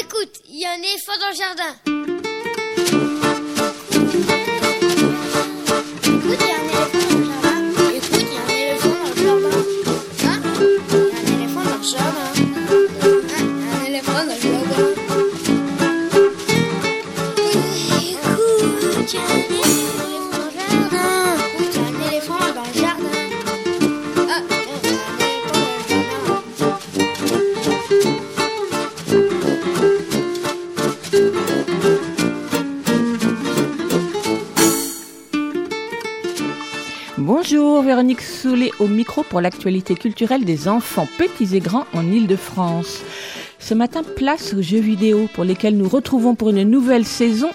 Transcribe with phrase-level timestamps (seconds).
[0.00, 1.99] Écoute, il y a un éléphant dans le jardin.
[39.30, 43.00] Pour l'actualité culturelle des enfants petits et grands en Ile-de-France.
[43.58, 47.50] Ce matin, place aux jeux vidéo pour lesquels nous retrouvons pour une nouvelle saison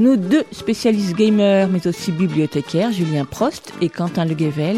[0.00, 4.76] nos deux spécialistes gamers, mais aussi bibliothécaires, Julien Prost et Quentin Le Guével.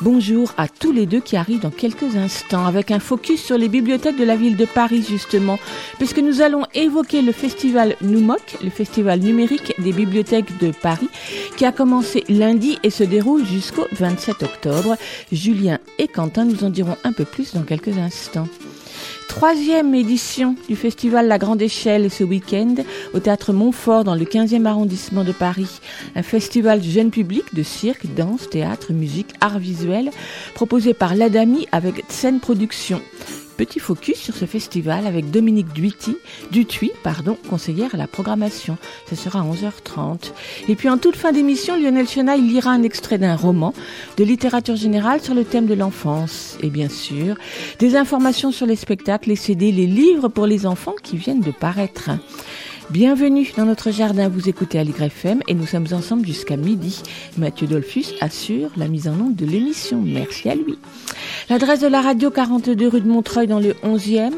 [0.00, 3.68] Bonjour à tous les deux qui arrivent dans quelques instants avec un focus sur les
[3.68, 5.58] bibliothèques de la ville de Paris justement,
[5.98, 11.08] puisque nous allons évoquer le festival NUMOC, le festival numérique des bibliothèques de Paris,
[11.56, 14.96] qui a commencé lundi et se déroule jusqu'au 27 octobre.
[15.32, 18.48] Julien et Quentin nous en diront un peu plus dans quelques instants.
[19.28, 22.76] Troisième édition du festival La Grande Échelle ce week-end
[23.12, 25.80] au théâtre Montfort dans le 15e arrondissement de Paris.
[26.14, 30.10] Un festival jeune public de cirque, danse, théâtre, musique, art visuel
[30.54, 33.02] proposé par l'Adami avec Scène Production.
[33.56, 36.16] Petit focus sur ce festival avec Dominique Duity,
[36.52, 38.76] Dutuy, pardon, conseillère à la programmation.
[39.08, 40.32] Ce sera à 11h30.
[40.68, 43.72] Et puis en toute fin d'émission, Lionel Chenaille lira un extrait d'un roman
[44.18, 46.58] de littérature générale sur le thème de l'enfance.
[46.62, 47.36] Et bien sûr,
[47.78, 51.50] des informations sur les spectacles, les CD, les livres pour les enfants qui viennent de
[51.50, 52.10] paraître.
[52.90, 57.02] Bienvenue dans notre jardin, vous écoutez à l'YFM et nous sommes ensemble jusqu'à midi.
[57.36, 60.00] Mathieu Dolphus assure la mise en onde de l'émission.
[60.04, 60.78] Merci à lui.
[61.48, 64.32] L'adresse de la radio 42 rue de Montreuil dans le 11e.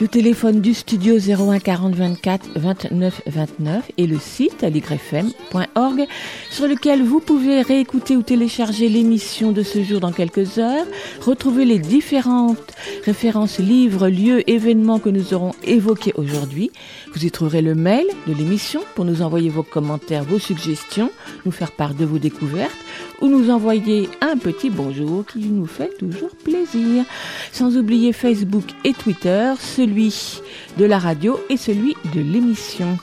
[0.00, 6.06] Le téléphone du studio 01 40 24 29 29 et le site aligrefm.org
[6.50, 10.86] sur lequel vous pouvez réécouter ou télécharger l'émission de ce jour dans quelques heures,
[11.22, 16.70] retrouver les différentes références livres, lieux, événements que nous aurons évoqués aujourd'hui.
[17.16, 21.10] Vous y trouverez le mail de l'émission pour nous envoyer vos commentaires, vos suggestions,
[21.46, 22.76] nous faire part de vos découvertes
[23.22, 27.06] ou nous envoyer un petit bonjour qui nous fait toujours plaisir.
[27.52, 30.42] Sans oublier Facebook et Twitter, celui
[30.76, 32.98] de la radio et celui de l'émission.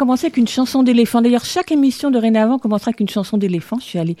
[0.00, 1.20] Commencé avec une chanson d'éléphant.
[1.20, 3.76] D'ailleurs, chaque émission de dorénavant commencera avec une chanson d'éléphant.
[3.80, 4.16] Je suis allée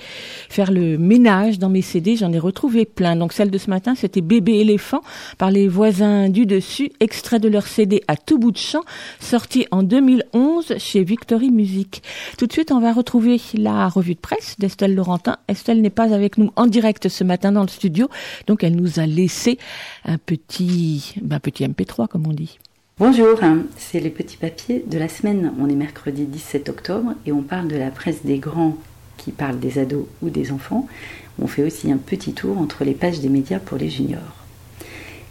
[0.50, 3.16] faire le ménage dans mes CD, j'en ai retrouvé plein.
[3.16, 5.00] Donc celle de ce matin, c'était Bébé éléphant
[5.38, 8.82] par les voisins du dessus, extrait de leur CD à tout bout de champ,
[9.20, 12.02] sorti en 2011 chez Victory Music.
[12.36, 15.38] Tout de suite, on va retrouver la revue de presse d'Estelle Laurentin.
[15.48, 18.10] Estelle n'est pas avec nous en direct ce matin dans le studio,
[18.46, 19.56] donc elle nous a laissé
[20.04, 22.58] un petit, ben, petit MP3 comme on dit.
[23.00, 23.40] Bonjour,
[23.78, 25.54] c'est les petits papiers de la semaine.
[25.58, 28.76] On est mercredi 17 octobre et on parle de la presse des grands
[29.16, 30.86] qui parlent des ados ou des enfants.
[31.40, 34.44] On fait aussi un petit tour entre les pages des médias pour les juniors.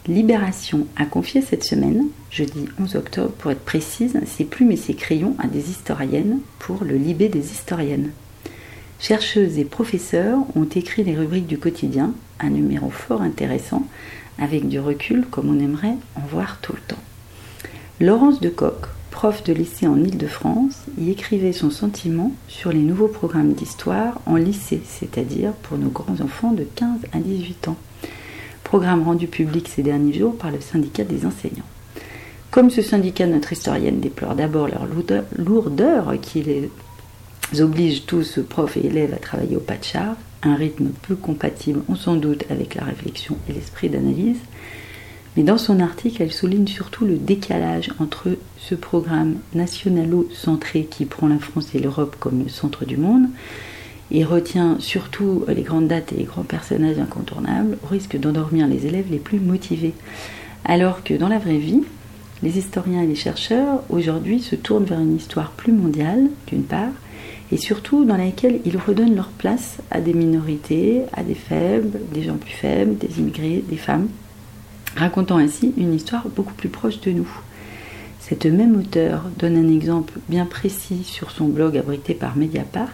[0.07, 4.95] Libération a confié cette semaine, jeudi 11 octobre pour être précise, ses plumes et ses
[4.95, 8.09] crayons à des historiennes pour le Libé des historiennes.
[8.99, 13.85] Chercheuses et professeurs ont écrit les rubriques du quotidien, un numéro fort intéressant,
[14.39, 17.03] avec du recul comme on aimerait en voir tout le temps.
[18.01, 23.09] Laurence de Coq, prof de lycée en Île-de-France, y écrivait son sentiment sur les nouveaux
[23.09, 27.75] programmes d'histoire en lycée, c'est-à-dire pour nos grands-enfants de 15 à 18 ans.
[28.63, 31.65] Programme rendu public ces derniers jours par le syndicat des enseignants.
[32.51, 34.87] Comme ce syndicat, notre historienne déplore d'abord leur
[35.37, 36.71] lourdeur qui les
[37.59, 41.81] oblige tous, profs et élèves, à travailler au pas de charge, un rythme peu compatible,
[41.89, 44.39] on s'en doute, avec la réflexion et l'esprit d'analyse,
[45.39, 48.27] mais dans son article, elle souligne surtout le décalage entre
[48.57, 53.29] ce programme nationalo-centré qui prend la France et l'Europe comme le centre du monde
[54.11, 58.85] et retient surtout les grandes dates et les grands personnages incontournables, au risque d'endormir les
[58.85, 59.93] élèves les plus motivés.
[60.65, 61.83] Alors que dans la vraie vie,
[62.43, 66.91] les historiens et les chercheurs aujourd'hui se tournent vers une histoire plus mondiale, d'une part,
[67.53, 72.23] et surtout dans laquelle ils redonnent leur place à des minorités, à des faibles, des
[72.23, 74.09] gens plus faibles, des immigrés, des femmes,
[74.99, 77.29] racontant ainsi une histoire beaucoup plus proche de nous.
[78.19, 82.91] Cette même auteure donne un exemple bien précis sur son blog abrité par Mediapart,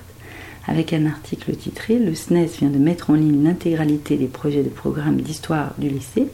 [0.68, 4.70] avec un article titré Le SNES vient de mettre en ligne l'intégralité des projets de
[4.70, 6.28] programme d'histoire du lycée.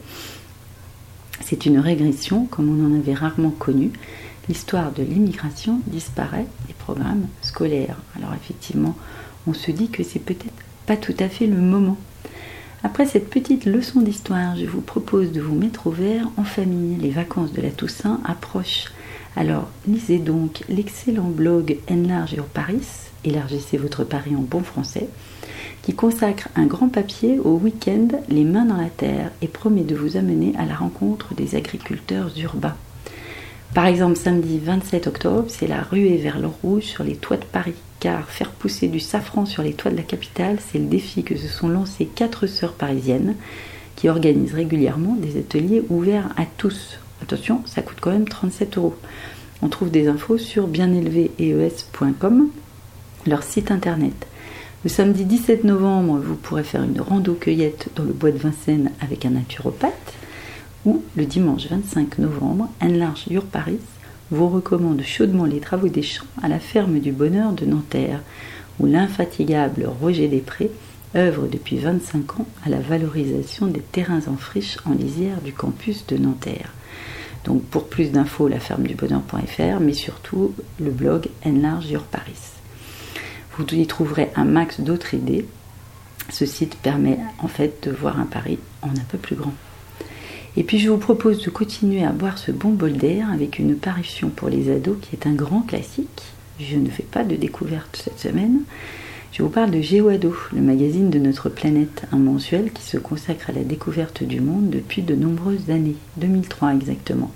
[1.40, 3.90] C'est une régression comme on en avait rarement connu.
[4.48, 7.96] L'histoire de l'immigration disparaît des programmes scolaires.
[8.16, 8.96] Alors effectivement,
[9.46, 10.52] on se dit que c'est peut-être
[10.86, 11.96] pas tout à fait le moment
[12.84, 16.96] après cette petite leçon d'histoire, je vous propose de vous mettre au vert en famille.
[16.96, 18.86] Les vacances de la Toussaint approchent.
[19.36, 22.82] Alors, lisez donc l'excellent blog Enlarge Your Paris,
[23.24, 25.08] élargissez votre Paris en bon français,
[25.82, 29.94] qui consacre un grand papier au week-end Les mains dans la terre et promet de
[29.94, 32.76] vous amener à la rencontre des agriculteurs urbains.
[33.74, 37.44] Par exemple, samedi 27 octobre, c'est la ruée vers l'or rouge sur les toits de
[37.44, 41.22] Paris car faire pousser du safran sur les toits de la capitale, c'est le défi
[41.22, 43.36] que se sont lancés quatre sœurs parisiennes
[43.94, 46.98] qui organisent régulièrement des ateliers ouverts à tous.
[47.22, 48.96] Attention, ça coûte quand même 37 euros.
[49.62, 52.48] On trouve des infos sur bienélevéees.com,
[53.28, 54.26] leur site internet.
[54.82, 58.90] Le samedi 17 novembre, vous pourrez faire une rando cueillette dans le bois de Vincennes
[59.00, 60.14] avec un naturopathe.
[60.86, 63.78] Ou le dimanche 25 novembre, Enlarge Your Paris
[64.30, 68.22] vous recommande chaudement les travaux des champs à la ferme du Bonheur de Nanterre,
[68.78, 70.70] où l'infatigable Roger Després
[71.14, 76.06] œuvre depuis 25 ans à la valorisation des terrains en friche en lisière du campus
[76.06, 76.72] de Nanterre.
[77.44, 82.38] Donc pour plus d'infos, la ferme du bonheur.fr, mais surtout le blog Enlarge Your Paris.
[83.58, 85.46] Vous y trouverez un max d'autres idées.
[86.30, 89.52] Ce site permet en fait de voir un Paris en un peu plus grand.
[90.56, 93.74] Et puis je vous propose de continuer à boire ce bon bol d'air avec une
[93.74, 96.22] parution pour les ados qui est un grand classique.
[96.60, 98.60] Je ne fais pas de découverte cette semaine.
[99.32, 103.48] Je vous parle de GeoAdo, le magazine de notre planète, un mensuel qui se consacre
[103.48, 107.30] à la découverte du monde depuis de nombreuses années, 2003 exactement.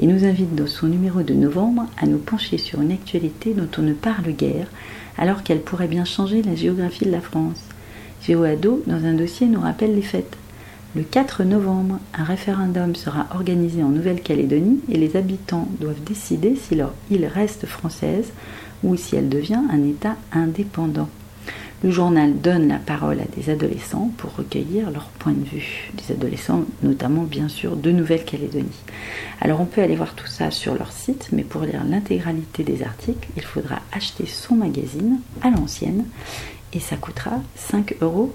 [0.00, 3.68] Et nous invite dans son numéro de novembre à nous pencher sur une actualité dont
[3.78, 4.66] on ne parle guère,
[5.18, 7.62] alors qu'elle pourrait bien changer la géographie de la France.
[8.26, 10.36] GeoAdo, dans un dossier, nous rappelle les fêtes.
[10.96, 16.74] Le 4 novembre, un référendum sera organisé en Nouvelle-Calédonie et les habitants doivent décider si
[16.74, 18.32] leur île reste française
[18.82, 21.08] ou si elle devient un État indépendant.
[21.84, 25.92] Le journal donne la parole à des adolescents pour recueillir leur point de vue.
[25.94, 28.82] Des adolescents, notamment bien sûr de Nouvelle-Calédonie.
[29.40, 32.82] Alors on peut aller voir tout ça sur leur site, mais pour lire l'intégralité des
[32.82, 36.04] articles, il faudra acheter son magazine à l'ancienne
[36.72, 38.34] et ça coûtera 5,80 euros.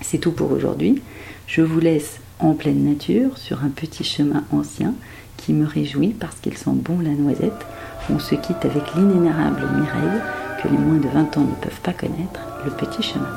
[0.00, 1.02] C'est tout pour aujourd'hui.
[1.46, 4.94] Je vous laisse en pleine nature sur un petit chemin ancien
[5.36, 7.66] qui me réjouit parce qu'il sent bon la noisette.
[8.10, 10.20] On se quitte avec l'inénarrable Mireille
[10.62, 13.28] que les moins de 20 ans ne peuvent pas connaître, le petit chemin.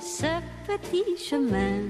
[0.00, 0.26] Ce
[0.66, 1.80] petit chemin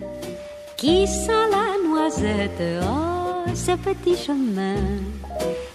[0.77, 2.83] qui sent la noisette.
[2.83, 4.77] Oh, ce petit chemin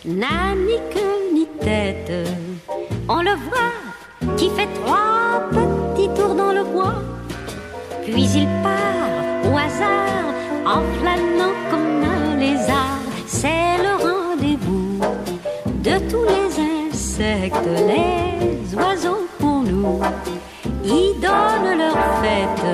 [0.05, 2.11] n'a ni queue ni tête.
[3.07, 3.86] On le voit
[4.35, 6.95] qui fait trois petits tours dans le bois,
[8.03, 10.27] puis il part au hasard
[10.65, 13.01] en flânant comme un lézard.
[13.25, 14.99] C'est le rendez-vous
[15.83, 16.49] de tous les
[16.89, 19.99] insectes, les oiseaux pour nous.
[20.83, 22.65] Ils donnent leur fête.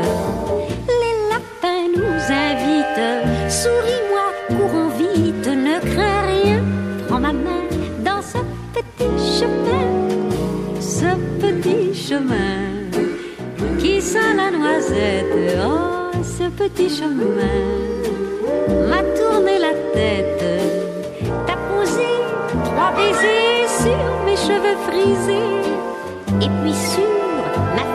[0.87, 3.51] Les lapins nous invitent.
[3.51, 6.61] Souris-moi, courons vite, ne crains rien.
[7.07, 7.63] Prends ma main
[8.03, 8.37] dans ce
[8.73, 9.85] petit chemin,
[11.03, 12.63] ce petit chemin
[13.79, 15.35] qui sent la noisette.
[15.65, 17.61] Oh, ce petit chemin?
[18.89, 20.45] M'a tourné la tête.
[21.45, 22.09] T'as posé
[22.67, 25.61] trois baisers sur mes cheveux frisés.
[26.45, 27.13] Et puis sur
[27.75, 27.85] ma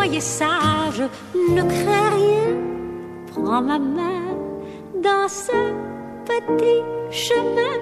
[0.00, 1.02] Soyez sages,
[1.34, 2.56] ne crains rien.
[3.34, 4.34] Prends ma main
[4.94, 5.52] dans ce
[6.24, 6.80] petit
[7.10, 7.76] chemin.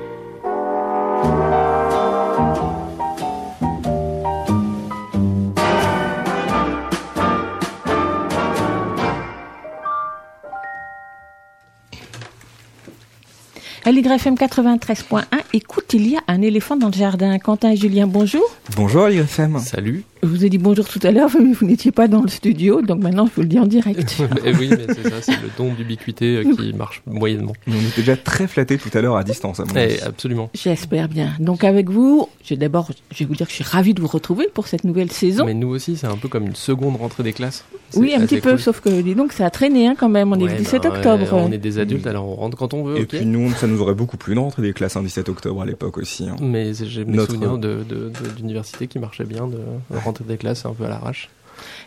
[13.85, 15.23] À l'YFM 93.1,
[15.55, 17.39] écoute, il y a un éléphant dans le jardin.
[17.39, 18.43] Quentin et Julien, bonjour.
[18.77, 19.61] Bonjour à l'IFM.
[19.61, 20.05] Salut.
[20.23, 22.83] Je vous ai dit bonjour tout à l'heure, mais vous n'étiez pas dans le studio,
[22.83, 24.17] donc maintenant je vous le dis en direct.
[24.45, 27.53] Eh oui, mais c'est ça, c'est le don d'ubiquité euh, qui marche moyennement.
[27.69, 29.61] On était déjà très flattés tout à l'heure à distance.
[29.61, 30.01] À mon Eh, avis.
[30.03, 30.51] absolument.
[30.55, 31.35] J'espère bien.
[31.41, 34.07] Donc avec vous, j'ai d'abord, je vais vous dire que je suis ravie de vous
[34.09, 35.45] retrouver pour cette nouvelle saison.
[35.45, 37.65] Mais nous aussi, c'est un peu comme une seconde rentrée des classes.
[37.97, 38.61] Oui, un petit peu, cool.
[38.61, 40.33] sauf que dis donc ça a traîné hein, quand même.
[40.33, 41.27] On est le 17 ben, octobre.
[41.33, 43.81] on est des adultes, alors on rentre quand on veut, Et puis nous, ça nous
[43.81, 46.25] aurait beaucoup plu de rentrer des classes un 17 octobre à l'époque aussi.
[46.29, 46.37] hein.
[46.41, 49.59] Mais j'ai mes Notre- souvenirs de, de, de- d'université qui marchaient bien, de
[50.09, 51.29] rentrer des classes un peu à l'arrache.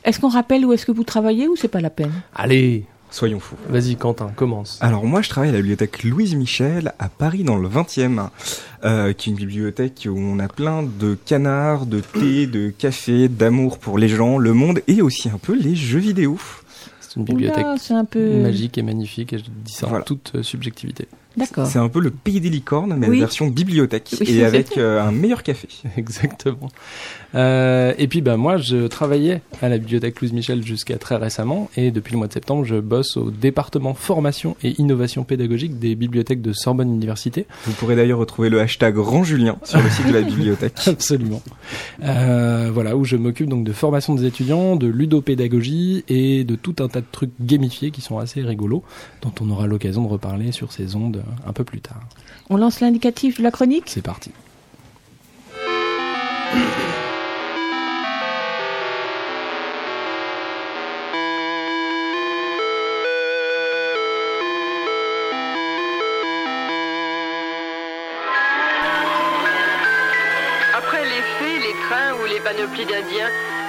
[0.03, 2.11] Est-ce qu'on rappelle où est-ce que vous travaillez ou c'est pas la peine?
[2.35, 3.57] Allez, Soyons fous.
[3.69, 4.77] vas-y Quentin, commence.
[4.79, 8.29] Alors moi, je travaille à la bibliothèque Louise Michel à Paris dans le 20e,
[8.85, 13.27] euh, qui est une bibliothèque où on a plein de canards, de thé, de café,
[13.27, 16.37] d'amour pour les gens, le monde et aussi un peu les jeux vidéo.
[17.01, 20.03] C'est une bibliothèque Oula, c'est un peu magique et magnifique, et je dis ça Voilà.
[20.03, 21.09] en toute euh, subjectivité.
[21.35, 21.67] D'accord.
[21.67, 23.17] C'est un peu le pays des licornes, mais Oui.
[23.19, 25.67] la version bibliothèque Oui, et avec euh, un meilleur café.
[25.97, 26.69] Exactement.
[27.33, 31.69] Euh, et puis bah moi je travaillais à la bibliothèque Louise Michel jusqu'à très récemment
[31.77, 35.95] et depuis le mois de septembre je bosse au département formation et innovation pédagogique des
[35.95, 37.45] bibliothèques de Sorbonne Université.
[37.65, 40.73] Vous pourrez d'ailleurs retrouver le hashtag Grand Julien sur le site de la bibliothèque.
[40.87, 41.41] Absolument.
[42.03, 46.75] Euh, voilà où je m'occupe donc de formation des étudiants, de ludopédagogie et de tout
[46.79, 48.83] un tas de trucs gamifiés qui sont assez rigolos
[49.21, 52.01] dont on aura l'occasion de reparler sur ces ondes un peu plus tard.
[52.49, 53.85] On lance l'indicatif de la chronique?
[53.87, 54.31] C'est parti.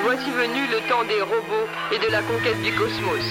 [0.02, 3.24] Voici venu le temps des robots et de la conquête du cosmos.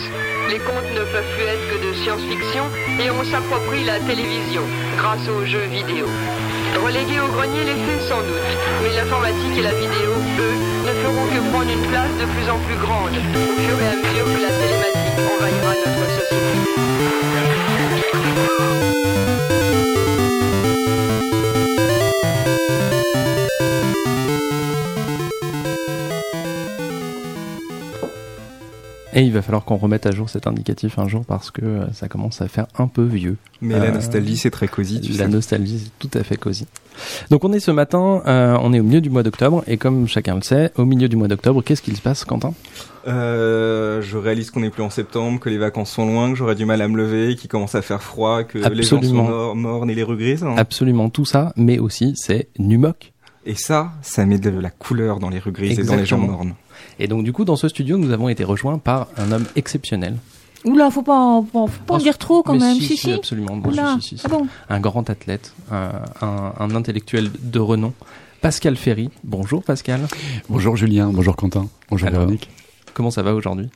[0.50, 2.64] Les contes ne peuvent plus être que de science-fiction
[3.00, 4.64] et on s'approprie la télévision
[4.98, 6.08] grâce aux jeux vidéo.
[6.84, 8.52] Relégués au grenier les faits sans doute,
[8.84, 12.58] mais l'informatique et la vidéo, eux, ne feront que prendre une place de plus en
[12.60, 16.52] plus grande au fur et à mesure que la télématique envahira notre société.
[29.22, 31.92] Et il va falloir qu'on remette à jour cet indicatif un jour parce que euh,
[31.94, 33.38] ça commence à faire un peu vieux.
[33.62, 35.28] Mais la Euh, nostalgie, c'est très cosy, tu La sais.
[35.28, 36.66] nostalgie, c'est tout à fait cosy.
[37.30, 40.08] Donc on est ce matin, euh, on est au milieu du mois d'octobre, et comme
[40.08, 42.54] chacun le sait, au milieu du mois d'octobre, qu'est-ce qu'il se passe, Quentin?
[43.08, 46.56] Euh, je réalise qu'on n'est plus en septembre, que les vacances sont loin, que j'aurais
[46.56, 49.88] du mal à me lever, qu'il commence à faire froid, que les gens sont morts
[49.90, 50.44] et les rues grises.
[50.44, 50.56] hein.
[50.58, 53.14] Absolument tout ça, mais aussi c'est Numoc.
[53.46, 56.18] Et ça, ça met de la couleur dans les rues grises et dans les gens
[56.20, 56.54] mornes.
[57.04, 60.18] Et donc du coup, dans ce studio, nous avons été rejoints par un homme exceptionnel.
[60.66, 62.76] Oula, faut pas, en- faut pas en Oh, dire trop quand mais même.
[62.76, 63.12] si, Si, si, si.
[63.14, 63.58] absolument.
[63.58, 63.96] Bon, Oula.
[64.00, 64.24] si, si, si.
[64.26, 65.90] Ah bon Un grand athlète, un,
[66.22, 67.94] un- un intellectuel de renom,
[68.42, 69.10] Pascal Ferry.
[69.24, 70.02] Bonjour Pascal.
[70.50, 72.22] Bonjour Julien, bonjour Quentin, bonjour Alors.
[72.22, 72.50] Véronique.
[72.94, 73.70] Comment ça va aujourd'hui?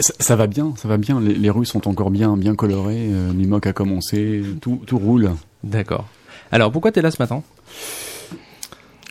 [0.00, 1.20] Ça, ça va bien, ça va bien.
[1.20, 3.08] Les, les rues sont encore bien, bien colorées.
[3.10, 5.32] Euh, Nimoc a commencé, tout, tout roule.
[5.62, 6.06] D'accord.
[6.52, 7.42] Alors pourquoi t'es là ce matin?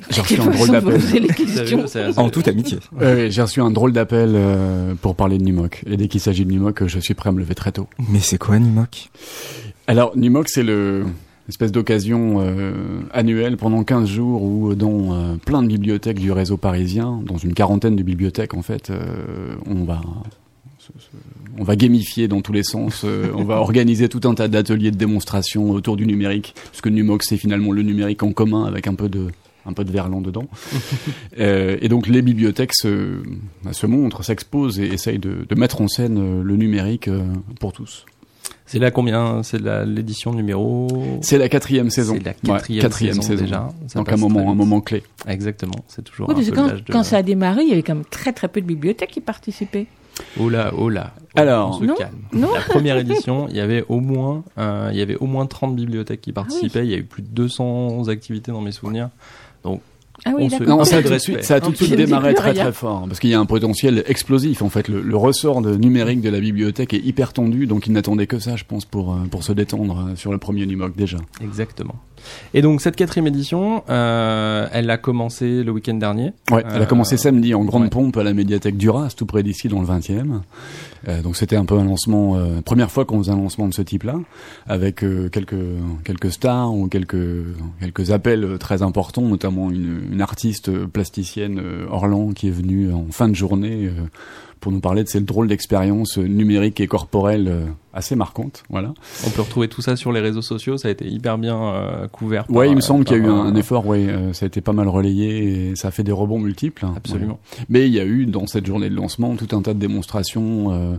[0.10, 1.02] J'ai reçu un drôle d'appel.
[2.18, 2.80] En toute amitié.
[3.30, 5.84] J'ai reçu un drôle d'appel euh, pour parler de Numoc.
[5.90, 7.88] Et dès qu'il s'agit de Numoc, je suis prêt à me lever très tôt.
[8.10, 9.10] Mais c'est quoi Nimoc
[9.88, 11.06] Alors, Numoc, c'est le
[11.50, 16.58] espèce d'occasion euh, annuelle pendant 15 jours où dans euh, plein de bibliothèques du réseau
[16.58, 20.02] parisien, dans une quarantaine de bibliothèques en fait, euh, on va
[21.58, 24.92] on va gamifier dans tous les sens, euh, on va organiser tout un tas d'ateliers
[24.92, 28.96] de démonstration autour du numérique, puisque Numoc c'est finalement le numérique en commun avec un
[28.96, 29.28] peu de
[29.66, 30.48] un peu de verlan dedans.
[31.40, 33.18] Euh, et donc les bibliothèques se,
[33.64, 37.24] bah, se montrent, s'exposent et essayent de, de mettre en scène euh, le numérique euh,
[37.60, 38.06] pour tous.
[38.68, 39.42] C'est là combien?
[39.42, 40.88] C'est l'édition numéro?
[41.22, 42.16] C'est la quatrième saison.
[42.16, 43.44] C'est la Ouais, quatrième, saison, saison.
[43.44, 43.70] déjà.
[43.88, 45.02] Ça Donc un moment, un moment clé.
[45.28, 45.84] Exactement.
[45.88, 46.92] C'est toujours Oui, un parce que peu quand, l'âge de.
[46.94, 49.22] quand ça a démarré, il y avait quand même très très peu de bibliothèques qui
[49.22, 49.88] participaient.
[50.40, 51.14] Oh là, oh là.
[51.36, 52.16] Alors, on se non, calme.
[52.32, 52.54] non.
[52.54, 55.76] La première édition, il y avait au moins, euh, il y avait au moins 30
[55.76, 56.86] bibliothèques qui participaient.
[56.86, 59.10] Il y a eu plus de 200 activités dans mes souvenirs.
[60.26, 60.64] Ah oui, On se-.
[60.64, 62.72] Non, Un ça a tout de suite, ça a tout de suite démarré très très
[62.72, 64.88] fort parce qu'il y a un potentiel explosif en fait.
[64.88, 68.40] Le, le ressort de numérique de la bibliothèque est hyper tendu, donc ils n'attendaient que
[68.40, 71.18] ça, je pense, pour euh, pour se détendre euh, sur le premier Numoc déjà.
[71.44, 71.96] Exactement.
[72.54, 76.34] Et donc cette quatrième édition, euh, elle a commencé le week-end dernier.
[76.52, 77.90] Ouais, elle a Euh, commencé samedi en grande ouais.
[77.90, 80.42] pompe à la médiathèque Duras, tout près d'ici, dans le 20e.
[81.08, 83.74] Euh, donc c'était un peu un lancement, euh, première fois qu'on faisait un lancement de
[83.74, 84.16] ce type-là,
[84.68, 85.56] avec euh, quelques
[86.06, 87.18] quelques stars ou quelques
[87.82, 93.28] quelques appels très importants, notamment une, une artiste plasticienne Orlan qui est venue en fin
[93.28, 93.90] de journée
[94.64, 98.64] pour nous parler de cette drôle d'expérience euh, numérique et corporelle euh, assez marquante.
[98.70, 98.94] Voilà.
[99.28, 100.78] On peut retrouver tout ça sur les réseaux sociaux.
[100.78, 102.46] Ça a été hyper bien euh, couvert.
[102.50, 103.86] Ouais, par, il me semble qu'il y a eu un, un effort.
[103.86, 106.86] Ouais, euh, ça a été pas mal relayé et ça a fait des rebonds multiples.
[106.86, 106.94] hein.
[106.96, 107.40] Absolument.
[107.68, 110.72] Mais il y a eu dans cette journée de lancement tout un tas de démonstrations
[110.72, 110.96] euh,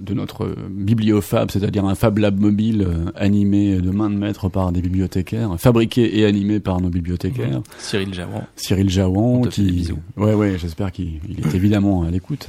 [0.00, 4.80] de notre bibliofab, c'est-à-dire un Fab Lab mobile animé de main de maître par des
[4.80, 7.60] bibliothécaires, fabriqué et animé par nos bibliothécaires.
[7.78, 8.42] Cyril Javron.
[8.54, 12.46] Cyril Jaouan qui ouais ouais j'espère qu'il il est évidemment à l'écoute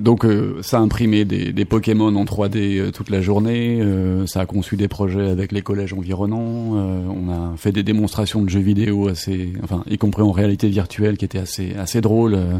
[0.00, 3.80] donc euh, ça a imprimé des, des Pokémon en 3D euh, toute la journée.
[3.80, 6.76] Euh, ça a conçu des projets avec les collèges environnants.
[6.76, 10.68] Euh, on a fait des démonstrations de jeux vidéo assez enfin y compris en réalité
[10.68, 12.58] virtuelle qui étaient assez assez drôles euh,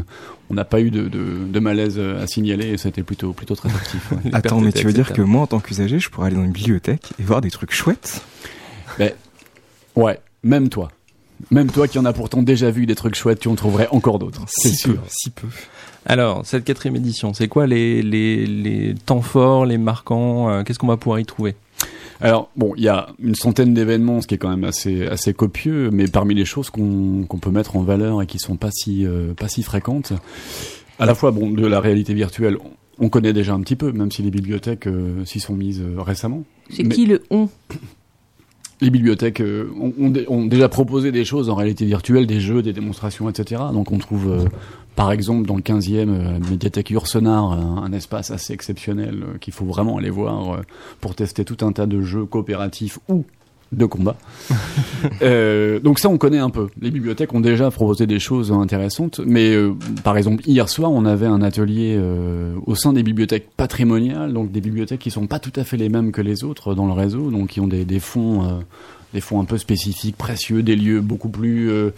[0.49, 2.69] on n'a pas eu de, de, de malaise euh, à signaler.
[2.69, 4.17] Et c'était plutôt plutôt très actif ouais.
[4.33, 6.43] Attends, mais était tu veux dire que moi, en tant qu'usager, je pourrais aller dans
[6.43, 8.21] une bibliothèque et voir des trucs chouettes?
[9.95, 10.89] Ouais même toi.
[11.51, 14.19] Même toi qui en as pourtant déjà vu des trucs chouettes tu en trouverais encore
[14.19, 14.95] d'autres c'est Si sûr.
[14.95, 15.47] peu, si peu.
[16.05, 20.79] Alors cette quatrième édition, c'est quoi les, les, les temps forts, les marquants euh, Qu'est-ce
[20.79, 21.55] qu'on va pouvoir y trouver?
[22.21, 25.33] Alors bon, il y a une centaine d'événements, ce qui est quand même assez assez
[25.33, 28.71] copieux, mais parmi les choses qu'on qu'on peut mettre en valeur et qui sont pas
[28.71, 30.13] si euh, pas si fréquentes,
[30.99, 33.93] à la fois bon de la réalité virtuelle, on on connaît déjà un petit peu,
[33.93, 36.43] même si les bibliothèques euh, s'y sont mises euh, récemment.
[36.69, 37.47] C'est Mais- qui le on?
[38.81, 42.41] Les bibliothèques euh, ont, ont dé- ont déjà proposé des choses en réalité virtuelle, des
[42.41, 43.61] jeux, des démonstrations, etc.
[43.73, 44.45] Donc on trouve, euh,
[44.99, 49.37] par exemple, dans le 15e, euh, la médiathèque Ursenard, un, un espace assez exceptionnel euh,
[49.37, 50.61] qu'il faut vraiment aller voir euh,
[50.99, 53.23] pour tester tout un tas de jeux coopératifs ou
[53.71, 54.17] de combat.
[55.21, 56.67] Euh, donc ça, on connaît un peu.
[56.81, 61.05] Les bibliothèques ont déjà proposé des choses intéressantes, mais euh, par exemple, hier soir, on
[61.05, 65.39] avait un atelier euh, au sein des bibliothèques patrimoniales, donc des bibliothèques qui sont pas
[65.39, 67.85] tout à fait les mêmes que les autres dans le réseau, donc qui ont des,
[67.85, 68.59] des fonds, euh,
[69.13, 71.91] des fonds un peu spécifiques, précieux, des lieux beaucoup plus euh,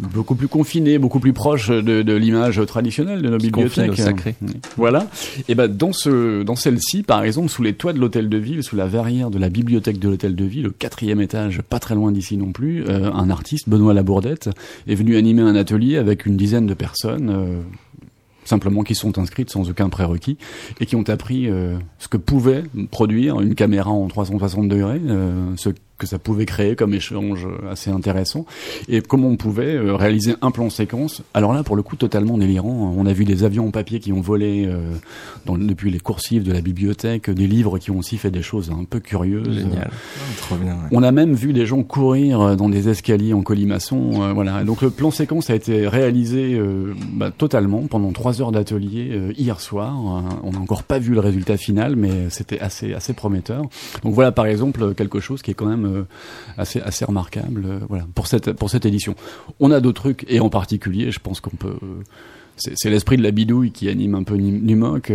[0.00, 3.96] beaucoup plus confinés, beaucoup plus proches de, de l'image traditionnelle de nos bibliothèques.
[3.96, 4.34] sacré.
[4.76, 5.06] Voilà.
[5.48, 8.62] Et ben dans ce dans celle-ci, par exemple, sous les toits de l'hôtel de ville,
[8.62, 11.94] sous la verrière de la bibliothèque de l'hôtel de ville, au quatrième étage, pas très
[11.94, 14.50] loin d'ici non plus, euh, un artiste, Benoît Labourdette,
[14.88, 17.30] est venu animer un atelier avec une dizaine de personnes.
[17.30, 17.60] euh,
[18.44, 20.36] simplement qui sont inscrites sans aucun prérequis
[20.80, 25.52] et qui ont appris euh, ce que pouvait produire une caméra en 360 degrés, euh,
[25.56, 28.46] ce que ça pouvait créer comme échange assez intéressant
[28.88, 31.22] et comment on pouvait euh, réaliser un plan séquence.
[31.34, 32.94] Alors là, pour le coup, totalement délirant.
[32.96, 34.80] On a vu des avions en papier qui ont volé euh,
[35.46, 38.70] dans, depuis les coursives de la bibliothèque, des livres qui ont aussi fait des choses
[38.70, 39.54] un peu curieuses.
[39.54, 39.90] Génial.
[40.38, 40.72] Trop bien.
[40.72, 40.88] ouais.
[40.90, 44.22] On a même vu des gens courir euh, dans des escaliers en colimaçon.
[44.22, 44.64] euh, voilà.
[44.64, 49.32] Donc le plan séquence a été réalisé euh, bah, totalement pendant trois heures d'atelier euh,
[49.36, 49.94] hier soir.
[49.98, 53.62] Euh, on n'a encore pas vu le résultat final, mais c'était assez assez prometteur.
[54.02, 56.06] Donc voilà par exemple quelque chose qui est quand même euh,
[56.56, 57.64] assez remarquable.
[57.66, 59.14] euh, voilà pour cette pour cette édition.
[59.60, 61.76] On a d'autres trucs et en particulier, je pense qu'on peut.
[61.82, 62.02] euh,
[62.56, 65.10] c'est l'esprit de la bidouille qui anime un peu Numoc.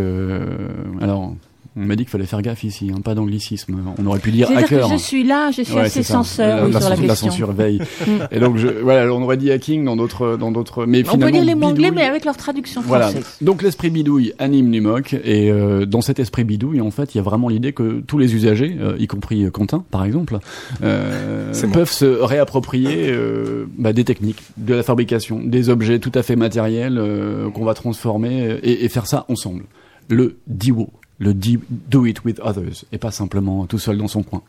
[1.00, 1.36] alors
[1.78, 3.76] On m'a dit qu'il fallait faire gaffe ici, hein, pas d'anglicisme.
[4.00, 4.90] On aurait pu dire C'est-à-dire que hacker.
[4.90, 7.30] je suis là, je suis Ouais, assez censeur La- oui, la, sur la la question.
[7.30, 7.82] censure veille.
[8.32, 11.12] et donc, je, voilà, on aurait dit hacking dans d'autres, dans d'autres, mais On peut
[11.12, 11.32] finalement.
[11.32, 13.08] dire les mots anglais, bidouille- mais avec leur traduction Voilà.
[13.10, 13.26] française.
[13.42, 17.20] Donc l'esprit bidouille anime Numoc et euh, dans cet esprit bidouille, en fait, il y
[17.20, 20.40] a vraiment l'idée que tous les usagers, euh, y compris euh, Quentin par exemple,
[20.82, 26.24] euh, peuvent se réapproprier euh, bah, des techniques, de la fabrication, des objets tout à
[26.24, 29.66] fait matériels euh, qu'on va transformer et, et faire ça ensemble.
[30.08, 30.90] Le DIWO.
[31.18, 34.42] Le do it with others et pas simplement tout seul dans son coin.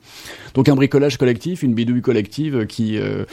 [0.54, 3.24] Donc un bricolage collectif, une bidouille collective qui euh,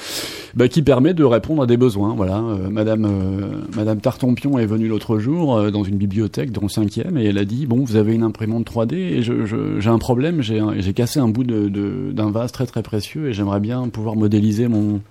[0.53, 2.13] bah, qui permet de répondre à des besoins.
[2.13, 6.69] Voilà, Euh, Madame euh, Madame Tartampion est venue l'autre jour dans une bibliothèque dans le
[6.69, 9.89] cinquième et elle a dit bon vous avez une imprimante 3D et je- je- j'ai
[9.89, 13.59] un problème, j'ai j'ai cassé un bout de- d'un vase très très précieux et j'aimerais
[13.59, 15.01] bien pouvoir modéliser mon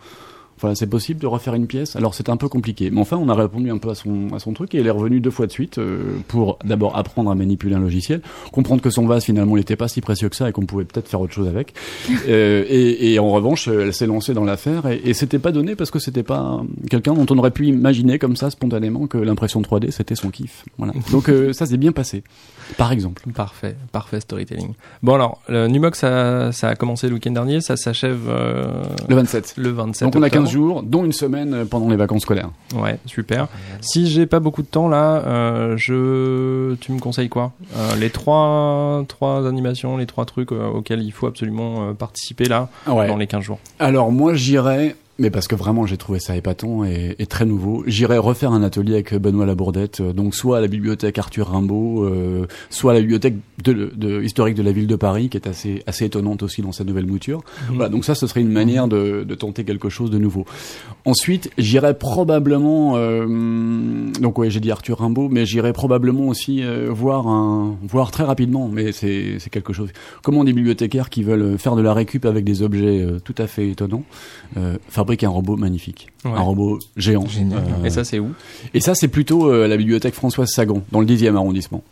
[0.62, 1.96] voilà, c'est possible de refaire une pièce?
[1.96, 4.38] Alors c'est un peu compliqué, mais enfin on a répondu un peu à son à
[4.38, 7.34] son truc et elle est revenue deux fois de suite euh, pour d'abord apprendre à
[7.34, 8.22] manipuler un logiciel,
[8.52, 11.08] comprendre que son vase finalement n'était pas si précieux que ça et qu'on pouvait peut-être
[11.08, 11.74] faire autre chose avec.
[12.28, 15.74] Euh, et, et en revanche, elle s'est lancée dans l'affaire et, et c'était pas donné
[15.74, 19.60] parce que c'était pas quelqu'un dont on aurait pu imaginer comme ça spontanément que l'impression
[19.60, 20.64] 3D c'était son kiff.
[20.78, 20.92] Voilà.
[21.10, 22.22] Donc euh, ça s'est bien passé.
[22.78, 23.22] Par exemple.
[23.34, 24.74] Parfait, parfait storytelling.
[25.02, 29.16] Bon alors, le Numox ça, ça a commencé le week-end dernier, ça s'achève euh, Le
[29.16, 29.54] 27.
[29.56, 30.44] le 27 Donc on a octobre.
[30.46, 32.50] 15 jours, dont une semaine euh, pendant les vacances scolaires.
[32.76, 33.48] Ouais, super.
[33.80, 37.52] Si j'ai pas beaucoup de temps là, euh, je, tu me conseilles quoi?
[37.76, 43.06] Euh, Les trois, trois animations, les trois trucs auxquels il faut absolument participer là Ouais.
[43.08, 43.58] dans les 15 jours.
[43.78, 47.84] Alors moi j'irais, mais parce que vraiment j'ai trouvé ça épatant et, et très nouveau,
[47.86, 52.04] j'irais refaire un atelier avec Benoît Labourdette, euh, donc soit à la bibliothèque Arthur Rimbaud,
[52.04, 55.46] euh, soit à la bibliothèque de, de- historique de la ville de Paris, qui est
[55.46, 57.42] assez, assez étonnante aussi dans sa nouvelle mouture.
[57.68, 60.44] Voilà, donc ça ce serait une manière de, de tenter quelque chose de nouveau.
[61.04, 63.26] Ensuite j'irais probablement, euh,
[64.20, 68.22] donc ouais j'ai dit Arthur Rimbaud, mais j'irais probablement aussi euh, voir un, voir très
[68.24, 69.90] rapidement, mais c'est c'est quelque chose.
[70.22, 73.46] Comment des bibliothécaires qui veulent faire de la récup avec des objets euh, tout à
[73.48, 74.04] fait étonnants
[74.56, 76.30] euh, fabriquent un robot magnifique, Ouais.
[76.30, 77.26] un robot géant.
[77.26, 77.58] Génial.
[77.82, 78.28] Euh, Et ça c'est où?
[78.74, 81.82] Et ça, c'est plutôt euh, la bibliothèque Françoise Sagan, dans le 10e arrondissement.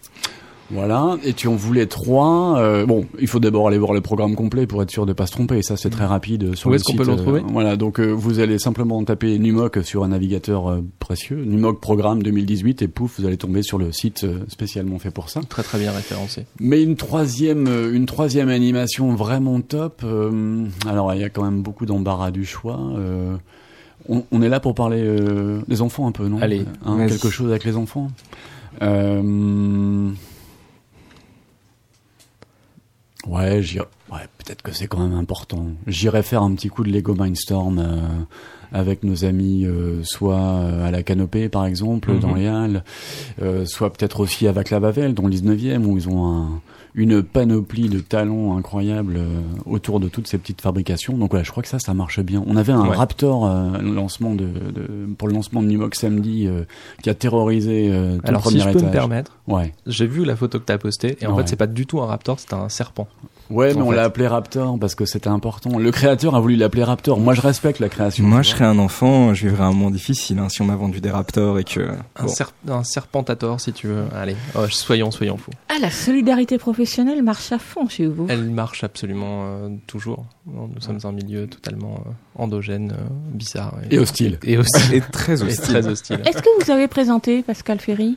[0.72, 2.58] Voilà, et tu en voulais trois.
[2.60, 5.26] euh, bon, il faut d'abord aller voir le programme complet pour être sûr de pas
[5.26, 5.58] se tromper.
[5.58, 7.42] Et ça, c'est très rapide euh, sur Où le est-ce qu'on peut le euh, retrouver
[7.48, 12.22] Voilà, donc euh, vous allez simplement taper Numoc sur un navigateur euh, précieux, Numoc Programme
[12.22, 15.40] 2018, et pouf, vous allez tomber sur le site euh, spécialement fait pour ça.
[15.48, 16.46] Très très bien référencé.
[16.60, 20.02] Mais une troisième, euh, une troisième animation vraiment top.
[20.04, 22.78] euh, alors il y a quand même beaucoup d'embarras du choix.
[22.96, 23.36] euh,
[24.08, 26.38] on, on est là pour parler euh, des enfants un peu, non?
[26.40, 28.08] Allez, Hein, quelque chose avec les enfants?
[28.82, 30.10] Euh,
[33.26, 33.60] Ouais,
[34.10, 35.66] ouais, peut-être que c'est quand même important.
[35.86, 37.98] J'irai faire un petit coup de Lego Mindstorm euh,
[38.72, 42.20] avec nos amis, euh, soit euh, à la Canopée par exemple, Mhm.
[42.20, 42.84] dans les Halles,
[43.42, 46.60] euh, soit peut-être aussi à Vaclav-Havel, dans le 19e, où ils ont un-
[46.94, 51.16] une panoplie de talents incroyables euh, autour de toutes ces petites fabrications.
[51.16, 52.42] Donc voilà, je crois que ça, ça marche bien.
[52.46, 52.96] On avait un Ouais.
[52.96, 56.64] Raptor euh, lancement de, de- pour le lancement de Numox samedi euh,
[57.02, 59.72] qui a terrorisé euh, tout Alors le premier si je peux me permettre, Ouais.
[59.86, 61.42] j'ai vu la photo que t'as postée et en Ouais.
[61.42, 63.06] fait c'est pas du tout un raptor, c'est un serpent.
[63.50, 65.78] Ouais, mais on l'a appelé Raptor parce que c'était important.
[65.78, 67.18] Le créateur a voulu l'appeler Raptor.
[67.18, 68.24] Moi, je respecte la création.
[68.24, 71.00] Moi, je serais un enfant, je vivrais un monde difficile hein, si on m'a vendu
[71.00, 71.80] des raptors et que.
[71.80, 72.26] Un, Bon.
[72.28, 74.04] serp- un serpentator si tu veux.
[74.14, 75.50] Allez, oh, soyons soyons fous.
[75.68, 78.26] Ah, la solidarité professionnelle marche à fond chez vous.
[78.28, 80.24] Elle marche absolument euh, toujours.
[80.46, 84.38] Nous sommes un milieu totalement euh, endogène, euh, bizarre Et hostile.
[84.44, 84.94] Et hostile.
[84.94, 85.62] Et très Et hostile.
[85.64, 86.20] très hostile.
[86.24, 88.16] Est-ce que vous avez présenté Pascal Ferry?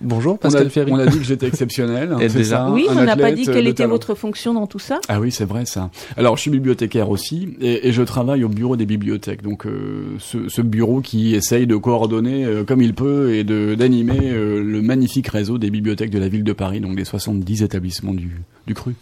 [0.00, 0.90] Bonjour On a, Pascal Ferry.
[0.92, 2.14] on a dit que j'étais exceptionnel.
[2.20, 3.90] Et c'est déjà ça, Oui, on n'a pas dit euh, quelle de était talent.
[3.90, 5.00] votre fonction dans tout ça.
[5.08, 5.90] Ah oui, c'est vrai ça.
[6.16, 9.42] Alors, je suis bibliothécaire aussi, et, et je travaille au bureau des bibliothèques.
[9.42, 13.74] Donc, euh, ce, ce bureau qui essaye de coordonner euh, comme il peut et de
[13.74, 17.62] d'animer euh, le magnifique réseau des bibliothèques de la ville de Paris, donc des 70
[17.62, 18.94] établissements du, du cru.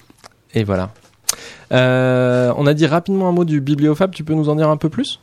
[0.55, 0.92] Et voilà.
[1.72, 4.11] Euh, on a dit rapidement un mot du bibliofab.
[4.12, 5.20] Tu peux nous en dire un peu plus?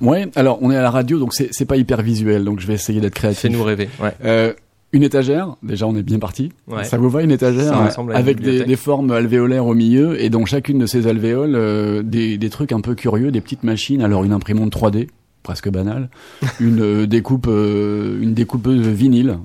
[0.00, 0.28] Ouais.
[0.34, 2.74] Alors, on est à la radio, donc c'est c'est pas hyper visuel, donc je vais
[2.74, 3.40] essayer d'être créatif.
[3.40, 3.88] Fais-nous rêver.
[4.02, 4.12] Ouais.
[4.24, 4.52] Euh,
[4.94, 6.52] une étagère, déjà on est bien parti.
[6.68, 6.84] Ouais.
[6.84, 10.44] Ça vous va une étagère Ça une avec des, formes alvéolaires au milieu et dans
[10.44, 14.02] chacune de ces alvéoles euh, des, des trucs un peu curieux, des petites machines.
[14.02, 15.08] Alors une imprimante 3D,
[15.42, 16.10] presque banale,
[16.60, 19.38] une euh, découpe, euh, une découpeuse vinyle.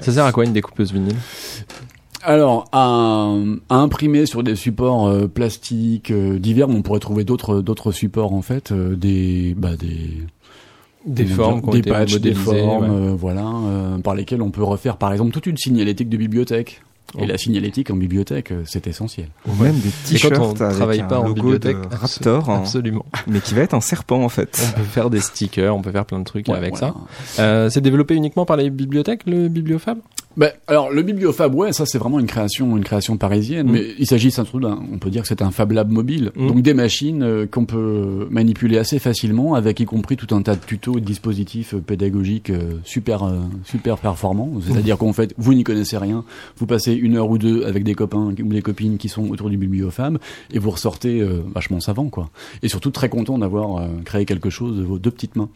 [0.00, 1.16] Ça sert à quoi une découpeuse vinyle?
[2.22, 3.32] Alors à,
[3.68, 8.32] à imprimer sur des supports euh, plastiques euh, divers, on pourrait trouver d'autres d'autres supports
[8.32, 10.10] en fait, euh, des bah des
[11.08, 13.08] Des formes des patchs, des formes, ouais.
[13.10, 16.82] euh, voilà, euh, par lesquels on peut refaire par exemple toute une signalétique de bibliothèque.
[17.18, 17.26] Et Oh.
[17.26, 19.28] la signalétique en bibliothèque, euh, c'est essentiel.
[19.48, 22.58] Ou même des t-shirts on avec travaille un pas en logo bibliothèque, de Raptor, hein,
[22.58, 23.06] Absolument.
[23.26, 24.62] mais qui va être un serpent en fait.
[24.74, 26.94] On peut faire des stickers, on peut faire plein de trucs Ouais, avec voilà.
[27.34, 27.42] ça.
[27.42, 29.96] Euh, c'est développé uniquement par les bibliothèques, le bibliofab?
[30.38, 33.72] Ben, alors le Bibliofab, ouais, ça c'est vraiment une création, une création parisienne, Mm.
[33.72, 36.46] mais il s'agit surtout d'un, on peut dire que c'est un Fab Lab mobile, Mm.
[36.46, 40.54] donc des machines euh, qu'on peut manipuler assez facilement, avec y compris tout un tas
[40.54, 43.28] de tutos et de dispositifs euh, pédagogiques euh, super,
[43.64, 44.52] super performants.
[44.64, 46.24] C'est-à-dire qu'en fait, vous n'y connaissez rien,
[46.56, 49.50] vous passez une heure ou deux avec des copains ou des copines qui sont autour
[49.50, 50.18] du Bibliofab
[50.52, 51.20] et vous ressortez
[51.52, 52.30] vachement savant, quoi.
[52.62, 55.48] Et surtout très content d'avoir créé quelque chose de vos deux petites mains.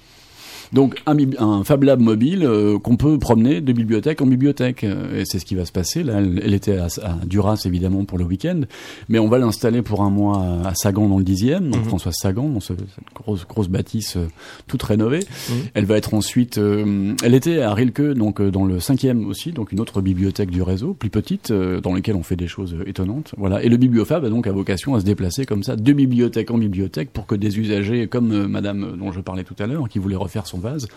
[0.73, 4.85] Donc un, un Fab Lab mobile euh, qu'on peut promener de bibliothèque en bibliothèque.
[4.85, 6.03] Euh, Et c'est ce qui va se passer.
[6.03, 8.61] Là, elle, elle était à, à Duras évidemment pour le week-end,
[9.09, 11.85] mais on va l'installer pour un mois à Sagan dans le 10e, donc Mhm.
[11.89, 14.27] François Sagan, dans ce- cette grosse grosse bâtisse euh,
[14.67, 15.21] toute rénovée.
[15.51, 15.55] Mhm.
[15.75, 16.57] Elle va être ensuite.
[16.59, 20.51] euh, elle était à Rilke, donc euh, dans le 5e aussi, donc une autre bibliothèque
[20.51, 23.35] du réseau, plus petite, euh, dans laquelle on fait des choses étonnantes.
[23.37, 23.63] Voilà.
[23.63, 26.57] Et le Bibliofab a donc à vocation à se déplacer comme ça, de bibliothèque en
[26.59, 30.17] bibliothèque, pour que des usagers, comme Madame dont je parlais tout à l'heure, qui voulait
[30.17, 30.89] refaire son vase,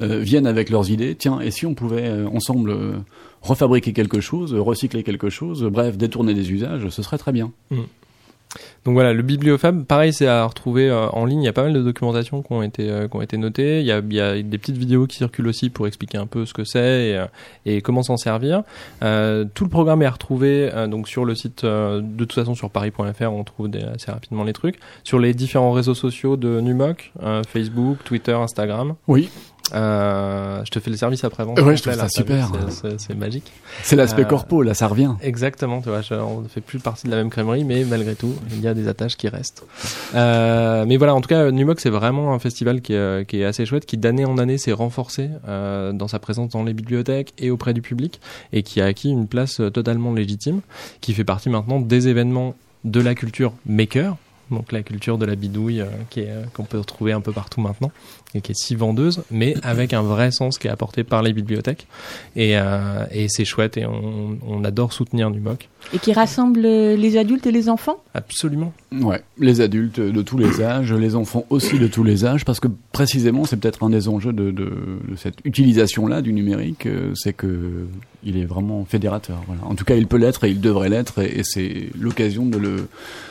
[0.00, 1.14] euh, viennent avec leurs idées.
[1.14, 2.92] Tiens, et si on pouvait euh, ensemble euh,
[3.40, 7.52] refabriquer quelque chose, recycler quelque chose, bref, détourner des usages, ce serait très bien.
[8.84, 11.42] Donc voilà, le Bibliofab, pareil, c'est à retrouver euh, en ligne.
[11.42, 13.80] Il y a pas mal de documentation qui ont été euh, qui ont été notées.
[13.80, 13.98] Il y a,
[14.36, 17.20] il des petites vidéos qui circulent aussi pour expliquer un peu ce que c'est
[17.64, 18.62] et, euh, comment s'en servir.
[19.02, 22.70] Euh, tout le programme est à retrouver donc sur le site de toute façon sur
[22.70, 23.22] paris.fr.
[23.22, 27.12] On trouve assez rapidement les trucs sur les différents réseaux sociaux de Numoc,
[27.48, 28.94] Facebook, Twitter, Instagram.
[29.06, 29.30] Oui.
[29.74, 31.58] Euh, je te fais le service après vente.
[31.60, 32.50] Ouais, je trouve là, ça vu, super.
[32.98, 33.50] c'est- magique.
[33.82, 35.12] C'est l'aspect Euh, corpo, là, ça revient.
[35.22, 38.14] Exactement, tu vois, je- on ne fait plus partie de la même crèmerie, mais malgré
[38.14, 39.64] tout, il y a des attaches qui restent.
[40.14, 43.40] Euh, mais voilà, en tout cas, Numoc, c'est vraiment un festival qui est, euh, qui
[43.40, 47.32] est assez chouette, qui d'année en année s'est renforcé dans sa présence dans les bibliothèques
[47.38, 48.20] et auprès du public,
[48.52, 50.60] et qui a acquis une place totalement légitime,
[51.00, 52.54] qui fait partie maintenant des événements
[52.84, 54.16] de la culture maker,
[54.50, 55.86] donc la culture de la bidouille euh,
[56.18, 57.90] euh, qu'on peut retrouver un peu partout maintenant
[58.34, 61.32] et qui est si vendeuse, mais avec un vrai sens qui est apporté par les
[61.32, 61.86] bibliothèques.
[62.36, 65.68] Et, euh, et c'est chouette et on, on adore soutenir Numoc.
[65.92, 68.02] Et qui rassemble les adultes et les enfants?
[68.14, 68.72] Absolument.
[68.92, 72.60] Ouais, les adultes de tous les âges, les enfants aussi de tous les âges, parce
[72.60, 74.64] que précisément c'est peut-être un des enjeux de, de,
[75.08, 77.86] de cette utilisation-là du numérique, euh, c'est que
[78.24, 79.42] il est vraiment fédérateur.
[79.48, 79.62] Voilà.
[79.64, 82.56] En tout cas, il peut l'être et il devrait l'être, et, et c'est l'occasion de
[82.56, 82.88] le,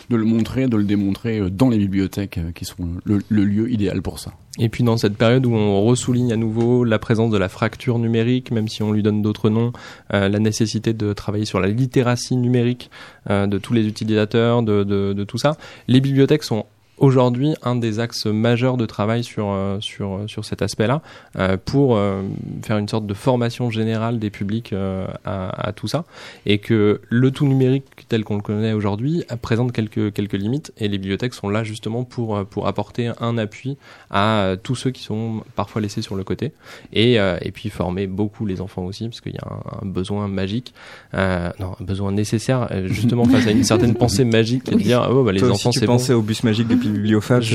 [0.09, 3.71] de le montrer, de le démontrer euh, dans les bibliothèques, qui sont le, le lieu
[3.71, 4.33] idéal pour ça.
[4.59, 7.99] Et puis dans cette période où on ressouligne à nouveau la présence de la fracture
[7.99, 9.71] numérique, même si on lui donne d'autres noms,
[10.13, 12.91] euh, la nécessité de travailler sur la littératie numérique
[13.29, 15.55] euh, de tous les utilisateurs, de, tout ça,
[15.87, 16.65] les bibliothèques sont
[17.01, 21.01] aujourd'hui un des axes majeurs de travail sur euh, sur sur cet aspect-là
[21.37, 22.21] euh, pour euh,
[22.63, 26.05] faire une sorte de formation générale des publics euh, à, à tout ça.
[26.45, 30.71] Et que le tout numérique tel qu'on le connaît aujourd'hui euh, présente quelques quelques limites.
[30.77, 33.77] Et les bibliothèques sont là justement pour euh, pour apporter un appui
[34.11, 36.53] à euh, tous ceux qui sont parfois laissés sur le côté.
[36.93, 39.85] Et euh, et puis former beaucoup les enfants aussi parce qu'il y a un, un
[39.89, 40.73] besoin magique
[41.15, 44.79] euh, non un besoin nécessaire euh, justement face à une certaine pensée magique et de
[44.79, 45.97] dire oh bah les Toi enfants c'est bon.
[45.97, 46.90] au bus magique depuis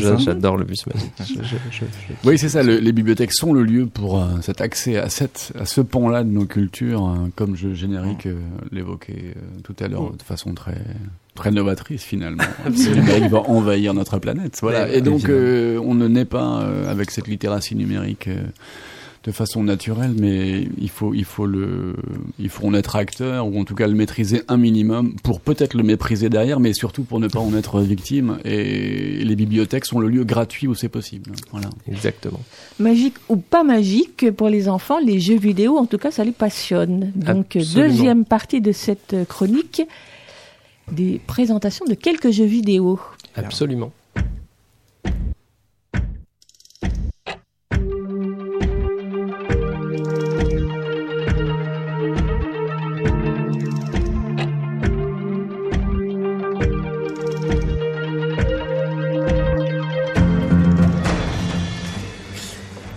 [0.02, 1.10] ça J'adore le bus magique.
[1.20, 2.62] Je- je- je- je- Oui, c'est ça.
[2.62, 6.24] le- les bibliothèques sont le lieu pour euh, cet accès à cette, à ce pan-là
[6.24, 8.34] de nos cultures, hein, comme je générique euh,
[8.72, 10.76] l'évoquais euh, tout à l'heure de façon très
[11.34, 12.42] très novatrice finalement.
[12.64, 14.58] Le numérique va envahir notre planète.
[14.62, 14.90] Voilà.
[14.92, 18.28] Et donc euh, on ne naît pas euh, avec cette littératie numérique.
[19.26, 21.96] De façon naturelle, mais il faut, il faut le,
[22.38, 25.74] il faut en être acteur ou en tout cas le maîtriser un minimum pour peut-être
[25.74, 28.38] le mépriser derrière, mais surtout pour ne pas en être victime.
[28.44, 31.32] Et les bibliothèques sont le lieu gratuit où c'est possible.
[31.50, 31.68] Voilà.
[31.90, 32.40] Exactement.
[32.78, 36.32] Magique ou pas magique, pour les enfants, les jeux vidéo, en tout cas, ça les
[36.32, 37.10] passionne.
[37.16, 37.88] Donc, Absolument.
[37.88, 39.82] deuxième partie de cette chronique,
[40.92, 43.00] des présentations de quelques jeux vidéo.
[43.34, 43.90] Absolument.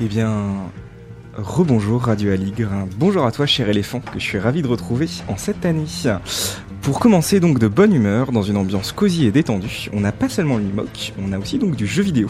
[0.02, 0.54] Eh bien,
[1.36, 2.70] rebonjour Radio Aligre.
[2.98, 5.88] Bonjour à toi, cher éléphant, que je suis ravi de retrouver en cette année.
[6.82, 10.30] Pour commencer donc de bonne humeur, dans une ambiance cosy et détendue, on n'a pas
[10.30, 12.30] seulement le mock, on a aussi donc du jeu vidéo.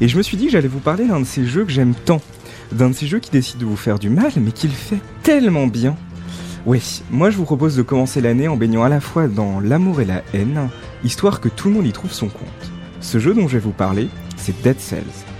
[0.00, 1.92] Et je me suis dit que j'allais vous parler d'un de ces jeux que j'aime
[1.92, 2.22] tant.
[2.72, 5.00] D'un de ces jeux qui décide de vous faire du mal, mais qui le fait
[5.22, 5.96] tellement bien.
[6.64, 10.00] Oui, moi je vous propose de commencer l'année en baignant à la fois dans l'amour
[10.00, 10.70] et la haine,
[11.04, 12.72] histoire que tout le monde y trouve son compte.
[13.02, 15.35] Ce jeu dont je vais vous parler, c'est Dead Cells.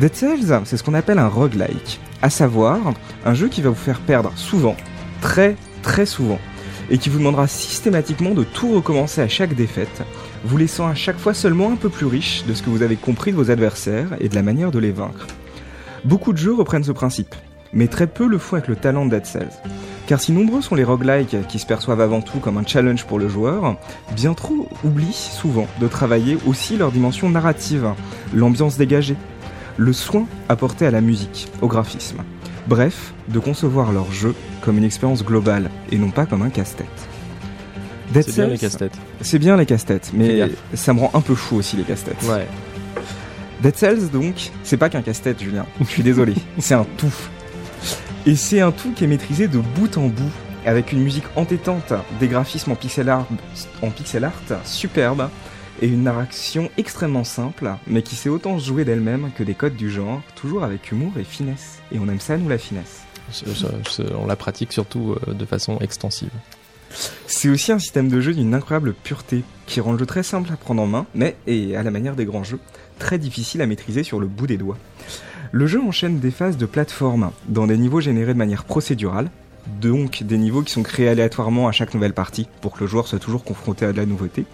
[0.00, 2.78] Dead Cells, c'est ce qu'on appelle un roguelike, à savoir
[3.24, 4.76] un jeu qui va vous faire perdre souvent,
[5.20, 6.38] très très souvent,
[6.88, 10.02] et qui vous demandera systématiquement de tout recommencer à chaque défaite,
[10.44, 12.94] vous laissant à chaque fois seulement un peu plus riche de ce que vous avez
[12.94, 15.26] compris de vos adversaires et de la manière de les vaincre.
[16.04, 17.34] Beaucoup de jeux reprennent ce principe,
[17.72, 19.50] mais très peu le font avec le talent de Dead Cells.
[20.06, 23.18] Car si nombreux sont les roguelikes qui se perçoivent avant tout comme un challenge pour
[23.18, 23.76] le joueur,
[24.14, 27.88] bien trop oublient souvent de travailler aussi leur dimension narrative,
[28.32, 29.16] l'ambiance dégagée,
[29.78, 32.18] le soin apporté à la musique, au graphisme.
[32.66, 36.86] Bref, de concevoir leur jeu comme une expérience globale et non pas comme un casse-tête.
[38.12, 38.98] C'est bien les casse-têtes.
[39.20, 42.22] c'est bien les casse-têtes, mais ça me rend un peu fou aussi les casse-têtes.
[42.24, 42.46] Ouais.
[43.62, 45.66] Dead Cells, donc, c'est pas qu'un casse-tête, Julien.
[45.80, 46.34] Je suis désolé.
[46.58, 47.14] c'est un tout.
[48.26, 50.30] Et c'est un tout qui est maîtrisé de bout en bout,
[50.66, 53.26] avec une musique entêtante, des graphismes en pixel art,
[53.82, 55.28] en pixel art superbes,
[55.80, 59.90] et une narration extrêmement simple, mais qui sait autant jouer d'elle-même que des codes du
[59.90, 61.78] genre, toujours avec humour et finesse.
[61.92, 63.02] Et on aime ça, nous, la finesse.
[64.16, 66.30] On la pratique surtout euh, de façon extensive.
[67.26, 70.50] C'est aussi un système de jeu d'une incroyable pureté, qui rend le jeu très simple
[70.52, 72.60] à prendre en main, mais, et à la manière des grands jeux,
[72.98, 74.78] très difficile à maîtriser sur le bout des doigts.
[75.52, 79.30] Le jeu enchaîne des phases de plateforme dans des niveaux générés de manière procédurale,
[79.80, 83.06] donc des niveaux qui sont créés aléatoirement à chaque nouvelle partie pour que le joueur
[83.06, 84.44] soit toujours confronté à de la nouveauté,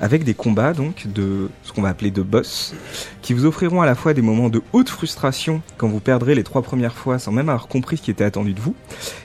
[0.00, 2.74] avec des combats donc de ce qu'on va appeler de boss,
[3.22, 6.44] qui vous offriront à la fois des moments de haute frustration quand vous perdrez les
[6.44, 8.74] trois premières fois sans même avoir compris ce qui était attendu de vous,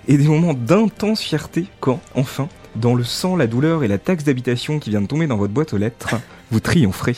[0.07, 4.23] et des moments d'intense fierté quand, enfin, dans le sang, la douleur et la taxe
[4.23, 6.15] d'habitation qui vient de tomber dans votre boîte aux lettres,
[6.51, 7.15] vous triompherez.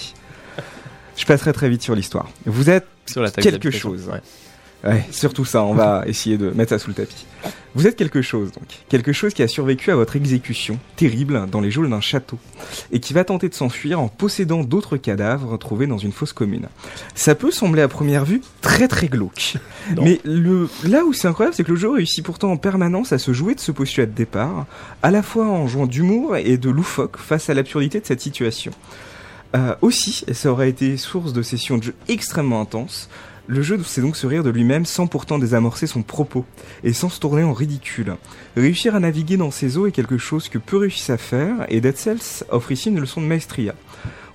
[1.16, 2.30] Je passerai très vite sur l'histoire.
[2.46, 4.08] Vous êtes Sur la quelque chose.
[4.08, 4.22] Ouais.
[4.88, 7.26] Ouais, surtout ça, on va essayer de mettre ça sous le tapis.
[7.76, 8.64] Vous êtes quelque chose, donc.
[8.90, 12.40] Quelque chose qui a survécu à votre exécution, terrible, dans les geôles d'un château,
[12.92, 16.68] et qui va tenter de s'enfuir en possédant d'autres cadavres retrouvés dans une fosse commune.
[17.14, 19.56] Ça peut sembler à première vue très très glauque.
[19.96, 20.04] Non.
[20.04, 23.20] Mais le, là où c'est incroyable, c'est que le jeu réussit pourtant en permanence à
[23.20, 24.66] se jouer de ce postulat de départ,
[25.04, 28.72] à la fois en jouant d'humour et de loufoque face à l'absurdité de cette situation.
[29.56, 33.10] Euh, aussi, et ça aurait été source de sessions de jeu extrêmement intenses,
[33.48, 36.46] le jeu sait donc se rire de lui-même sans pourtant désamorcer son propos,
[36.84, 38.16] et sans se tourner en ridicule.
[38.56, 41.82] Réussir à naviguer dans ces eaux est quelque chose que peu réussissent à faire, et
[41.82, 43.74] Dead Cells offre ici une leçon de maestria.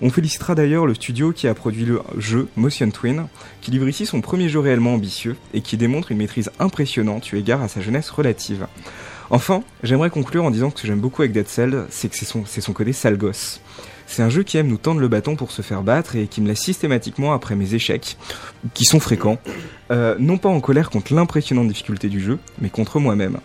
[0.00, 3.26] On félicitera d'ailleurs le studio qui a produit le jeu Motion Twin,
[3.60, 7.36] qui livre ici son premier jeu réellement ambitieux, et qui démontre une maîtrise impressionnante eu
[7.36, 8.66] égard à sa jeunesse relative.
[9.30, 12.16] Enfin, j'aimerais conclure en disant que ce que j'aime beaucoup avec Dead Cells, c'est que
[12.16, 13.18] c'est son, son côté sale.
[14.12, 16.42] C'est un jeu qui aime nous tendre le bâton pour se faire battre et qui
[16.42, 18.18] me laisse systématiquement après mes échecs,
[18.74, 19.38] qui sont fréquents,
[19.90, 23.38] euh, non pas en colère contre l'impressionnante difficulté du jeu, mais contre moi-même.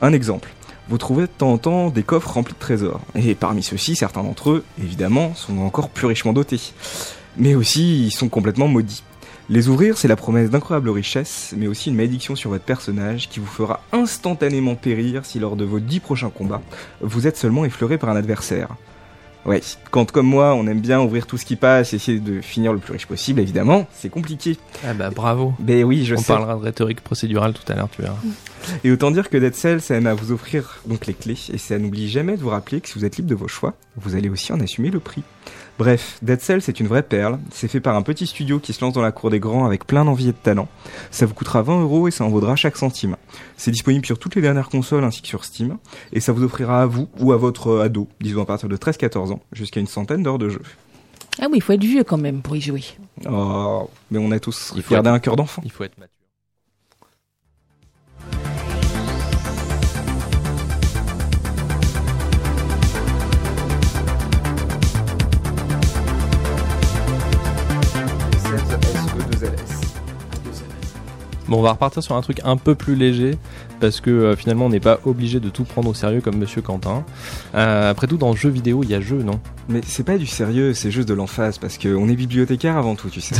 [0.00, 0.48] Un exemple.
[0.88, 4.22] Vous trouvez de temps en temps des coffres remplis de trésors, et parmi ceux-ci, certains
[4.22, 6.72] d'entre eux, évidemment, sont encore plus richement dotés.
[7.36, 9.02] Mais aussi, ils sont complètement maudits.
[9.50, 13.40] Les ouvrir, c'est la promesse d'incroyables richesses, mais aussi une malédiction sur votre personnage qui
[13.40, 16.62] vous fera instantanément périr si lors de vos dix prochains combats,
[17.02, 18.68] vous êtes seulement effleuré par un adversaire.
[19.46, 22.72] Ouais, quand comme moi, on aime bien ouvrir tout ce qui passe essayer de finir
[22.72, 24.56] le plus riche possible, évidemment, c'est compliqué.
[24.86, 25.52] Ah bah bravo.
[25.60, 26.32] Mais oui, je On sais.
[26.32, 28.16] parlera de rhétorique procédurale tout à l'heure, tu verras.
[28.84, 31.58] Et autant dire que Dead Cells, ça aime à vous offrir donc les clés, et
[31.58, 34.16] ça n'oublie jamais de vous rappeler que si vous êtes libre de vos choix, vous
[34.16, 35.22] allez aussi en assumer le prix.
[35.76, 38.84] Bref, Dead Cells c'est une vraie perle, c'est fait par un petit studio qui se
[38.84, 40.68] lance dans la cour des grands avec plein d'envie et de talent.
[41.10, 43.16] Ça vous coûtera 20 euros et ça en vaudra chaque centime.
[43.56, 45.78] C'est disponible sur toutes les dernières consoles ainsi que sur Steam,
[46.12, 49.32] et ça vous offrira à vous ou à votre ado, disons à partir de 13-14
[49.32, 50.62] ans, jusqu'à une centaine d'heures de jeu.
[51.40, 52.84] Ah oui, il faut être vieux quand même pour y jouer.
[53.28, 55.62] Oh, mais on a tous Il faut gardé être- un cœur d'enfant.
[55.64, 56.12] Il faut être mature.
[71.54, 73.38] Bon, on va repartir sur un truc un peu plus léger
[73.78, 76.62] parce que euh, finalement on n'est pas obligé de tout prendre au sérieux comme Monsieur
[76.62, 77.04] Quentin.
[77.54, 79.38] Euh, après tout, dans le jeu vidéo, il y a jeu, non?
[79.68, 83.08] Mais c'est pas du sérieux, c'est juste de l'emphase, parce qu'on est bibliothécaire avant tout,
[83.08, 83.36] tu sais.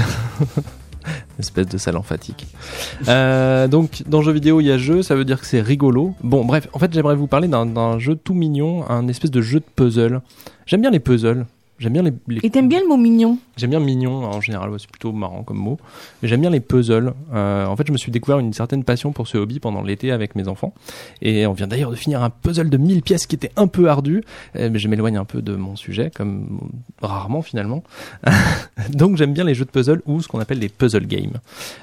[1.41, 2.47] espèce de sale emphatique.
[3.09, 6.15] Euh, donc, dans jeu vidéo, il y a jeu, ça veut dire que c'est rigolo.
[6.23, 9.59] Bon, bref, en fait, j'aimerais vous parler d'un jeu tout mignon, un espèce de jeu
[9.59, 10.21] de puzzle.
[10.67, 11.47] J'aime bien les puzzles.
[11.81, 13.37] J'aime bien les, les- Et t'aimes bien le mot mignon?
[13.57, 15.77] J'aime bien mignon en général, ouais, c'est plutôt marrant comme mot.
[16.23, 17.13] Mais j'aime bien les puzzles.
[17.33, 20.13] Euh, en fait, je me suis découvert une certaine passion pour ce hobby pendant l'été
[20.13, 20.73] avec mes enfants.
[21.21, 23.89] Et on vient d'ailleurs de finir un puzzle de 1000 pièces qui était un peu
[23.91, 24.23] ardu.
[24.57, 26.61] Euh, mais je m'éloigne un peu de mon sujet, comme
[27.03, 27.83] rarement finalement.
[28.91, 31.33] Donc j'aime bien les jeux de puzzle ou ce qu'on appelle les puzzle games.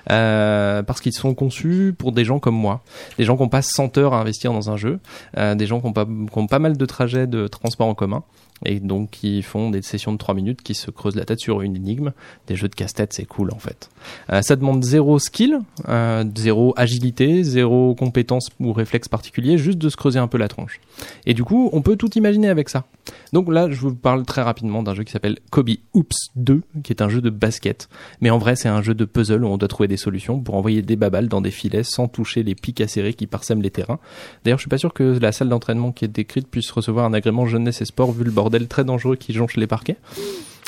[0.10, 2.82] Euh, parce qu'ils sont conçus pour des gens comme moi.
[3.18, 5.00] Des gens qui ont pas 100 heures à investir dans un jeu.
[5.38, 7.94] Euh, des gens qui ont, pas, qui ont pas mal de trajets de transport en
[7.94, 8.24] commun.
[8.66, 11.62] Et donc qui font des sessions de 3 minutes qui se creusent la tête sur
[11.62, 12.12] une énigme.
[12.48, 13.90] Des jeux de casse-tête, c'est cool en fait.
[14.32, 15.60] Euh, ça demande zéro skill,
[15.90, 20.48] euh, zéro agilité, zéro compétence ou réflexe particulier, juste de se creuser un peu la
[20.48, 20.80] tronche.
[21.26, 22.86] Et du coup, on peut tout imaginer avec ça.
[23.34, 26.92] Donc là, je vous parle très rapidement d'un jeu qui s'appelle Kobe Oops 2, qui
[26.92, 27.88] est un jeu de basket.
[28.20, 30.56] Mais en vrai, c'est un jeu de puzzle où on doit trouver des solutions pour
[30.56, 34.00] envoyer des babales dans des filets sans toucher les pics acérés qui parsèment les terrains.
[34.44, 37.14] D'ailleurs, je suis pas sûr que la salle d'entraînement qui est décrite puisse recevoir un
[37.14, 39.98] agrément jeunesse et sport vu le bordel très dangereux qui jonche les parquets.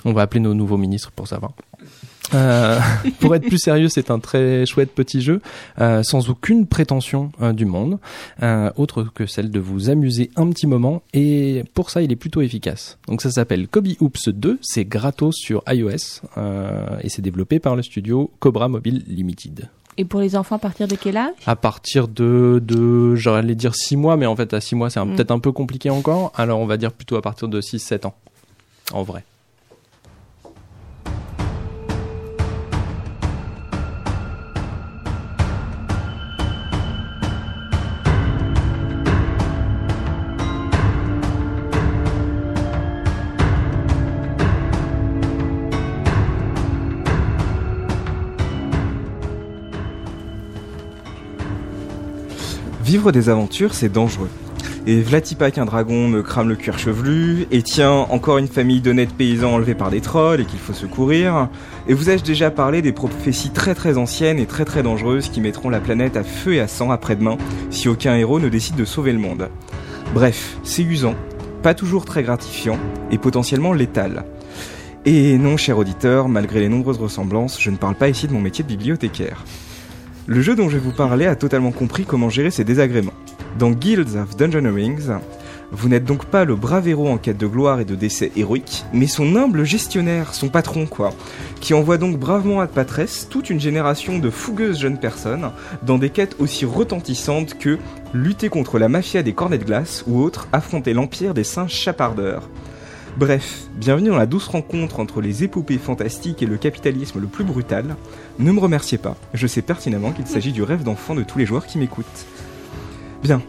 [0.05, 1.53] On va appeler nos nouveaux ministres pour savoir.
[2.33, 2.79] Euh,
[3.19, 5.41] pour être plus sérieux, c'est un très chouette petit jeu,
[5.79, 7.99] euh, sans aucune prétention euh, du monde,
[8.75, 12.41] autre que celle de vous amuser un petit moment, et pour ça, il est plutôt
[12.41, 12.97] efficace.
[13.07, 16.21] Donc ça s'appelle Kobe Oops 2, c'est gratos sur iOS,
[17.01, 19.69] et c'est développé par le studio Cobra Mobile Limited.
[19.97, 21.33] Et pour les enfants, à partir de quel âge?
[21.45, 24.99] À partir de, de j'allais dire 6 mois, mais en fait à 6 mois c'est
[25.03, 25.15] Mm.
[25.15, 28.15] peut-être un peu compliqué encore, alors on va dire plutôt à partir de 6-7 ans,
[28.91, 29.23] en vrai.
[52.83, 54.27] Vivre des aventures, c'est dangereux.
[54.85, 59.13] Et Vlatipa qu'un dragon me crame le cuir chevelu, et tiens, encore une famille d'honnêtes
[59.13, 61.47] paysans enlevés par des trolls et qu'il faut secourir.
[61.87, 65.39] Et vous ai-je déjà parlé des prophéties très très anciennes et très très dangereuses qui
[65.39, 67.37] mettront la planète à feu et à sang après-demain
[67.69, 69.47] si aucun héros ne décide de sauver le monde?
[70.13, 71.15] Bref, c'est usant,
[71.61, 72.77] pas toujours très gratifiant
[73.11, 74.25] et potentiellement létal.
[75.05, 78.41] Et non, cher auditeur, malgré les nombreuses ressemblances, je ne parle pas ici de mon
[78.41, 79.45] métier de bibliothécaire.
[80.25, 83.13] Le jeu dont je vais vous parler a totalement compris comment gérer ses désagréments.
[83.59, 85.09] Dans Guilds of Dungeoneerings,
[85.71, 88.85] vous n'êtes donc pas le brave héros en quête de gloire et de décès héroïque,
[88.93, 91.13] mais son humble gestionnaire, son patron quoi,
[91.59, 95.51] qui envoie donc bravement à Patresse toute une génération de fougueuses jeunes personnes
[95.81, 97.77] dans des quêtes aussi retentissantes que
[98.13, 102.47] lutter contre la mafia des cornets de glace ou autre, affronter l'empire des singes chapardeurs.
[103.15, 107.43] Bref, bienvenue dans la douce rencontre entre les épopées fantastiques et le capitalisme le plus
[107.43, 107.95] brutal.
[108.39, 111.45] Ne me remerciez pas, je sais pertinemment qu'il s'agit du rêve d'enfant de tous les
[111.45, 112.25] joueurs qui m'écoutent.
[113.21, 113.39] Bien,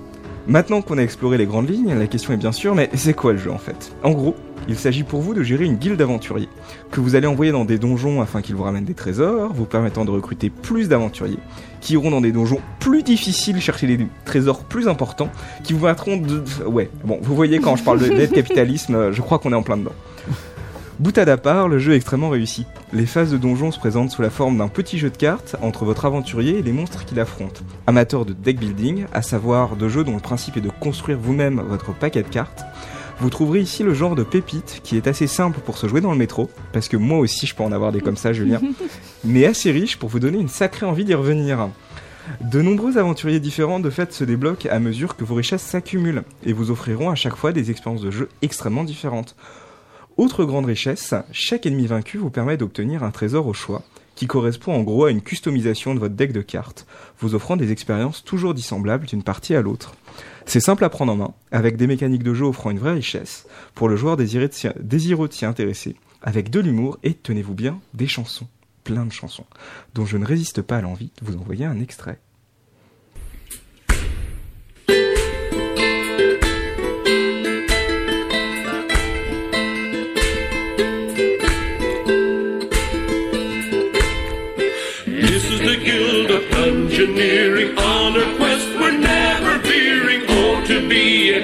[0.47, 3.33] maintenant qu'on a exploré les grandes lignes, la question est bien sûr, mais c'est quoi
[3.33, 3.97] le jeu en fait?
[4.03, 4.37] En gros,
[4.69, 6.49] il s'agit pour vous de gérer une guilde d'aventuriers,
[6.91, 10.05] que vous allez envoyer dans des donjons afin qu'ils vous ramènent des trésors, vous permettant
[10.05, 11.39] de recruter plus d'aventuriers,
[11.81, 15.31] qui iront dans des donjons plus difficiles chercher des trésors plus importants,
[15.62, 16.43] qui vous mettront de...
[16.67, 19.77] Ouais, bon, vous voyez quand je parle de- capitalisme, je crois qu'on est en plein
[19.77, 19.93] dedans.
[21.01, 22.67] Boutade à part, le jeu est extrêmement réussi.
[22.93, 25.85] Les phases de donjon se présentent sous la forme d'un petit jeu de cartes entre
[25.85, 27.65] votre aventurier et les monstres qu'il affronte.
[27.89, 31.61] Amateur de deck building, à savoir de jeux dont le principe est de construire vous-même
[31.69, 32.65] votre paquet de cartes,
[33.21, 36.12] vous trouverez ici le genre de pépite qui est assez simple pour se jouer dans
[36.12, 38.61] le métro, parce que moi aussi je peux en avoir des comme ça, Julien,
[39.25, 41.69] mais assez riche pour vous donner une sacrée envie d'y revenir.
[42.41, 46.53] De nombreux aventuriers différents de fait se débloquent à mesure que vos richesses s'accumulent et
[46.53, 49.37] vous offriront à chaque fois des expériences de jeu extrêmement différentes.
[50.17, 53.83] Autre grande richesse, chaque ennemi vaincu vous permet d'obtenir un trésor au choix,
[54.15, 56.87] qui correspond en gros à une customisation de votre deck de cartes,
[57.19, 59.95] vous offrant des expériences toujours dissemblables d'une partie à l'autre.
[60.47, 63.47] C'est simple à prendre en main, avec des mécaniques de jeu offrant une vraie richesse,
[63.75, 68.07] pour le joueur désiré désireux de s'y intéresser, avec de l'humour et, tenez-vous bien, des
[68.07, 68.47] chansons,
[68.85, 69.47] plein de chansons,
[69.95, 72.19] dont je ne résiste pas à l'envie de vous envoyer un extrait.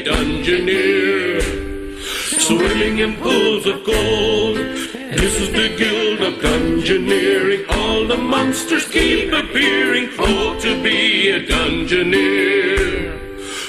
[0.04, 1.40] Dungeoneer.
[2.46, 4.56] Swimming in pools of gold.
[4.56, 7.68] This is the Guild of Dungeoneering.
[7.68, 10.10] All the monsters keep appearing.
[10.18, 13.18] Oh, to be a Dungeoneer.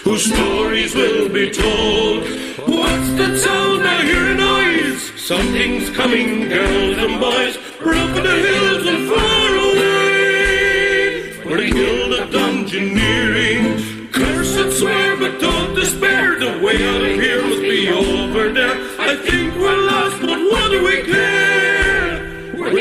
[0.04, 2.24] Whose stories will be told.
[2.68, 3.84] What's that sound?
[3.88, 5.12] I hear a noise.
[5.20, 7.56] Something's coming, girls and boys.
[7.78, 11.44] For the hills and far away.
[11.46, 13.11] We're the Guild of Dungeoneering.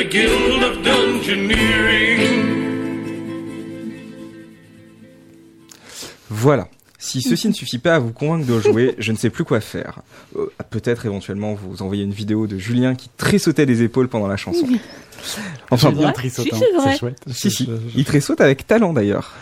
[0.00, 2.20] The Guild of Dungeoneering.
[6.30, 6.68] Voilà.
[6.98, 9.60] Si ceci ne suffit pas à vous convaincre de jouer, je ne sais plus quoi
[9.60, 10.00] faire.
[10.36, 14.36] Euh, Peut-être éventuellement vous envoyer une vidéo de Julien qui tressautait des épaules pendant la
[14.36, 14.66] chanson.
[15.70, 16.12] Enfin, Julien bon.
[16.12, 17.22] Trissotin, Si, c'est chouette.
[17.30, 17.68] Si, si.
[17.94, 19.34] Il tressaute avec talent d'ailleurs.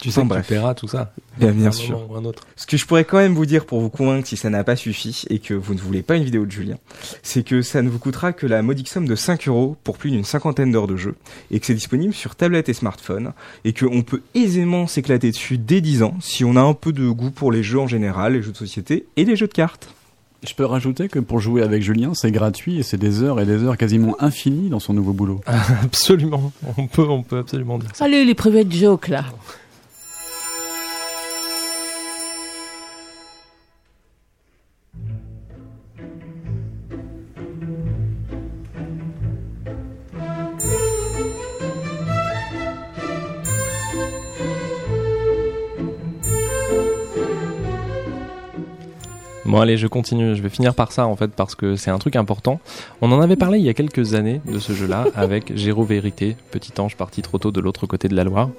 [0.00, 0.46] Tu sais Enfin, que bref.
[0.46, 1.12] tu paieras tout ça.
[1.38, 1.98] Bien, sûr.
[1.98, 2.42] moment ou un autre.
[2.56, 4.54] Ce que je pourrais quand même vous dire pour vous convaincre, ce que je pourrais
[4.54, 5.74] quand même vous dire pour vous convaincre si ça n'a pas suffi et que vous
[5.74, 6.76] ne voulez pas une vidéo de Julien,
[7.22, 10.10] c'est que ça ne vous coûtera que la modique somme de 5 euros pour plus
[10.10, 11.14] d'une cinquantaine d'heures de jeu
[11.50, 13.32] et que c'est disponible sur tablette et smartphone
[13.64, 17.08] et qu'on peut aisément s'éclater dessus dès 10 ans si on a un peu de
[17.08, 19.88] goût pour les jeux en général, les jeux de société et les jeux de cartes.
[20.46, 23.44] Je peux rajouter que pour jouer avec Julien, c'est gratuit et c'est des heures et
[23.44, 25.40] des heures quasiment infinies dans son nouveau boulot.
[25.82, 26.50] Absolument.
[26.78, 28.06] On peut, on peut absolument dire ça.
[28.06, 29.24] Allez, les private jokes, là.
[49.50, 50.36] Bon allez, je continue.
[50.36, 52.60] Je vais finir par ça en fait parce que c'est un truc important.
[53.00, 56.36] On en avait parlé il y a quelques années de ce jeu-là avec Géro Vérité,
[56.52, 58.50] petit ange parti trop tôt de l'autre côté de la Loire.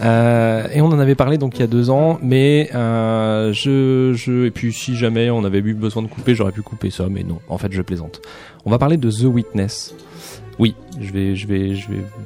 [0.00, 4.14] Euh, et on en avait parlé donc il y a deux ans, mais euh, je,
[4.16, 7.06] je et puis si jamais on avait eu besoin de couper, j'aurais pu couper ça,
[7.08, 7.38] mais non.
[7.48, 8.20] En fait, je plaisante.
[8.64, 9.94] On va parler de The Witness.
[10.62, 11.10] Oui, je
[11.48, 11.74] vais,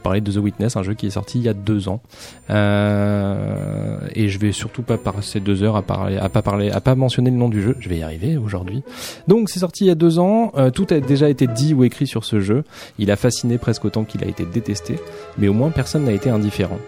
[0.02, 2.02] parler de The Witness, un jeu qui est sorti il y a deux ans.
[2.50, 6.82] Euh, et je vais surtout pas passer deux heures à parler, à pas parler, à
[6.82, 7.76] pas mentionner le nom du jeu.
[7.80, 8.82] Je vais y arriver aujourd'hui.
[9.26, 10.52] Donc c'est sorti il y a deux ans.
[10.56, 12.64] Euh, tout a déjà été dit ou écrit sur ce jeu.
[12.98, 14.96] Il a fasciné presque autant qu'il a été détesté,
[15.38, 16.78] mais au moins personne n'a été indifférent.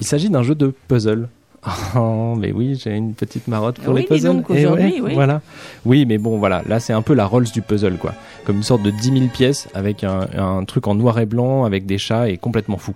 [0.00, 1.28] Il s'agit d'un jeu de puzzle.
[1.96, 4.36] Oh, mais oui, j'ai une petite marotte pour Oui, les puzzles.
[4.36, 5.14] donc, Eh aujourd'hui, oui.
[5.14, 5.40] Voilà.
[5.84, 6.62] Oui, mais bon, voilà.
[6.68, 8.14] Là, c'est un peu la Rolls du puzzle, quoi.
[8.44, 11.64] Comme une sorte de 10 000 pièces avec un, un truc en noir et blanc,
[11.64, 12.92] avec des chats et complètement fou.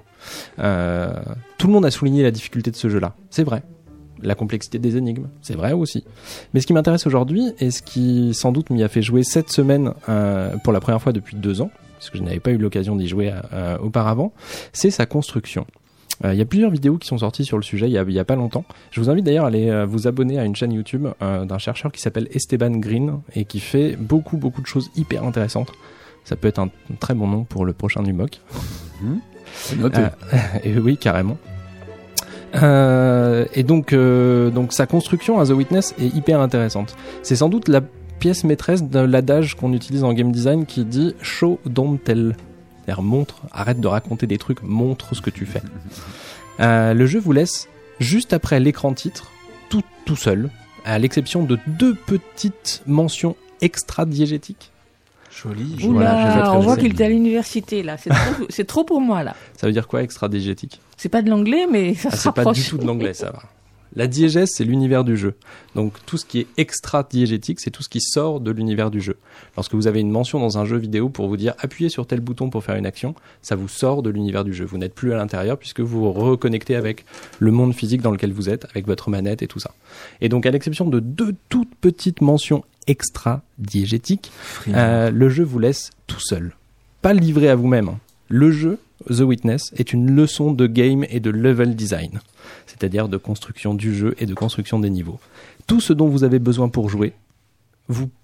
[0.59, 1.13] Euh,
[1.57, 3.15] tout le monde a souligné la difficulté de ce jeu-là.
[3.31, 3.63] C'est vrai.
[4.21, 6.05] La complexité des énigmes, c'est vrai aussi.
[6.53, 9.51] Mais ce qui m'intéresse aujourd'hui, et ce qui sans doute m'y a fait jouer cette
[9.51, 12.59] semaine euh, pour la première fois depuis deux ans, parce que je n'avais pas eu
[12.59, 14.33] l'occasion d'y jouer euh, auparavant,
[14.73, 15.67] c'est sa construction.
[16.25, 18.25] Euh, Il y a plusieurs vidéos qui sont sorties sur le sujet il y a,
[18.25, 18.65] pas longtemps.
[18.91, 21.59] Je vous invite d'ailleurs à aller euh, vous abonner à une chaîne YouTube euh, d'un
[21.59, 25.73] chercheur qui s'appelle Esteban Green et qui fait beaucoup beaucoup de choses hyper intéressantes.
[26.25, 28.41] Ça peut être un très bon nom pour le prochain Numoc.
[29.55, 30.01] C'est noté.
[30.01, 31.39] Euh, et oui, carrément.
[32.63, 36.97] Euh, et donc, euh, donc sa construction à The Witness est hyper intéressante.
[37.23, 37.81] C'est sans doute la
[38.19, 42.35] pièce maîtresse de l'adage qu'on utilise en game design qui dit show don't tell.
[42.89, 45.61] C'est-à-dire montre, arrête de raconter des trucs, montre ce que tu fais.
[46.61, 47.69] Euh, le jeu vous laisse
[48.01, 49.31] juste après l'écran titre,
[49.69, 50.49] tout tout seul,
[50.87, 54.71] à l'exception de deux petites mentions extra diégétiques.
[55.31, 55.85] Joli.
[55.85, 57.99] Oula, on voit qu'il était à l'université, là.
[57.99, 59.37] C'est trop, c'est trop pour moi, là.
[59.59, 62.33] Ça veut dire quoi extra diégétique C'est pas de l'anglais, mais ça Ah, se c'est
[62.33, 63.43] pas du tout de l'anglais, ça va.
[63.97, 65.35] La diégèse, c'est l'univers du jeu.
[65.75, 69.17] Donc tout ce qui est extra-diégétique, c'est tout ce qui sort de l'univers du jeu.
[69.57, 72.21] Lorsque vous avez une mention dans un jeu vidéo pour vous dire appuyez sur tel
[72.21, 74.65] bouton pour faire une action, ça vous sort de l'univers du jeu.
[74.65, 77.05] Vous n'êtes plus à l'intérieur puisque vous vous reconnectez avec
[77.39, 79.73] le monde physique dans lequel vous êtes, avec votre manette et tout ça.
[80.21, 84.33] Et donc à l'exception de deux toutes petites mentions extra-diégétiques,
[84.69, 86.55] euh, le jeu vous laisse tout seul.
[87.03, 87.99] Pas livré à vous-même.
[88.31, 92.21] Le jeu, The Witness, est une leçon de game et de level design,
[92.67, 95.19] c'est-à-dire de construction du jeu et de construction des niveaux.
[95.67, 97.15] Tout ce dont vous avez besoin pour jouer,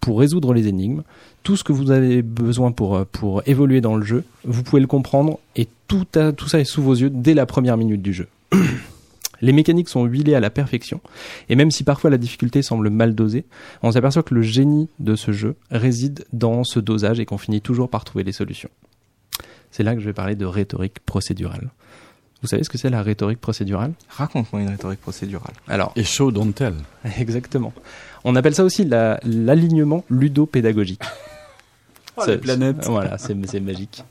[0.00, 1.04] pour résoudre les énigmes,
[1.42, 4.86] tout ce que vous avez besoin pour, euh, évoluer dans le jeu, vous pouvez le
[4.86, 6.04] comprendre et tout,
[6.36, 8.28] tout ça est sous vos yeux dès la première minute du jeu.
[9.40, 11.00] Les mécaniques sont huilées à la perfection,
[11.48, 13.44] et même si parfois la difficulté semble mal dosée,
[13.82, 17.60] on s'aperçoit que le génie de ce jeu réside dans ce dosage et qu'on finit
[17.60, 18.70] toujours par trouver les solutions.
[19.76, 21.68] C'est là que je vais parler de rhétorique procédurale.
[22.42, 23.92] Vous savez ce que c'est la rhétorique procédurale?
[24.08, 25.52] Raconte-moi une rhétorique procédurale.
[25.66, 26.74] Alors, Et show don't tell.
[27.18, 27.72] exactement.
[28.22, 31.02] On appelle ça aussi la- l'alignement ludopédagogique.
[32.16, 32.84] Oh, C'est- les planètes.
[32.86, 34.04] Voilà, c'est c'est magique.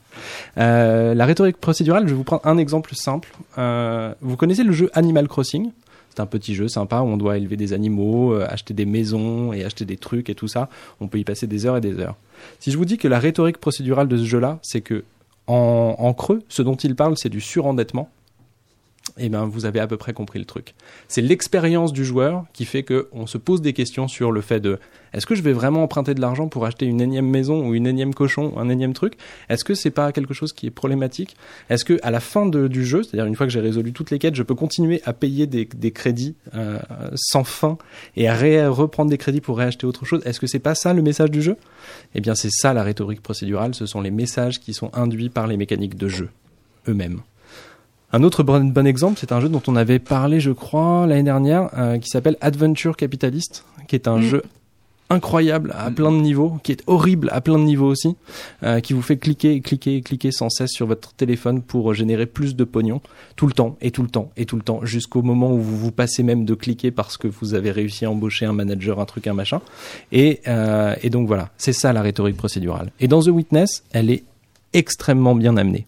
[0.58, 3.30] Euh, la rhétorique procédurale, je vais vous prendre un exemple simple.
[3.56, 5.70] Euh, vous connaissez le jeu Animal Crossing?
[6.10, 9.54] C'est un petit jeu sympa où on doit élever des animaux, euh, acheter des maisons
[9.54, 10.68] et acheter des trucs et tout ça.
[11.00, 12.16] On peut y passer des heures et des heures.
[12.60, 15.02] Si je vous dis que la rhétorique procédurale de ce jeu-là, c'est que
[15.46, 18.08] en, en creux, ce dont il parle, c'est du surendettement.
[19.18, 20.74] Eh ben, vous avez à peu près compris le truc.
[21.08, 24.60] C'est l'expérience du joueur qui fait que on se pose des questions sur le fait
[24.60, 24.78] de
[25.12, 27.86] est-ce que je vais vraiment emprunter de l'argent pour acheter une énième maison ou une
[27.86, 29.14] énième cochon ou un énième truc?
[29.48, 31.36] Est-ce que c'est pas quelque chose qui est problématique?
[31.70, 34.10] Est-ce que à la fin de- du jeu, c'est-à-dire une fois que j'ai résolu toutes
[34.10, 36.78] les quêtes, je peux continuer à payer des, des crédits euh,
[37.14, 37.78] sans fin
[38.16, 40.22] et à reprendre des crédits pour réacheter autre chose?
[40.24, 41.56] Est-ce que c'est pas ça le message du jeu?
[42.16, 43.74] Eh bien, c'est ça la rhétorique procédurale.
[43.74, 46.30] Ce sont les messages qui sont induits par les mécaniques de jeu
[46.88, 47.20] eux-mêmes.
[48.14, 51.24] Un autre bon, bon exemple, c'est un jeu dont on avait parlé, je crois, l'année
[51.24, 54.22] dernière, euh, qui s'appelle Adventure Capitalist, qui est un Mm.
[54.22, 54.42] jeu
[55.10, 58.14] incroyable à plein de niveaux, qui est horrible à plein de niveaux aussi,
[58.62, 62.54] euh, qui vous fait cliquer, cliquer, cliquer sans cesse sur votre téléphone pour générer plus
[62.54, 63.00] de pognon,
[63.34, 65.76] tout le temps, et tout le temps, et tout le temps, jusqu'au moment où vous
[65.76, 69.06] vous passez même de cliquer parce que vous avez réussi à embaucher un manager, un
[69.06, 69.60] truc, un machin.
[70.12, 72.92] Et, euh, et donc voilà, c'est ça la rhétorique procédurale.
[73.00, 74.22] Et dans The Witness, elle est
[74.72, 75.84] extrêmement bien amenée.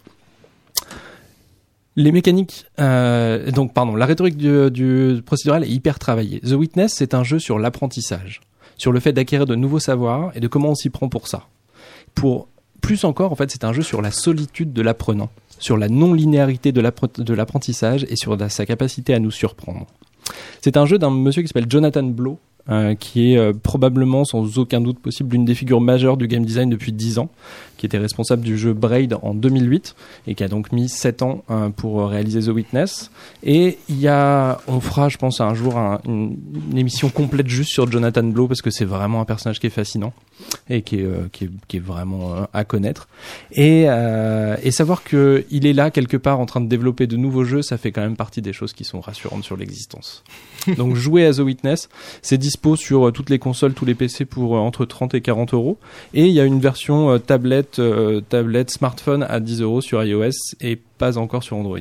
[1.99, 6.41] Les mécaniques, euh, donc pardon, la rhétorique du, du procédural est hyper travaillée.
[6.41, 8.41] The Witness, c'est un jeu sur l'apprentissage,
[8.77, 11.47] sur le fait d'acquérir de nouveaux savoirs et de comment on s'y prend pour ça.
[12.15, 12.49] Pour
[12.83, 16.71] plus encore, en fait, c'est un jeu sur la solitude de l'apprenant, sur la non-linéarité
[16.71, 19.87] de l'appre- de l'apprentissage et sur sa capacité à nous surprendre.
[20.61, 22.39] C'est un jeu d'un monsieur qui s'appelle Jonathan Blow,
[22.69, 26.45] euh, qui est euh, probablement, sans aucun doute possible, l'une des figures majeures du game
[26.45, 27.31] design depuis 10 ans,
[27.77, 29.95] qui était responsable du jeu Braid en 2008
[30.27, 33.11] et qui a donc mis 7 ans euh, pour euh, réaliser The Witness.
[33.43, 36.37] Et il y a, on fera, je pense, un jour un- une,
[36.71, 39.71] une émission complète juste sur Jonathan Blow parce que c'est vraiment un personnage qui est
[39.71, 40.13] fascinant
[40.71, 43.09] et qui est, euh, qui est, qui est vraiment euh, à connaître.
[43.53, 43.83] Et,
[44.63, 47.63] et savoir que il est là quelque part en train de développer de nouveaux jeux,
[47.63, 50.25] ça fait quand même partie des choses qui sont rassurantes sur l'existence.
[50.77, 51.89] Donc jouer à The Witness,
[52.23, 55.79] c'est dispo sur toutes les consoles, tous les PC pour entre 30 et 40 euros.
[56.15, 57.19] Et il y a une version euh,
[57.71, 61.79] tablette, euh, tablette, smartphone à 10 euros sur iOS et pas encore sur Android.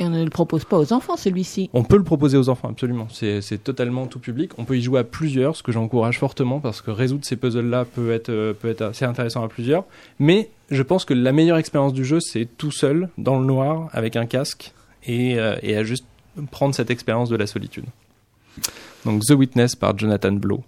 [0.00, 1.70] Et on ne le propose pas aux enfants, celui-ci.
[1.72, 3.06] On peut le proposer aux enfants, absolument.
[3.10, 4.50] C'est totalement tout public.
[4.58, 7.84] On peut y jouer à plusieurs, ce que j'encourage fortement parce que résoudre ces puzzles-là
[7.84, 9.84] peut être, euh, peut être assez intéressant à plusieurs.
[10.18, 13.88] Mais je pense que la meilleure expérience du jeu, c'est tout seul, dans le noir,
[13.92, 14.72] avec un casque
[15.06, 16.06] et, euh, et à juste
[16.50, 17.84] prendre cette expérience de la solitude.
[19.04, 20.64] Donc The Witness par Jonathan Blow,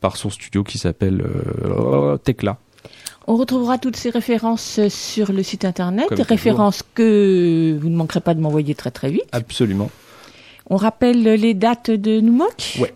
[0.00, 2.58] par son studio qui s'appelle euh, Tecla.
[3.26, 6.28] On retrouvera toutes ces références euh, sur le site internet, Comme toujours.
[6.30, 9.24] références que vous ne manquerez pas de m'envoyer très très vite.
[9.32, 9.90] Absolument.
[10.68, 12.94] On rappelle les dates de Noumoc Ouais.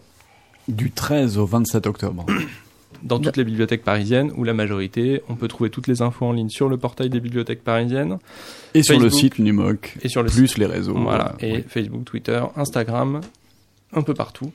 [0.68, 2.26] Du 13 au 27 octobre.
[3.02, 6.32] Dans toutes les bibliothèques parisiennes, ou la majorité, on peut trouver toutes les infos en
[6.32, 8.18] ligne sur le portail des bibliothèques parisiennes.
[8.74, 9.96] Et sur le site Numoc.
[10.02, 10.58] Et sur le plus site.
[10.58, 10.94] les réseaux.
[10.98, 11.64] Voilà, et oui.
[11.66, 13.22] Facebook, Twitter, Instagram,
[13.94, 14.52] un peu partout.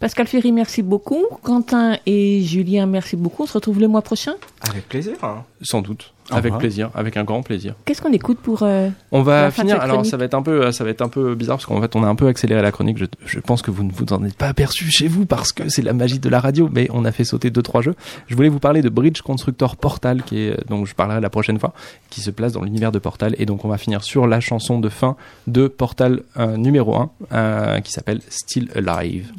[0.00, 1.24] Pascal Ferry, merci beaucoup.
[1.42, 3.44] Quentin et Julien, merci beaucoup.
[3.44, 4.34] On se retrouve le mois prochain.
[4.68, 5.14] Avec plaisir.
[5.22, 5.44] hein.
[5.62, 6.12] Sans doute.
[6.30, 6.58] Au avec revoir.
[6.60, 7.74] plaisir, avec un grand plaisir.
[7.84, 8.62] Qu'est-ce qu'on écoute pour...
[8.62, 9.82] euh, On va La fin de finir.
[9.82, 11.94] Alors ça va être un peu, ça va être un peu bizarre parce qu'en fait
[11.96, 12.96] on a un peu accéléré la chronique.
[12.98, 15.68] Je, je pense que vous ne vous en êtes pas aperçu chez vous parce que
[15.68, 16.68] c'est la magie de la radio.
[16.72, 17.94] Mais on a fait sauter deux trois jeux.
[18.28, 21.58] Je voulais vous parler de Bridge Constructor Portal qui est dont je parlerai la prochaine
[21.58, 21.74] fois,
[22.08, 23.34] qui se place dans l'univers de Portal.
[23.38, 25.16] Et donc on va finir sur la chanson de fin
[25.48, 29.32] de Portal euh, numéro 1 euh, qui s'appelle Still Alive.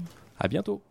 [0.43, 0.81] À bientôt.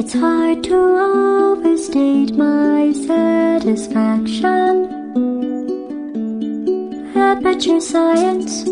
[0.00, 4.90] It's hard to overstate my satisfaction
[7.14, 8.64] at mature science.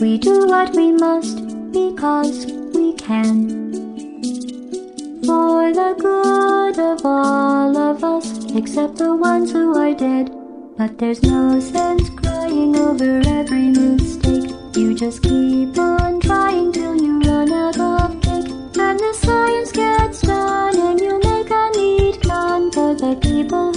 [0.00, 1.38] We do what we must
[1.72, 3.72] because we can.
[5.26, 10.43] For the good of all of us, except the ones who are dead.
[10.76, 14.50] But there's no sense crying over every mistake.
[14.74, 18.50] You just keep on trying till you run out of cake.
[18.76, 23.73] And the science gets done, and you make a neat gun for the people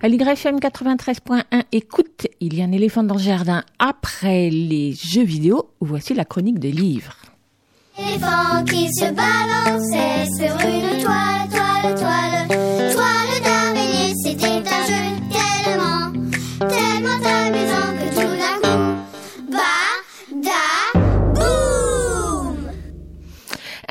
[0.00, 1.42] À l'YFM 93.1,
[1.72, 3.64] écoute, il y a un éléphant dans le jardin.
[3.80, 7.16] Après les jeux vidéo, voici la chronique des livres.
[7.98, 12.46] Éléphant qui se balançait sur une toile, toile, toile,
[12.92, 14.14] toile d'araignée.
[14.22, 16.12] C'était un jeu tellement,
[16.60, 18.84] tellement amusant que tout d'un coup,
[19.50, 19.90] bah,
[20.44, 20.64] da,
[21.34, 22.70] boum!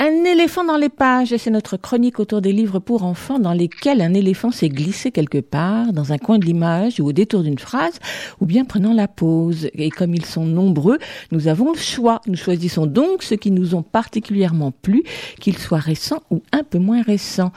[0.07, 3.99] Un éléphant dans les pages, c'est notre chronique autour des livres pour enfants dans lesquels
[3.99, 7.59] un éléphant s'est glissé quelque part, dans un coin de l'image ou au détour d'une
[7.59, 7.99] phrase,
[8.39, 9.67] ou bien prenant la pause.
[9.73, 10.97] Et comme ils sont nombreux,
[11.31, 12.21] nous avons le choix.
[12.25, 15.03] Nous choisissons donc ceux qui nous ont particulièrement plu,
[15.41, 17.51] qu'ils soient récents ou un peu moins récents.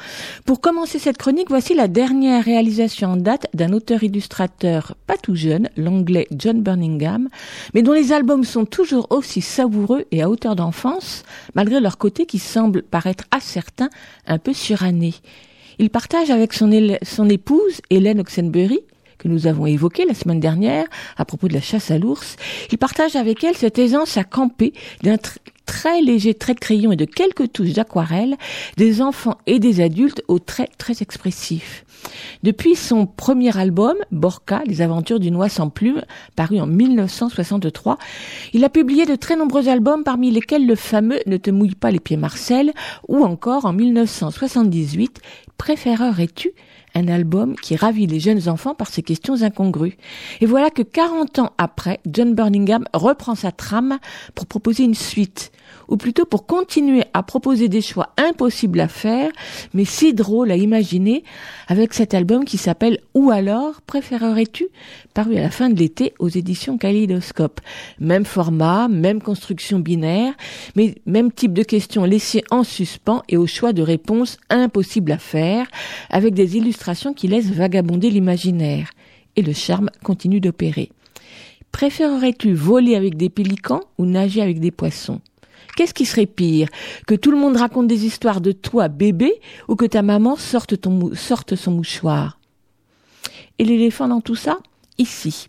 [0.45, 5.69] Pour commencer cette chronique, voici la dernière réalisation en date d'un auteur-illustrateur pas tout jeune,
[5.77, 7.29] l'anglais John Burningham,
[7.75, 11.23] mais dont les albums sont toujours aussi savoureux et à hauteur d'enfance,
[11.55, 13.91] malgré leur côté qui semble paraître à certains
[14.27, 15.15] un peu suranné.
[15.79, 16.71] Il partage avec son,
[17.03, 18.81] son épouse, Hélène Oxenbury,
[19.19, 20.87] que nous avons évoquée la semaine dernière
[21.17, 22.37] à propos de la chasse à l'ours,
[22.71, 24.73] il partage avec elle cette aisance à camper
[25.71, 28.37] très léger trait de crayon et de quelques touches d'aquarelle
[28.77, 31.85] des enfants et des adultes aux traits très expressifs.
[32.43, 36.03] Depuis son premier album, Borka, Les aventures d'une oie sans plume,
[36.35, 37.99] paru en 1963,
[38.53, 41.93] il a publié de très nombreux albums parmi lesquels le fameux Ne te mouille pas
[41.93, 42.73] les pieds Marcel
[43.07, 45.21] ou encore en 1978,
[45.57, 46.51] Préférerais-tu
[46.95, 49.97] un album qui ravit les jeunes enfants par ses questions incongrues.
[50.41, 53.99] Et voilà que 40 ans après, John Burningham reprend sa trame
[54.35, 55.53] pour proposer une suite,
[55.91, 59.31] ou plutôt pour continuer à proposer des choix impossibles à faire,
[59.75, 61.25] mais si drôles à imaginer,
[61.69, 64.69] avec cet album qui s'appelle Ou alors préférerais-tu,
[65.13, 67.61] paru à la fin de l'été aux éditions Kaleidoscope.
[67.99, 70.35] Même format, même construction binaire,
[70.77, 75.19] mais même type de questions laissées en suspens et au choix de réponses impossibles à
[75.19, 75.67] faire,
[76.09, 78.91] avec des illustrations qui laissent vagabonder l'imaginaire.
[79.37, 80.91] Et le charme continue d'opérer.
[81.73, 85.21] Préférerais-tu voler avec des pélicans ou nager avec des poissons?
[85.77, 86.69] Qu'est-ce qui serait pire?
[87.07, 90.77] Que tout le monde raconte des histoires de toi, bébé, ou que ta maman sorte,
[90.77, 92.39] son mouchoir?
[93.59, 94.59] Et l'éléphant dans tout ça?
[94.99, 95.49] Ici.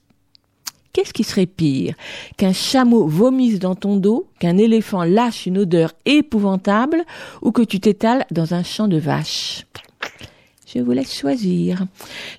[0.94, 1.96] Qu'est-ce qui serait pire?
[2.38, 7.04] Qu'un chameau vomisse dans ton dos, qu'un éléphant lâche une odeur épouvantable,
[7.42, 9.66] ou que tu t'étales dans un champ de vaches?
[10.74, 11.86] Je vous laisse choisir.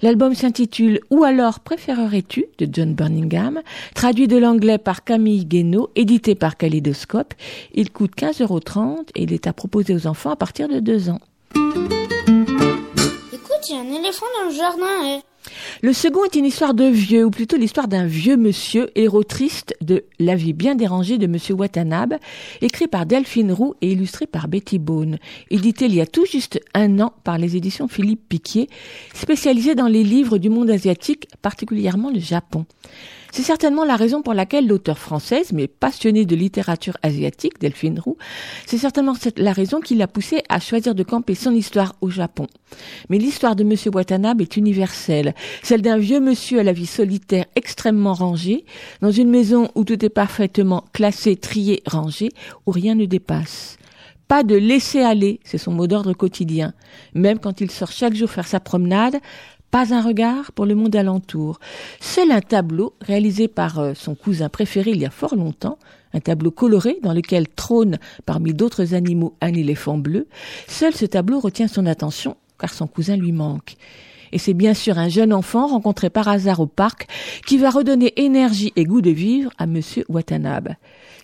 [0.03, 3.61] L'album s'intitule Ou alors préférerais-tu de John Burningham,
[3.95, 7.35] traduit de l'anglais par Camille Guénaud, édité par Kaleidoscope.
[7.75, 8.61] Il coûte 15,30 euros
[9.15, 11.21] et il est à proposer aux enfants à partir de 2 ans.
[13.33, 15.32] Écoute, il y a un éléphant dans le jardin, eh.
[15.85, 19.75] Le second est une histoire de vieux, ou plutôt l'histoire d'un vieux monsieur, héros triste
[19.81, 22.19] de La vie bien dérangée de Monsieur Watanabe,
[22.61, 25.19] écrit par Delphine Roux et illustré par Betty Bone,
[25.51, 28.69] édité il y a tout juste un an par les éditions Philippe Piquier,
[29.13, 32.65] spécialisé dans les livres du monde asiatique, particulièrement le Japon.
[33.35, 38.19] C'est certainement la raison pour laquelle l'auteur française, mais passionnée de littérature asiatique, Delphine Roux,
[38.67, 42.47] c'est certainement la raison qui l'a poussée à choisir de camper son histoire au Japon.
[43.09, 47.47] Mais l'histoire de Monsieur Watanabe est universelle, celle d'un vieux monsieur à la vie solitaire
[47.57, 48.67] extrêmement rangée,
[49.01, 52.29] dans une maison où tout est parfaitement classé, trié, rangé,
[52.67, 53.79] où rien ne dépasse.
[54.33, 56.73] Pas de laisser aller, c'est son mot d'ordre quotidien.
[57.13, 59.17] Même quand il sort chaque jour faire sa promenade,
[59.73, 61.59] pas un regard pour le monde alentour.
[61.99, 65.79] Seul un tableau réalisé par euh, son cousin préféré il y a fort longtemps,
[66.13, 70.29] un tableau coloré dans lequel trône parmi d'autres animaux un éléphant bleu.
[70.69, 73.77] Seul ce tableau retient son attention car son cousin lui manque.
[74.31, 77.07] Et c'est bien sûr un jeune enfant rencontré par hasard au parc
[77.47, 80.75] qui va redonner énergie et goût de vivre à Monsieur Watanabe.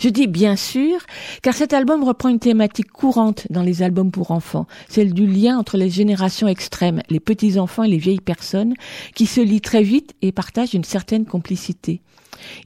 [0.01, 1.01] Je dis bien sûr,
[1.43, 5.59] car cet album reprend une thématique courante dans les albums pour enfants, celle du lien
[5.59, 8.75] entre les générations extrêmes, les petits-enfants et les vieilles personnes,
[9.15, 12.01] qui se lient très vite et partagent une certaine complicité.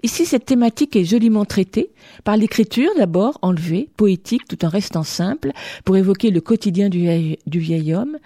[0.02, 1.90] Ici, cette thématique est joliment traitée
[2.24, 5.52] par l'écriture d'abord, enlevée, poétique, tout en restant simple,
[5.84, 7.00] pour évoquer le quotidien du
[7.46, 8.18] vieil, homme,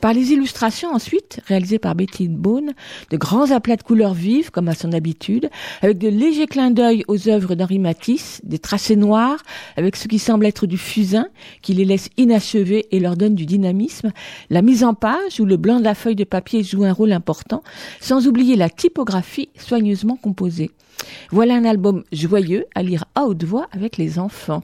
[0.00, 2.72] par les illustrations ensuite, réalisées par Betty Bone,
[3.10, 5.48] de grands aplats de couleurs vives, comme à son habitude,
[5.80, 9.42] avec de légers clins d'œil aux œuvres d'Henri Matisse, des tracés noirs,
[9.76, 11.28] avec ce qui semble être du fusain,
[11.62, 14.12] qui les laisse inachevés et leur donne du dynamisme,
[14.50, 17.12] la mise en page, où le blanc de la feuille de papier joue un rôle
[17.12, 17.62] important,
[18.00, 20.70] sans oublier la typographie soigneusement composée.
[21.30, 24.62] Voilà un album joyeux à lire à haute voix avec les enfants.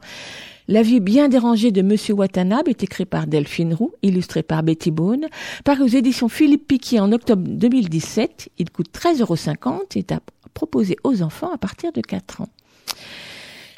[0.70, 4.90] La vie bien dérangée de Monsieur Watanabe est écrit par Delphine Roux, illustré par Betty
[4.90, 5.26] Bone,
[5.64, 8.50] paru aux éditions Philippe Piquier en octobre 2017.
[8.58, 10.20] Il coûte 13,50 euros et est à
[10.52, 12.48] proposer aux enfants à partir de 4 ans.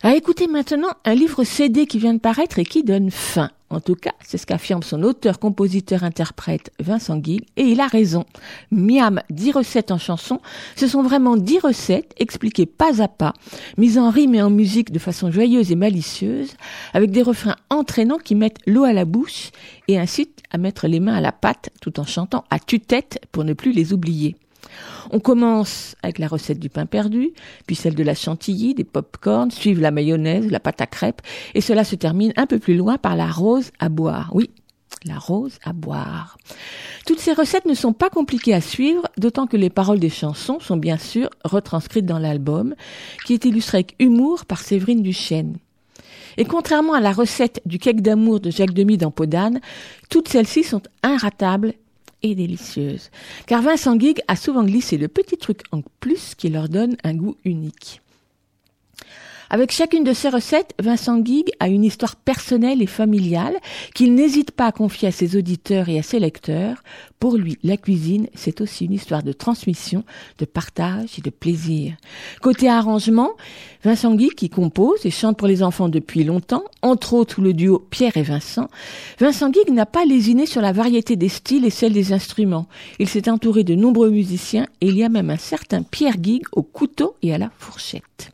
[0.02, 3.50] À écouter maintenant un livre CD qui vient de paraître et qui donne faim.
[3.70, 7.86] En tout cas, c'est ce qu'affirme son auteur, compositeur, interprète Vincent Guig, et il a
[7.86, 8.24] raison.
[8.72, 10.40] Miam, 10 recettes en chanson,
[10.74, 13.32] ce sont vraiment 10 recettes expliquées pas à pas,
[13.78, 16.54] mises en rime et en musique de façon joyeuse et malicieuse,
[16.94, 19.50] avec des refrains entraînants qui mettent l'eau à la bouche
[19.86, 23.44] et incitent à mettre les mains à la pâte tout en chantant à tue-tête pour
[23.44, 24.34] ne plus les oublier.
[25.10, 27.30] On commence avec la recette du pain perdu,
[27.66, 31.22] puis celle de la chantilly, des pop-corn, suivent la mayonnaise, la pâte à crêpes,
[31.54, 34.30] et cela se termine un peu plus loin par la rose à boire.
[34.34, 34.50] Oui,
[35.04, 36.36] la rose à boire.
[37.06, 40.60] Toutes ces recettes ne sont pas compliquées à suivre, d'autant que les paroles des chansons
[40.60, 42.74] sont bien sûr retranscrites dans l'album,
[43.24, 45.56] qui est illustré avec humour par Séverine Duchesne.
[46.36, 49.60] Et contrairement à la recette du cake d'amour de Jacques Demy dans Podane,
[50.08, 51.74] toutes celles-ci sont inratables
[52.22, 53.10] et délicieuses.
[53.46, 57.14] Car Vincent Guig a souvent glissé le petit truc en plus qui leur donne un
[57.14, 58.00] goût unique.
[59.52, 63.56] Avec chacune de ces recettes, Vincent Guig a une histoire personnelle et familiale
[63.96, 66.84] qu'il n'hésite pas à confier à ses auditeurs et à ses lecteurs.
[67.18, 70.04] Pour lui, la cuisine, c'est aussi une histoire de transmission,
[70.38, 71.96] de partage et de plaisir.
[72.40, 73.32] Côté arrangement,
[73.82, 77.84] Vincent Guig, qui compose et chante pour les enfants depuis longtemps, entre autres le duo
[77.90, 78.68] Pierre et Vincent,
[79.18, 82.68] Vincent Guig n'a pas lésiné sur la variété des styles et celle des instruments.
[83.00, 86.44] Il s'est entouré de nombreux musiciens et il y a même un certain Pierre Guig
[86.52, 88.32] au couteau et à la fourchette.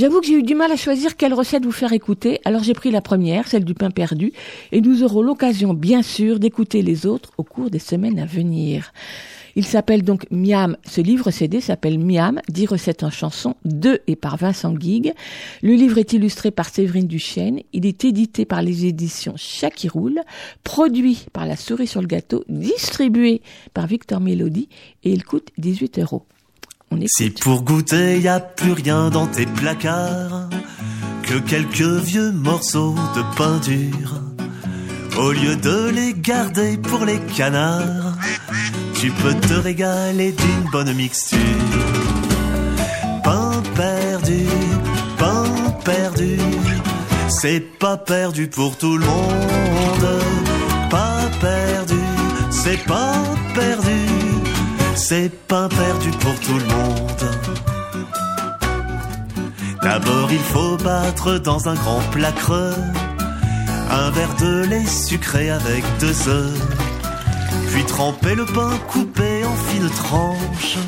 [0.00, 2.72] J'avoue que j'ai eu du mal à choisir quelle recette vous faire écouter, alors j'ai
[2.72, 4.32] pris la première, celle du pain perdu,
[4.72, 8.94] et nous aurons l'occasion, bien sûr, d'écouter les autres au cours des semaines à venir.
[9.56, 14.16] Il s'appelle donc Miam, ce livre CD s'appelle Miam, 10 recettes en chanson, de et
[14.16, 15.12] par Vincent Guig.
[15.60, 20.22] Le livre est illustré par Séverine Duchesne, il est édité par les éditions Chat roule,
[20.64, 23.42] produit par La Souris sur le gâteau, distribué
[23.74, 24.70] par Victor Mélodie,
[25.04, 26.24] et il coûte 18 euros.
[27.06, 30.48] Si pour goûter y a plus rien dans tes placards
[31.22, 34.20] que quelques vieux morceaux de peinture,
[35.18, 38.16] au lieu de les garder pour les canards,
[38.94, 41.38] tu peux te régaler d'une bonne mixture.
[43.24, 44.44] Pain perdu,
[45.16, 45.44] pain
[45.84, 46.38] perdu,
[47.28, 50.22] c'est pas perdu pour tout le monde.
[50.90, 52.00] Pas perdu,
[52.50, 53.14] c'est pas
[53.54, 53.89] perdu.
[54.94, 57.10] C'est pas perdu pour tout le monde.
[59.82, 62.32] D'abord, il faut battre dans un grand plat
[63.90, 66.60] un verre de lait sucré avec deux œufs.
[67.72, 70.78] Puis tremper le pain coupé en fines tranches.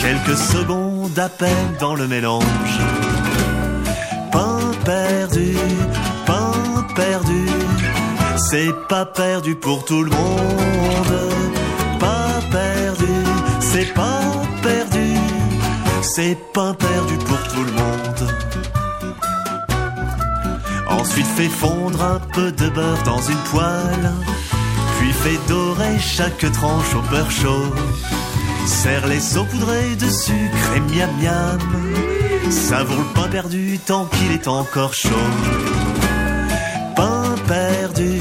[0.00, 2.44] Quelques secondes à peine dans le mélange.
[4.32, 5.56] Pain perdu,
[6.26, 6.52] pain
[6.94, 7.46] perdu.
[8.50, 11.23] C'est pas perdu pour tout le monde.
[13.76, 14.20] C'est pas
[14.62, 15.14] perdu.
[16.00, 18.32] C'est pas perdu pour tout le monde.
[20.90, 24.12] Ensuite fais fondre un peu de beurre dans une poêle.
[24.98, 27.74] Puis fais dorer chaque tranche au beurre chaud.
[28.64, 31.58] Serre les saupoudrés de sucre et miam miam.
[32.52, 35.30] Savoure le pain perdu tant qu'il est encore chaud.
[36.94, 38.20] Pain perdu,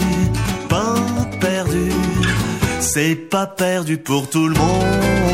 [0.68, 0.96] pain
[1.40, 1.92] perdu.
[2.80, 5.33] C'est pas perdu pour tout le monde.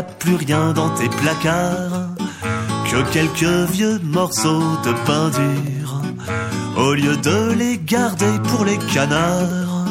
[0.00, 2.08] Plus rien dans tes placards
[2.90, 6.02] que quelques vieux morceaux de pain dur,
[6.78, 9.88] au lieu de les garder pour les canards,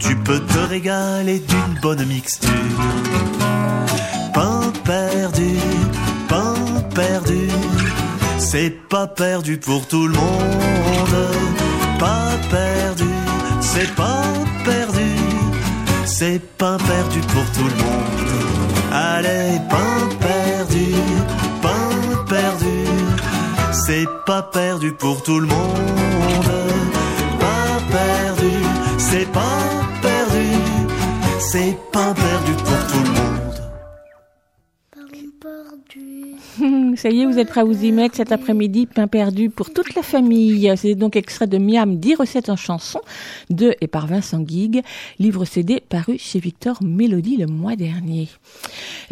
[0.00, 2.50] tu peux te régaler d'une bonne mixture.
[4.34, 5.56] Pain perdu,
[6.28, 6.54] pain
[6.94, 7.48] perdu,
[8.38, 11.18] c'est pas perdu pour tout le monde.
[11.98, 13.12] Pas perdu,
[13.60, 14.24] c'est pas
[14.64, 15.10] perdu,
[16.06, 18.47] c'est pas perdu pour tout le monde.
[18.90, 20.94] Allez, pain perdu,
[21.62, 22.86] pain perdu,
[23.72, 26.48] c'est pas perdu pour tout le monde.
[27.38, 28.52] Pas perdu,
[28.98, 29.62] c'est pas
[30.02, 30.48] perdu,
[31.38, 32.67] c'est pas perdu pour
[36.98, 39.72] Ça y est, vous êtes prêts à vous y mettre cet après-midi, pain perdu pour
[39.72, 40.72] toute la famille.
[40.76, 43.00] C'est donc extrait de Miam, 10 recettes en chanson,
[43.50, 44.82] de et par Vincent Guig,
[45.20, 48.26] livre CD paru chez Victor Mélodie le mois dernier.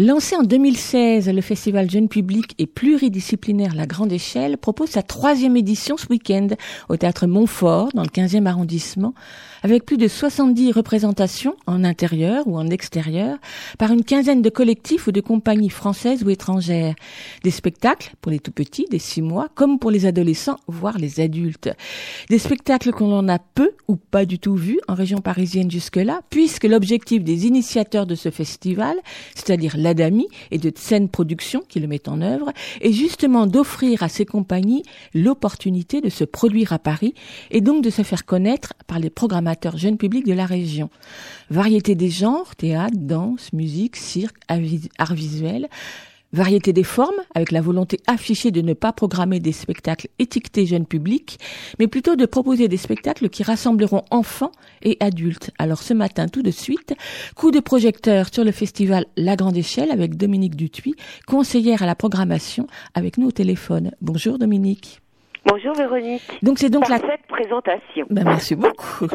[0.01, 5.57] Lancé en 2016, le festival Jeune Public et pluridisciplinaire La Grande Échelle propose sa troisième
[5.57, 6.49] édition ce week-end
[6.89, 9.15] au théâtre Montfort, dans le 15e arrondissement,
[9.63, 13.39] avec plus de 70 représentations en intérieur ou en extérieur
[13.79, 16.95] par une quinzaine de collectifs ou de compagnies françaises ou étrangères.
[17.43, 21.21] Des spectacles pour les tout petits, des 6 mois, comme pour les adolescents, voire les
[21.21, 21.71] adultes.
[22.29, 26.21] Des spectacles qu'on en a peu ou pas du tout vus en région parisienne jusque-là,
[26.31, 28.97] puisque l'objectif des initiateurs de ce festival,
[29.35, 34.09] c'est-à-dire l'ADAMI et de Scène Production qui le met en œuvre, est justement d'offrir à
[34.09, 34.83] ces compagnies
[35.15, 37.15] l'opportunité de se produire à Paris
[37.51, 39.11] et donc de se faire connaître par les
[39.47, 40.91] programmateurs jeunes publics de la région.
[41.51, 45.69] Variété des genres, théâtre, danse, musique, cirque, art visuel,
[46.33, 50.85] Variété des formes, avec la volonté affichée de ne pas programmer des spectacles étiquetés jeunes
[50.85, 51.39] publics,
[51.79, 54.51] mais plutôt de proposer des spectacles qui rassembleront enfants
[54.83, 55.53] et adultes.
[55.59, 56.95] Alors ce matin, tout de suite,
[57.37, 60.97] coup de projecteur sur le festival La Grande Échelle avec Dominique Dutuy,
[61.29, 63.93] conseillère à la programmation, avec nous au téléphone.
[64.01, 65.01] Bonjour Dominique.
[65.49, 66.23] Bonjour Véronique.
[66.43, 68.05] Donc c'est donc la Parfaite présentation.
[68.11, 69.07] ben, merci beaucoup.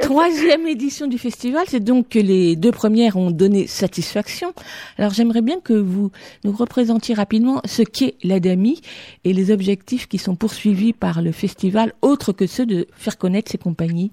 [0.00, 4.52] Troisième édition du festival, c'est donc que les deux premières ont donné satisfaction.
[4.96, 6.12] Alors j'aimerais bien que vous
[6.44, 8.80] nous représentiez rapidement ce qu'est l'ADAMI
[9.24, 13.50] et les objectifs qui sont poursuivis par le festival, autres que ceux de faire connaître
[13.50, 14.12] ces compagnies.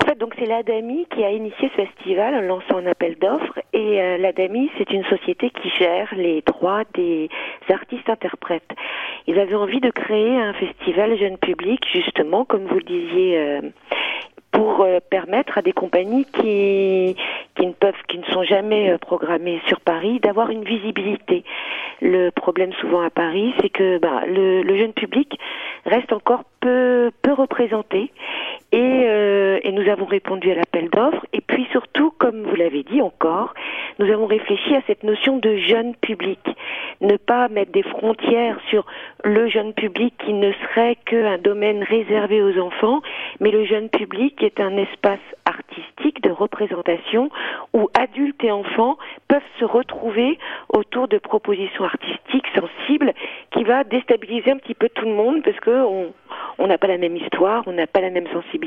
[0.00, 3.58] En fait, donc c'est l'ADAMI qui a initié ce festival en lançant un appel d'offres
[3.72, 7.28] et euh, l'ADAMI c'est une société qui gère les droits des
[7.68, 8.70] artistes interprètes.
[9.28, 13.60] Ils avaient envie de créer un festival jeune public justement comme vous le disiez euh,
[14.52, 17.14] pour euh, permettre à des compagnies qui
[17.54, 21.44] qui ne peuvent qui ne sont jamais euh, programmées sur Paris d'avoir une visibilité.
[22.00, 25.38] Le problème souvent à Paris, c'est que bah, le, le jeune public
[25.84, 28.10] reste encore peu peu représenté
[28.70, 31.24] et, euh, et nous avons répondu à l'appel d'offres.
[31.32, 33.54] Et puis surtout, comme vous l'avez dit encore,
[33.98, 36.40] nous avons réfléchi à cette notion de jeune public.
[37.00, 38.84] Ne pas mettre des frontières sur
[39.24, 43.00] le jeune public qui ne serait qu'un domaine réservé aux enfants,
[43.40, 47.30] mais le jeune public est un espace artistique de représentation
[47.72, 48.98] où adultes et enfants
[49.28, 50.38] peuvent se retrouver
[50.68, 53.14] autour de propositions artistiques sensibles
[53.52, 56.12] qui va déstabiliser un petit peu tout le monde parce que on
[56.60, 58.57] on n'a pas la même histoire, on n'a pas la même sensibilité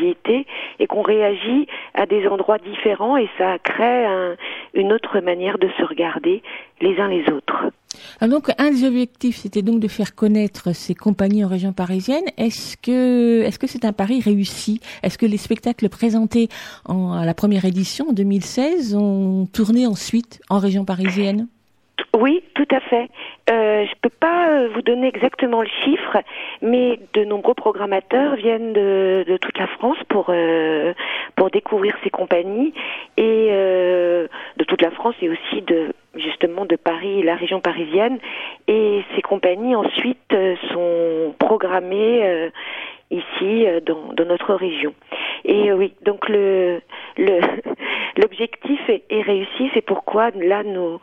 [0.80, 4.36] et qu'on réagit à des endroits différents et ça crée un-
[4.74, 6.42] une autre manière de se regarder
[6.82, 7.72] les uns les autres.
[8.20, 12.24] Alors donc un des objectifs, c'était donc de faire connaître ces compagnies en région parisienne.
[12.38, 14.80] Est-ce que est-ce que c'est un pari réussi?
[15.04, 16.48] Est-ce que les spectacles présentés
[16.86, 21.48] en, à la première édition en 2016 ont tourné ensuite en région parisienne?
[22.18, 23.10] Oui, tout à fait.
[23.50, 26.18] Euh, je peux pas euh, vous donner exactement le chiffre,
[26.62, 30.94] mais de nombreux programmateurs viennent de, toute la France pour euh,
[31.36, 32.74] pour découvrir ces compagnies
[33.18, 34.28] et euh,
[34.58, 38.20] de toute la France et aussi de justement de Paris la région parisienne.
[38.68, 40.36] Et ces compagnies ensuite
[40.72, 42.52] sont programmées
[43.12, 44.94] ici euh, dans, dans notre région.
[45.46, 46.82] Et euh, oui, donc le
[47.18, 47.40] le
[48.18, 49.70] l'objectif est, est réussi.
[49.74, 51.00] C'est pourquoi là nous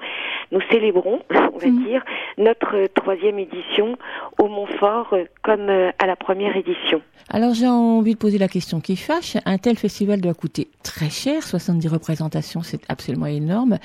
[0.50, 2.02] nous célébrons, on va dire,
[2.38, 3.96] notre troisième édition
[4.38, 7.02] au Montfort euh, comme à la première édition.
[7.30, 9.36] Alors j'ai envie de poser la question qui fâche.
[9.44, 13.78] Un tel festival doit coûter très cher, 70 représentations, c'est absolument énorme.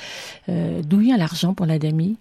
[0.48, 2.18] Euh, D'où vient l'argent pour l'ADAMI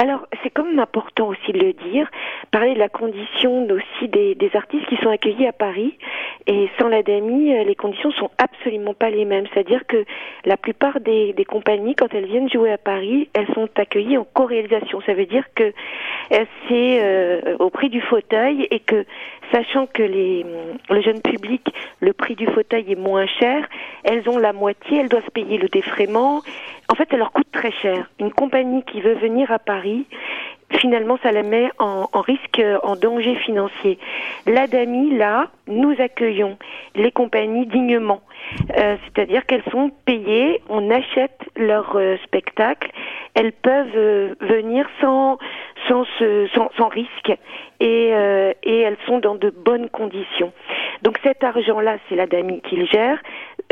[0.00, 2.08] Alors, c'est quand même important aussi de le dire,
[2.52, 5.98] parler de la condition aussi des, artistes qui sont accueillis à Paris.
[6.46, 9.46] Et sans l'ADAMI, euh, les conditions sont absolument pas les mêmes.
[9.52, 10.04] C'est-à-dire que
[10.44, 14.24] la plupart des, des compagnies, quand elles viennent jouer à Paris, elles sont accueillies en
[14.24, 15.00] co-réalisation.
[15.04, 19.04] Ça veut dire que euh, c'est euh, au prix du fauteuil et que,
[19.52, 20.44] sachant que les,
[20.90, 21.62] le jeune public,
[22.00, 23.68] le prix du fauteuil est moins cher,
[24.04, 26.42] elles ont la moitié, elles doivent payer le défraiement.
[26.88, 28.08] En fait, ça leur coûte très cher.
[28.18, 30.06] Une compagnie qui veut venir à Paris,
[30.70, 33.98] finalement, ça la met en, risque, en danger financier.
[34.46, 36.58] L'ADAMI, là, nous accueillons
[36.94, 38.20] les compagnies dignement.
[38.76, 42.90] Euh, C'est-à-dire qu'elles sont payées, on achète leur euh, spectacle,
[43.34, 45.38] elles peuvent euh, venir sans,
[45.88, 47.30] sans, se- sans, sans risque
[47.80, 50.52] et, euh, et elles sont dans de bonnes conditions.
[51.02, 53.18] Donc cet argent-là, c'est l'ADAMI qui le gère.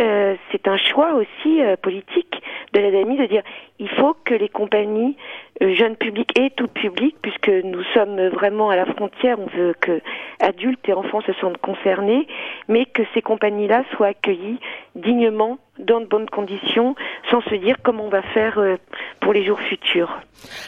[0.00, 2.42] Euh, c'est un choix aussi euh, politique
[2.72, 3.42] de l'ADAMI de dire
[3.78, 5.16] il faut que les compagnies
[5.62, 9.74] euh, jeunes publics et tout public, puisque nous sommes vraiment à la frontière, on veut
[9.80, 10.00] que
[10.40, 12.26] adultes et enfants se sentent concernés,
[12.68, 14.59] mais que ces compagnies-là soient accueillies
[14.94, 16.94] dignement, dans de bonnes conditions,
[17.30, 18.76] sans se dire comment on va faire euh,
[19.20, 20.20] pour les jours futurs.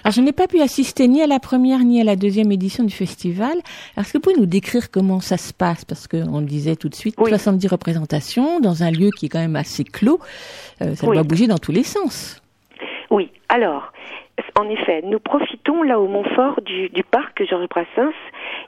[0.05, 2.84] Alors je n'ai pas pu assister ni à la première ni à la deuxième édition
[2.84, 3.57] du festival.
[3.97, 5.84] Est-ce que vous pouvez nous décrire comment ça se passe?
[5.84, 9.39] Parce qu'on le disait tout de suite, 70 représentations dans un lieu qui est quand
[9.41, 10.20] même assez clos.
[10.82, 11.14] Euh, ça Oui.
[11.14, 12.43] doit bouger dans tous les sens.
[13.11, 13.93] Oui, alors,
[14.59, 18.12] en effet, nous profitons là au Montfort du, parc Georges Brassens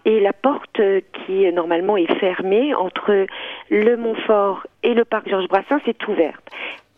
[0.05, 0.81] et la porte
[1.13, 3.27] qui euh, normalement est fermée entre
[3.71, 6.43] le Montfort et le parc Georges Brassens est ouverte.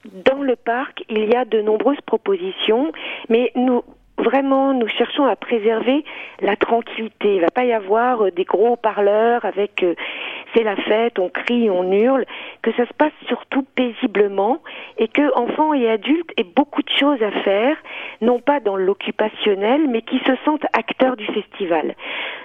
[0.04, 2.92] Dans le parc, il y a de nombreuses propositions,
[3.28, 3.82] mais nous
[4.18, 6.04] vraiment, nous cherchons à préserver
[6.40, 7.36] la tranquillité.
[7.36, 9.94] Il va pas y avoir euh, des gros parleurs avec euh,
[10.54, 12.24] c'est la fête, on crie, on hurle,
[12.62, 14.58] que ça se passe surtout paisiblement
[14.98, 17.76] et que enfants et adultes aient beaucoup de choses à faire,
[18.20, 21.94] non pas dans l'occupationnel, mais qui se sentent acteurs du festival.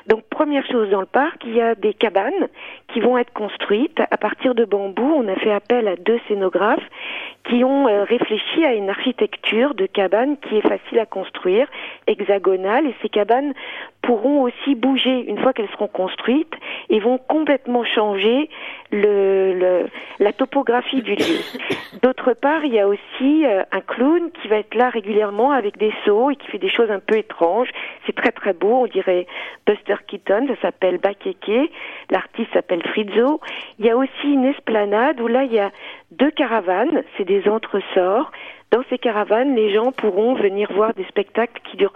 [0.08, 2.48] Donc première chose dans le parc, il y a des cabanes
[2.88, 5.04] qui vont être construites à partir de bambou.
[5.04, 6.88] On a fait appel à deux scénographes
[7.50, 11.57] qui ont euh, réfléchi à une architecture de cabane qui est facile à construire,
[12.08, 13.54] hexagonale, et ces cabanes
[14.08, 16.54] pourront aussi bouger une fois qu'elles seront construites
[16.90, 18.50] et vont complètement changer
[18.94, 21.40] la topographie du lieu.
[22.02, 25.78] D'autre part, il y a aussi euh, un clown qui va être là régulièrement avec
[25.78, 27.68] des seaux et qui fait des choses un peu étranges.
[28.06, 29.28] C'est très très beau, on dirait
[29.66, 31.70] Buster Keaton, ça s'appelle Bakeke,
[32.10, 33.42] l'artiste s'appelle Frizzo.
[33.78, 35.72] Il y a aussi une esplanade où là il y a
[36.12, 38.32] deux caravanes, c'est des entresorts.
[38.72, 41.94] Dans ces caravanes, les gens pourront venir voir des spectacles qui durent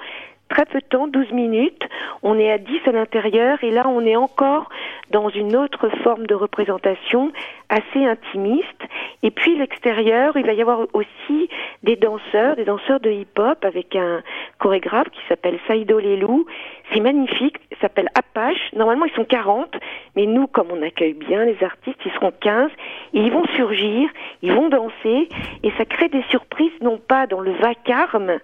[0.51, 1.83] très peu de temps, 12 minutes.
[2.23, 4.69] On est à 10 à l'intérieur et là on est encore
[5.09, 7.31] dans une autre forme de représentation
[7.69, 8.83] assez intimiste.
[9.23, 11.49] Et puis l'extérieur, il va y avoir aussi
[11.83, 14.21] des danseurs, des danseurs de hip-hop avec un
[14.59, 16.45] chorégraphe qui s'appelle Saido Lelou.
[16.91, 18.73] C'est magnifique, il s'appelle Apache.
[18.73, 19.75] Normalement ils sont 40,
[20.15, 22.69] mais nous comme on accueille bien les artistes, ils seront 15
[23.13, 24.09] et ils vont surgir,
[24.41, 25.29] ils vont danser
[25.63, 28.39] et ça crée des surprises non pas dans le vacarme,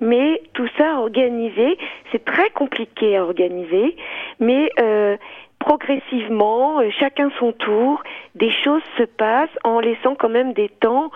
[0.00, 1.78] mais tout ça organisé,
[2.12, 3.96] c'est très compliqué à organiser,
[4.38, 5.16] mais euh,
[5.60, 8.02] progressivement, euh, chacun son tour,
[8.34, 11.10] des choses se passent en laissant quand même des temps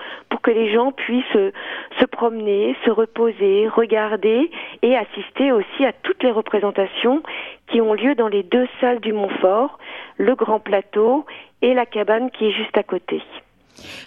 [0.45, 1.51] que les gens puissent euh,
[1.99, 4.51] se promener, se reposer, regarder
[4.83, 7.23] et assister aussi à toutes les représentations
[7.69, 9.79] qui ont lieu dans les deux salles du Montfort,
[10.19, 11.25] le grand plateau
[11.63, 13.23] et la cabane qui est juste à côté.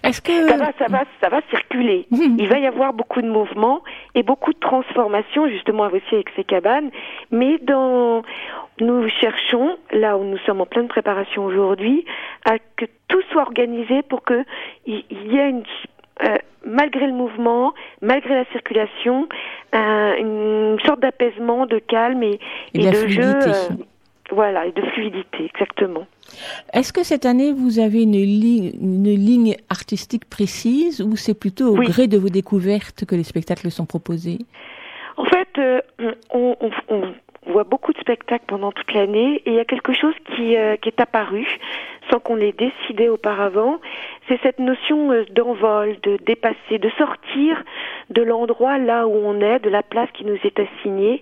[0.04, 2.08] Est-ce que ça va, ça va, ça va circuler.
[2.12, 3.82] Il va y avoir beaucoup de mouvements
[4.16, 6.92] et beaucoup de transformations justement aussi avec ces cabanes.
[7.32, 8.22] Mais dans,
[8.80, 12.06] nous cherchons là où nous sommes en pleine préparation aujourd'hui
[12.46, 14.46] à que tout soit organisé pour que
[14.86, 15.64] il y ait une
[16.24, 19.28] euh, malgré le mouvement, malgré la circulation,
[19.74, 22.39] un- une sorte d'apaisement, de calme et,
[22.74, 23.22] Et de fluidité.
[23.22, 23.34] jeu.
[23.47, 23.70] euh,
[24.32, 26.05] voilà, et de fluidité, exactement.
[26.74, 31.68] Est-ce que cette année vous avez une ligne, une ligne artistique précise ou c'est plutôt
[31.74, 31.88] au Oui.
[31.88, 34.39] gré de vos découvertes que les spectacles sont proposés?
[35.15, 35.80] En fait, euh,
[36.34, 39.93] on, on- on voit beaucoup de spectacles pendant toute l'année et il y a quelque
[39.93, 41.47] chose qui, euh, qui est apparu
[42.11, 43.80] sans qu'on l'ait décidé auparavant.
[44.28, 47.63] C'est cette notion euh, d'envol, de dépasser, de sortir
[48.09, 51.21] de l'endroit là où on est, de la place qui nous est assignée.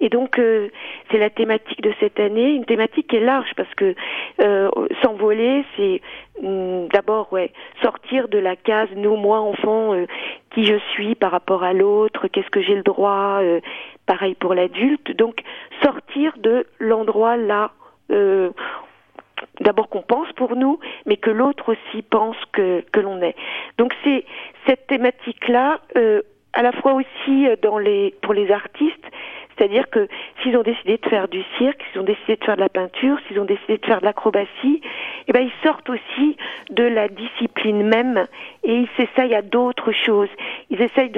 [0.00, 0.68] Et donc, euh,
[1.10, 3.94] c'est la thématique de cette année, une thématique qui est large parce que
[4.40, 4.70] euh,
[5.02, 6.00] s'envoler, c'est
[6.42, 7.52] hum, d'abord ouais
[7.82, 10.06] sortir de la case nous, moi, enfant, euh,
[10.52, 13.40] qui je suis par rapport à l'autre, qu'est-ce que j'ai le droit,
[14.06, 15.16] pareil pour l'adulte.
[15.16, 15.40] Donc,
[15.82, 17.72] sortir de l'endroit là.
[19.60, 23.36] D'abord qu'on pense pour nous, mais que l'autre aussi pense que, que l'on est.
[23.78, 24.24] Donc c'est
[24.66, 29.04] cette thématique-là, euh, à la fois aussi euh, dans les, pour les artistes,
[29.56, 30.08] c'est-à-dire que
[30.42, 33.18] s'ils ont décidé de faire du cirque, s'ils ont décidé de faire de la peinture,
[33.26, 34.80] s'ils ont décidé de faire de l'acrobatie,
[35.28, 36.36] eh ben ils sortent aussi
[36.70, 38.26] de la discipline même
[38.64, 40.28] et ils s'essayent à d'autres choses.
[40.70, 41.12] Ils essayent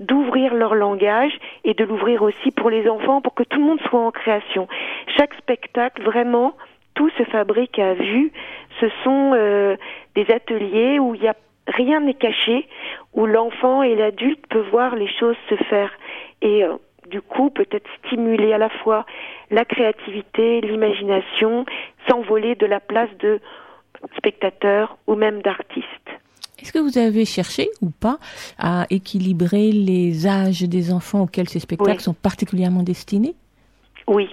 [0.00, 1.32] d'ouvrir leur langage
[1.64, 4.68] et de l'ouvrir aussi pour les enfants, pour que tout le monde soit en création.
[5.16, 6.54] Chaque spectacle, vraiment,
[6.98, 8.32] tout se fabrique à vue.
[8.80, 9.76] Ce sont euh,
[10.16, 11.36] des ateliers où il y a
[11.68, 12.66] rien n'est caché,
[13.14, 15.92] où l'enfant et l'adulte peuvent voir les choses se faire
[16.42, 16.74] et euh,
[17.08, 19.06] du coup peut-être stimuler à la fois
[19.52, 21.66] la créativité, l'imagination,
[22.08, 23.38] s'envoler de la place de
[24.16, 25.86] spectateur ou même d'artiste.
[26.60, 28.18] Est-ce que vous avez cherché ou pas
[28.58, 32.02] à équilibrer les âges des enfants auxquels ces spectacles Oui.
[32.02, 33.36] sont particulièrement destinés?
[34.08, 34.28] Oui.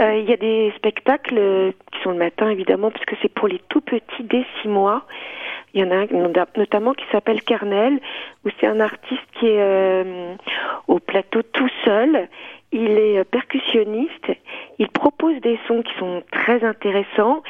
[0.00, 3.48] Euh, Il y a des spectacles euh, qui sont le matin, évidemment, puisque c'est pour
[3.48, 5.06] les tout petits dès six mois.
[5.74, 6.06] Il y en a un
[6.56, 8.00] notamment qui s'appelle Carnel,
[8.44, 10.34] où c'est un artiste qui est euh,
[10.88, 12.28] au plateau tout seul.
[12.72, 14.32] Il est euh, percussionniste.
[14.78, 17.42] Il propose des sons qui sont très intéressants.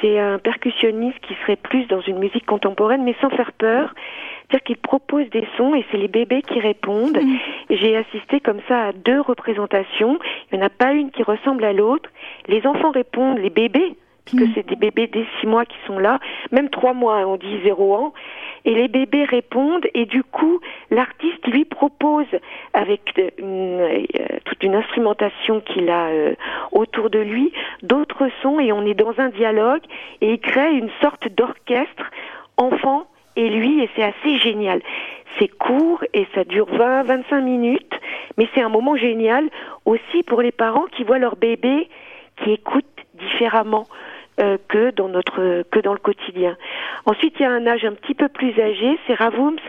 [0.00, 3.94] C'est un percussionniste qui serait plus dans une musique contemporaine, mais sans faire peur.
[4.54, 7.18] C'est-à-dire qu'il propose des sons et c'est les bébés qui répondent.
[7.70, 10.20] Et J'ai assisté comme ça à deux représentations.
[10.52, 12.08] Il n'y en a pas une qui ressemble à l'autre.
[12.46, 15.98] Les enfants répondent, les bébés, parce que c'est des bébés dès six mois qui sont
[15.98, 16.20] là,
[16.52, 18.14] même trois mois, hein, on dit zéro ans.
[18.64, 20.60] Et les bébés répondent et du coup,
[20.92, 22.26] l'artiste lui propose
[22.74, 26.34] avec euh, une, euh, toute une instrumentation qu'il a euh,
[26.70, 27.52] autour de lui
[27.82, 29.82] d'autres sons et on est dans un dialogue
[30.20, 32.08] et il crée une sorte d'orchestre
[32.56, 34.80] enfant et lui et c'est assez génial.
[35.38, 37.94] C'est court et ça dure 20-25 minutes,
[38.36, 39.48] mais c'est un moment génial
[39.84, 41.88] aussi pour les parents qui voient leur bébé
[42.42, 42.84] qui écoute
[43.14, 43.86] différemment
[44.40, 46.56] euh, que dans notre que dans le quotidien.
[47.06, 49.60] Ensuite, il y a un âge un petit peu plus âgé, c'est Ravums,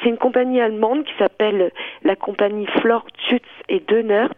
[0.00, 1.72] c'est une compagnie allemande qui s'appelle
[2.04, 4.34] la compagnie Flor Schütz et Dönert,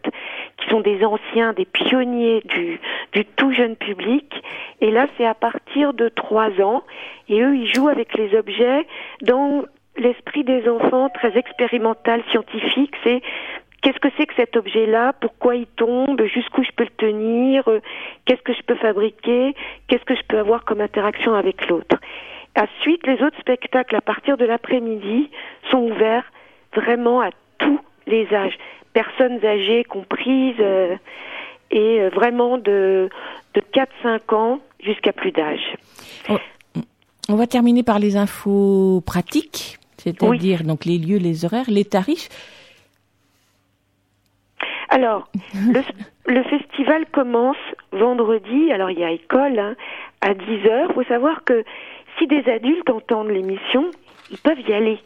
[0.57, 2.79] qui sont des anciens, des pionniers du
[3.13, 4.41] du tout jeune public.
[4.81, 6.83] Et là, c'est à partir de trois ans,
[7.29, 8.87] et eux, ils jouent avec les objets
[9.21, 9.65] dans
[9.97, 12.93] l'esprit des enfants très expérimental, scientifique.
[13.03, 13.21] C'est
[13.85, 15.13] Qu'est-ce que c'est que cet objet-là?
[15.21, 16.19] Pourquoi il tombe?
[16.23, 17.63] Jusqu'où je peux le tenir?
[18.25, 19.53] Qu'est-ce que je peux fabriquer?
[19.87, 21.97] Qu'est-ce que je peux avoir comme interaction avec l'autre?
[22.57, 25.29] Ensuite, les autres spectacles à partir de l'après-midi
[25.69, 26.25] sont ouverts
[26.73, 27.29] vraiment à
[27.59, 28.57] tous les âges,
[28.93, 30.95] personnes âgées comprises, euh,
[31.69, 33.09] et euh, vraiment de,
[33.53, 33.61] de
[34.03, 35.75] 4-5 ans jusqu'à plus d'âge.
[37.29, 42.29] On va terminer par les infos pratiques, c'est-à-dire donc les lieux, les horaires, les tarifs.
[44.89, 45.81] Alors, le,
[46.27, 47.57] le festival commence
[47.91, 49.75] vendredi, alors il y a école, hein,
[50.21, 50.87] à 10h.
[50.89, 51.63] Il faut savoir que
[52.17, 53.91] si des adultes entendent l'émission,
[54.31, 54.99] ils peuvent y aller,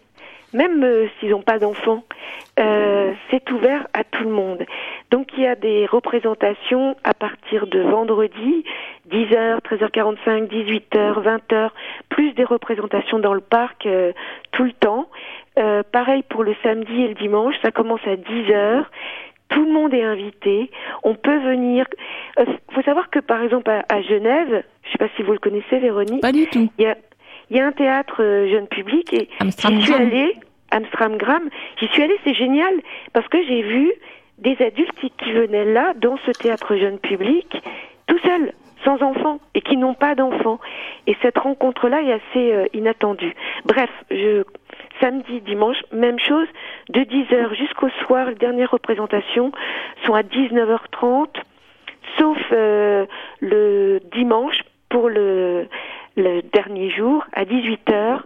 [0.53, 2.03] même euh, s'ils n'ont pas d'enfants.
[2.60, 4.65] Euh, c'est ouvert à tout le monde.
[5.11, 8.65] Donc il y a des représentations à partir de vendredi,
[9.10, 11.69] 10h, 13h45, 18h, 20h,
[12.10, 14.11] plus des représentations dans le parc euh,
[14.51, 15.10] tout le temps.
[15.91, 18.85] Pareil pour le samedi et le dimanche, ça commence à 10h.
[19.49, 20.71] Tout le monde est invité.
[21.03, 21.85] On peut venir.
[22.39, 25.39] Il faut savoir que par exemple à, à Genève, je sais pas si vous le
[25.39, 26.21] connaissez, Véronique.
[26.21, 26.69] Pas du tout.
[26.77, 26.95] Il y a,
[27.49, 30.35] il y a un théâtre euh, jeune public et j'y suis allée,
[30.71, 31.49] Amstramgram.
[31.80, 32.73] J'y suis allée, c'est génial
[33.13, 33.91] parce que j'ai vu
[34.38, 37.61] des adultes qui, qui venaient là dans ce théâtre jeune public
[38.07, 38.53] tout seuls,
[38.84, 40.59] sans enfants et qui n'ont pas d'enfants.
[41.07, 43.35] Et cette rencontre-là est assez euh, inattendue.
[43.65, 44.43] Bref, je
[44.99, 46.47] samedi, dimanche, même chose,
[46.89, 49.51] de 10h jusqu'au soir, les dernières représentations
[50.05, 51.27] sont à 19h30,
[52.17, 53.05] sauf euh,
[53.39, 54.59] le dimanche
[54.89, 55.67] pour le,
[56.17, 58.21] le dernier jour, à 18h.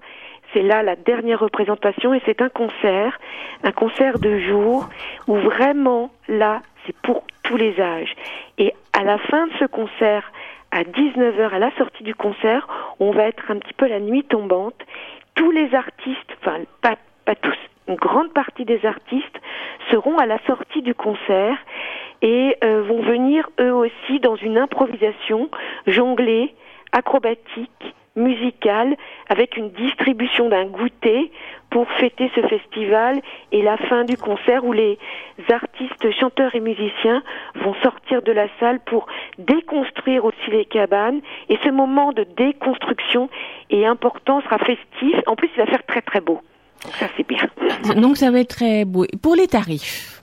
[0.53, 3.19] C'est là la dernière représentation et c'est un concert,
[3.63, 4.87] un concert de jour
[5.27, 8.13] où vraiment là c'est pour tous les âges.
[8.57, 10.31] Et à la fin de ce concert,
[10.71, 12.67] à 19h, à la sortie du concert,
[12.99, 14.79] on va être un petit peu la nuit tombante.
[15.35, 16.95] Tous les artistes, enfin pas,
[17.35, 17.57] tous,
[17.88, 19.39] une grande partie des artistes
[19.91, 21.57] seront à la sortie du concert
[22.22, 25.49] et euh, vont venir eux aussi dans une improvisation
[25.88, 26.53] jonglée,
[26.91, 28.95] acrobatique, musicale,
[29.27, 31.31] avec une distribution d'un goûter
[31.69, 33.22] pour fêter ce festival
[33.52, 34.99] et la fin du concert où les
[35.52, 37.23] artistes, chanteurs et musiciens
[37.56, 39.07] vont sortir de la salle pour
[39.40, 41.22] déconstruire aussi les cabanes.
[41.49, 43.30] Et ce moment de déconstruction
[43.69, 45.15] est important, sera festif.
[45.26, 46.41] En plus, il va faire très très beau.
[46.99, 47.48] Ça, c'est bien.
[47.95, 49.06] Donc ça va être très beau.
[49.22, 50.22] Pour les tarifs?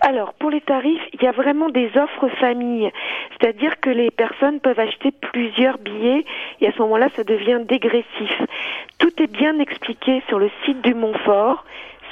[0.00, 2.90] Alors, pour les tarifs, il y a vraiment des offres famille.
[3.32, 6.24] C'est-à-dire que les personnes peuvent acheter plusieurs billets
[6.60, 8.42] et à ce moment-là, ça devient dégressif.
[8.98, 11.64] Tout est bien expliqué sur le site du Montfort.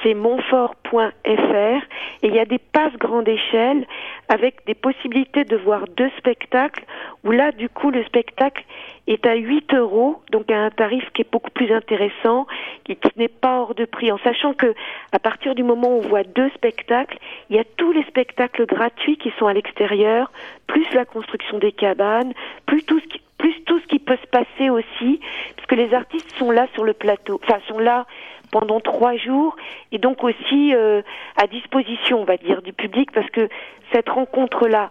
[0.07, 1.83] C'est montfort.fr
[2.23, 3.85] et il y a des passes grande échelle
[4.29, 6.85] avec des possibilités de voir deux spectacles
[7.25, 8.65] où là, du coup, le spectacle
[9.09, 12.47] est à 8 euros, donc à un tarif qui est beaucoup plus intéressant,
[12.85, 14.75] qui, n'est pas hors de prix, en sachant que
[15.11, 17.19] à partir du moment où on voit deux spectacles,
[17.51, 20.31] il y a tous les spectacles gratuits qui sont à l'extérieur,
[20.69, 22.33] plus la construction des cabanes,
[22.67, 25.21] plus tout ce qui, plus tout ce qui peut se passer aussi,
[25.57, 28.07] parce que les artistes sont là sur le plateau, enfin sont là
[28.51, 29.57] pendant trois jours
[29.93, 31.03] et donc aussi euh,
[31.37, 33.49] à disposition, on va dire, du public, parce que
[33.93, 34.91] cette rencontre-là,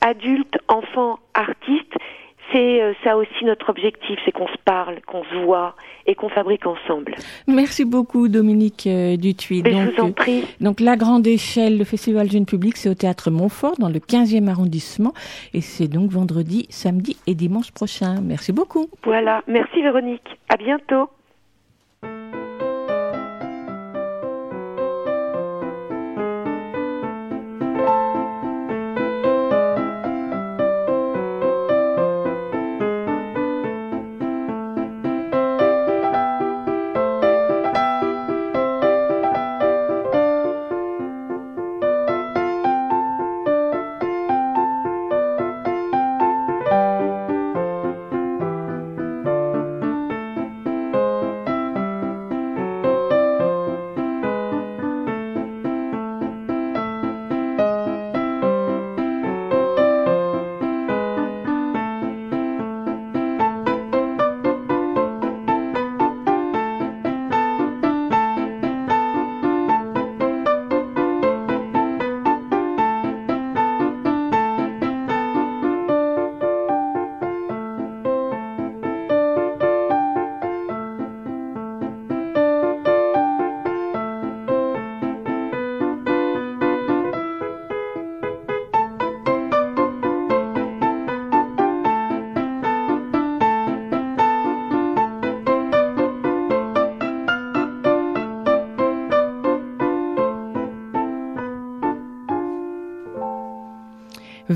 [0.00, 1.96] adultes, enfants, artistes,
[2.52, 5.74] c'est euh, ça aussi notre objectif, c'est qu'on se parle, qu'on se voit
[6.06, 7.14] et qu'on fabrique ensemble.
[7.46, 9.62] Merci beaucoup Dominique euh, Dutuit.
[9.62, 10.44] Mais je vous en prie.
[10.60, 14.48] donc la grande échelle, le festival jeune public, c'est au théâtre Montfort dans le 15e
[14.48, 15.12] arrondissement
[15.54, 18.20] et c'est donc vendredi, samedi et dimanche prochain.
[18.22, 18.88] Merci beaucoup.
[19.04, 20.38] Voilà, merci Véronique.
[20.48, 21.08] À bientôt.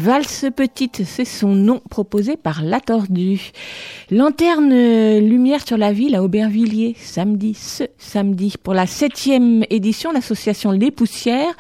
[0.06, 3.50] Valse Petite, c'est son nom proposé par La Tordue.
[4.12, 4.70] Lanterne
[5.18, 8.54] lumière sur la ville à Aubervilliers, samedi, ce samedi.
[8.62, 11.56] Pour la septième édition, l'association Les Poussières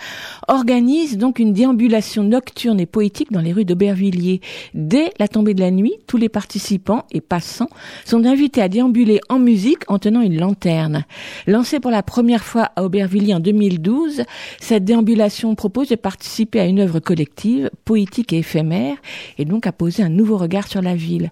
[0.48, 4.40] organise donc une déambulation nocturne et poétique dans les rues d'Aubervilliers.
[4.74, 7.68] Dès la tombée de la nuit, tous les participants et passants
[8.04, 11.04] sont invités à déambuler en musique en tenant une lanterne.
[11.46, 14.22] Lancée pour la première fois à Aubervilliers en 2012,
[14.60, 18.96] cette déambulation propose de participer à une œuvre collective, poétique et éphémère,
[19.38, 21.30] et donc à poser un nouveau regard sur la ville.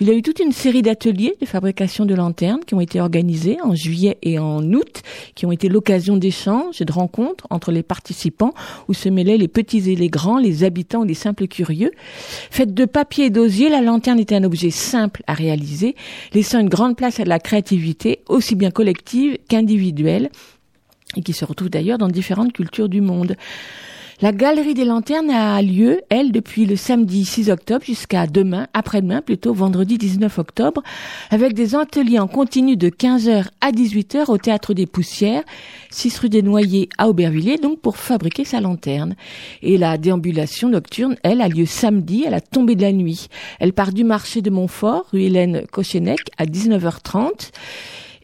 [0.00, 3.00] Il y a eu toute une série d'ateliers de fabrication de lanternes qui ont été
[3.00, 5.02] organisés en juillet et en août,
[5.34, 8.54] qui ont été l'occasion d'échanges et de rencontres entre les participants
[8.88, 11.90] où se mêlaient les petits et les grands, les habitants et les simples curieux.
[12.50, 15.94] Faite de papier et d'osier, la lanterne était un objet simple à réaliser,
[16.32, 20.30] laissant une grande place à la créativité, aussi bien collective qu'individuelle,
[21.16, 23.36] et qui se retrouve d'ailleurs dans différentes cultures du monde.
[24.22, 29.20] La galerie des lanternes a lieu, elle, depuis le samedi 6 octobre jusqu'à demain, après-demain,
[29.20, 30.82] plutôt vendredi 19 octobre,
[31.30, 35.42] avec des ateliers en continu de 15h à 18h au Théâtre des Poussières,
[35.90, 39.16] 6 rue des Noyers à Aubervilliers, donc pour fabriquer sa lanterne.
[39.60, 43.26] Et la déambulation nocturne, elle, a lieu samedi à la tombée de la nuit.
[43.60, 47.50] Elle part du marché de Montfort, rue Hélène Kochenec, à 19h30.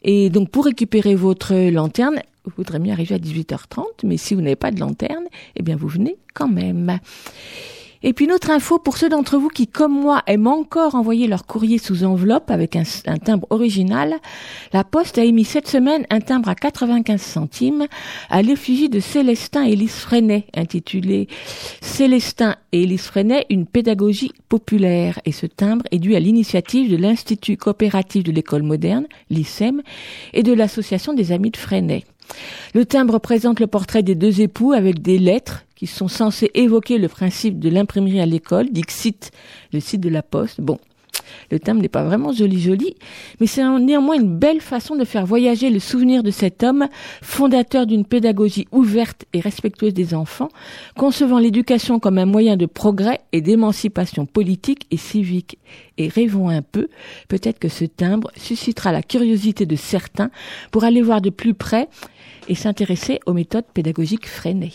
[0.04, 4.40] Et donc pour récupérer votre lanterne, vous voudrez mieux arriver à 18h30, mais si vous
[4.40, 5.24] n'avez pas de lanterne,
[5.56, 6.98] eh bien vous venez quand même.
[8.04, 11.28] Et puis une autre info pour ceux d'entre vous qui, comme moi, aiment encore envoyer
[11.28, 12.82] leur courrier sous enveloppe avec un,
[13.18, 14.16] timbre original,
[14.72, 17.86] la Poste a émis cette semaine un timbre à 95 centimes
[18.28, 21.28] à l'effigie de Célestin et Élise Freinet, intitulé
[21.80, 25.20] Célestin et Élise Freinet, une pédagogie populaire.
[25.24, 29.82] Et ce timbre est dû à l'initiative de l'Institut coopératif de l'école moderne, l'ICEM,
[30.32, 32.04] et de l'Association des Amis de Freinet.
[32.74, 36.98] Le timbre présente le portrait des deux époux avec des lettres qui sont censées évoquer
[36.98, 39.32] le principe de l'imprimerie à l'école, Dixit,
[39.72, 40.60] le site de la Poste.
[40.60, 40.78] Bon,
[41.50, 42.94] le timbre n'est pas vraiment joli joli,
[43.40, 46.88] mais c'est néanmoins une belle façon de faire voyager le souvenir de cet homme,
[47.22, 50.48] fondateur d'une pédagogie ouverte et respectueuse des enfants,
[50.96, 55.58] concevant l'éducation comme un moyen de progrès et d'émancipation politique et civique.
[55.98, 56.88] Et rêvons un peu,
[57.28, 60.30] peut-être que ce timbre suscitera la curiosité de certains
[60.70, 61.88] pour aller voir de plus près
[62.48, 64.72] et s'intéresser aux méthodes pédagogiques freinées.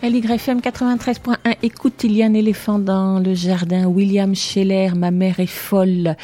[0.00, 3.86] LYFM 93.1, écoute, il y a un éléphant dans le jardin.
[3.86, 6.14] William Scheller, ma mère est folle.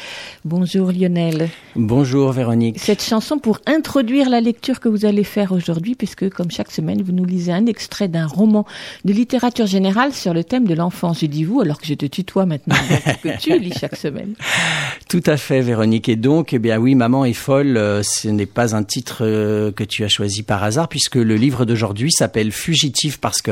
[0.45, 1.49] Bonjour Lionel.
[1.75, 2.79] Bonjour Véronique.
[2.79, 7.01] Cette chanson pour introduire la lecture que vous allez faire aujourd'hui, puisque comme chaque semaine,
[7.01, 8.65] vous nous lisez un extrait d'un roman
[9.03, 11.19] de littérature générale sur le thème de l'enfance.
[11.19, 12.75] Je dis vous, alors que je te tutoie maintenant,
[13.23, 14.35] que tu lis chaque semaine.
[15.09, 16.07] Tout à fait Véronique.
[16.07, 19.73] Et donc, eh bien oui, Maman est folle, euh, ce n'est pas un titre euh,
[19.73, 23.51] que tu as choisi par hasard, puisque le livre d'aujourd'hui s'appelle Fugitif parce que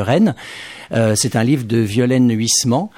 [0.94, 2.92] Euh, c'est un livre de Violaine Huissement.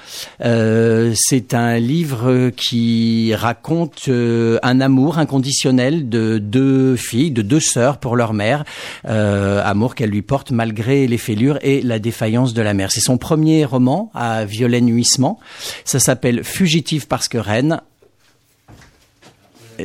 [0.44, 7.60] Euh, c'est un livre qui raconte euh, un amour inconditionnel de deux filles, de deux
[7.60, 8.64] sœurs pour leur mère,
[9.04, 12.90] amour qu'elle lui porte malgré les fêlures et la défaillance de la mère.
[12.90, 15.38] C'est son premier roman à Violaine Huissement.
[15.84, 17.80] Ça s'appelle Fugitive parce que reine.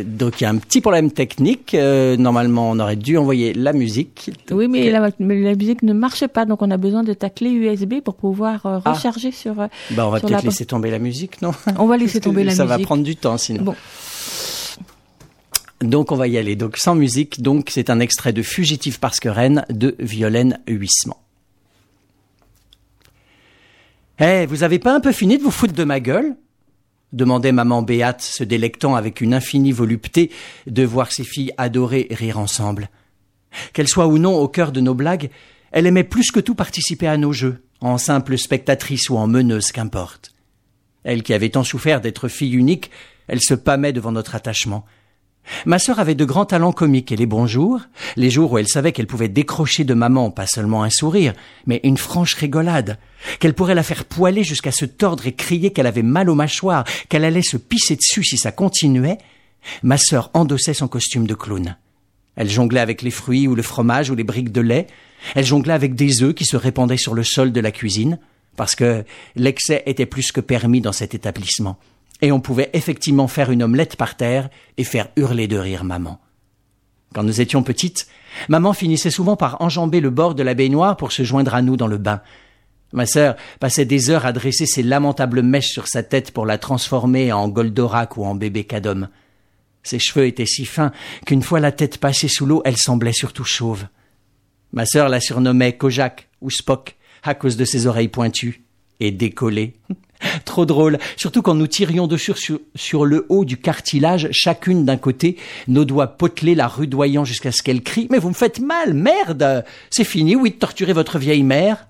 [0.06, 1.74] Donc il y a un petit problème technique.
[1.74, 4.32] Euh, normalement, on aurait dû envoyer la musique.
[4.52, 5.12] Oui, mais la,
[5.56, 8.80] musique ne marche pas, donc on a besoin de ta clé USB pour pouvoir euh,
[8.86, 8.94] Ah.
[8.94, 9.60] recharger sur.
[9.60, 12.44] euh, Bah, on va peut-être la- laisser tomber la musique, non On va laisser tomber
[12.44, 12.80] la ça musique.
[12.80, 13.64] va prendre du temps sinon.
[13.64, 13.76] Bon.
[15.82, 16.56] Donc on va y aller.
[16.56, 21.18] Donc sans musique, donc c'est un extrait de Fugitif parce que reine de Violaine Huissement.
[24.20, 26.36] Eh, vous avez pas un peu fini de vous foutre de ma gueule?
[27.14, 30.32] Demandait maman Béate, se délectant avec une infinie volupté
[30.68, 32.90] de voir ses filles adorées rire ensemble.
[33.74, 35.30] Qu'elle soit ou non au cœur de nos blagues,
[35.72, 39.72] elle aimait plus que tout participer à nos jeux, en simple spectatrice ou en meneuse,
[39.72, 40.34] qu'importe.
[41.04, 42.92] Elle qui avait tant souffert d'être fille unique,
[43.28, 44.86] elle se pâmait devant notre attachement.
[45.66, 47.82] Ma sœur avait de grands talents comiques et les bons jours,
[48.16, 51.34] les jours où elle savait qu'elle pouvait décrocher de maman pas seulement un sourire,
[51.66, 52.98] mais une franche rigolade,
[53.40, 56.86] qu'elle pourrait la faire poiler jusqu'à se tordre et crier qu'elle avait mal aux mâchoires,
[57.10, 59.18] qu'elle allait se pisser dessus si ça continuait,
[59.84, 61.76] ma sœur endossait son costume de clown.
[62.36, 64.88] Elle jonglait avec les fruits ou le fromage ou les briques de lait,
[65.36, 68.20] elle jonglait avec des œufs qui se répandaient sur le sol de la cuisine,
[68.56, 69.04] parce que
[69.36, 71.78] l'excès était plus que permis dans cet établissement
[72.22, 76.20] et on pouvait effectivement faire une omelette par terre et faire hurler de rire maman.
[77.14, 78.08] Quand nous étions petites,
[78.48, 81.78] maman finissait souvent par enjamber le bord de la baignoire pour se joindre à nous
[81.78, 82.22] dans le bain.
[82.94, 86.58] Ma sœur passait des heures à dresser ses lamentables mèches sur sa tête pour la
[86.58, 89.08] transformer en Goldorak ou en bébé Cadom.
[89.84, 90.92] Ses cheveux étaient si fins
[91.26, 93.86] qu'une fois la tête passée sous l'eau, elle semblait surtout chauve.
[94.74, 98.64] Ma sœur la surnommait Kojak ou Spock à cause de ses oreilles pointues
[99.00, 99.74] et décollées.
[100.46, 102.38] Trop drôle, surtout quand nous tirions sur,
[102.76, 105.38] sur le haut du cartilage, chacune d'un côté,
[105.68, 109.66] nos doigts potelés la rudoyant jusqu'à ce qu'elle crie Mais vous me faites mal, merde!
[109.90, 111.88] C'est fini, oui, de torturer votre vieille mère!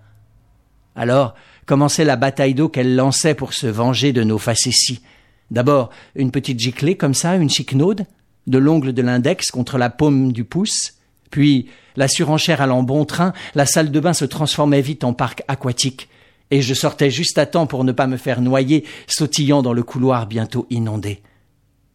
[0.95, 1.35] Alors,
[1.65, 5.01] commençait la bataille d'eau qu'elle lançait pour se venger de nos facéties?
[5.49, 8.05] D'abord, une petite giclée comme ça, une chiquenaude,
[8.47, 10.93] de l'ongle de l'index contre la paume du pouce,
[11.29, 15.43] puis la surenchère allant bon train, la salle de bain se transformait vite en parc
[15.47, 16.09] aquatique,
[16.51, 19.83] et je sortais juste à temps pour ne pas me faire noyer, sautillant dans le
[19.83, 21.21] couloir bientôt inondé.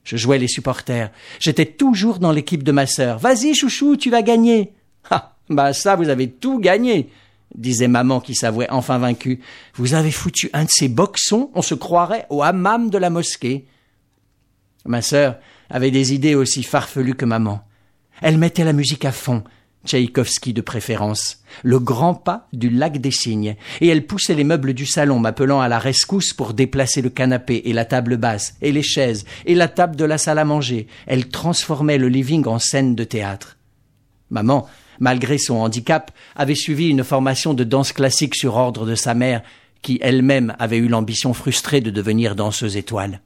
[0.02, 1.10] Je jouais les supporters.
[1.40, 3.18] J'étais toujours dans l'équipe de ma sœur.
[3.18, 4.72] Vas-y, chouchou, tu vas gagner.
[5.10, 7.10] Ah, bah ça, vous avez tout gagné,
[7.54, 9.40] disait maman qui s'avouait enfin vaincue.
[9.74, 13.66] Vous avez foutu un de ces boxons, on se croirait au hammam de la mosquée.
[14.84, 15.36] Ma sœur
[15.70, 17.60] avait des idées aussi farfelues que maman.
[18.22, 19.44] Elle mettait la musique à fond,
[19.86, 24.74] Tchaïkovski de préférence, le grand pas du lac des cygnes, et elle poussait les meubles
[24.74, 28.72] du salon, m'appelant à la rescousse pour déplacer le canapé et la table basse, et
[28.72, 30.86] les chaises, et la table de la salle à manger.
[31.06, 33.56] Elle transformait le living en scène de théâtre.
[34.30, 34.66] Maman,
[34.98, 39.42] malgré son handicap, avait suivi une formation de danse classique sur ordre de sa mère,
[39.82, 43.20] qui elle-même avait eu l'ambition frustrée de devenir danseuse étoile.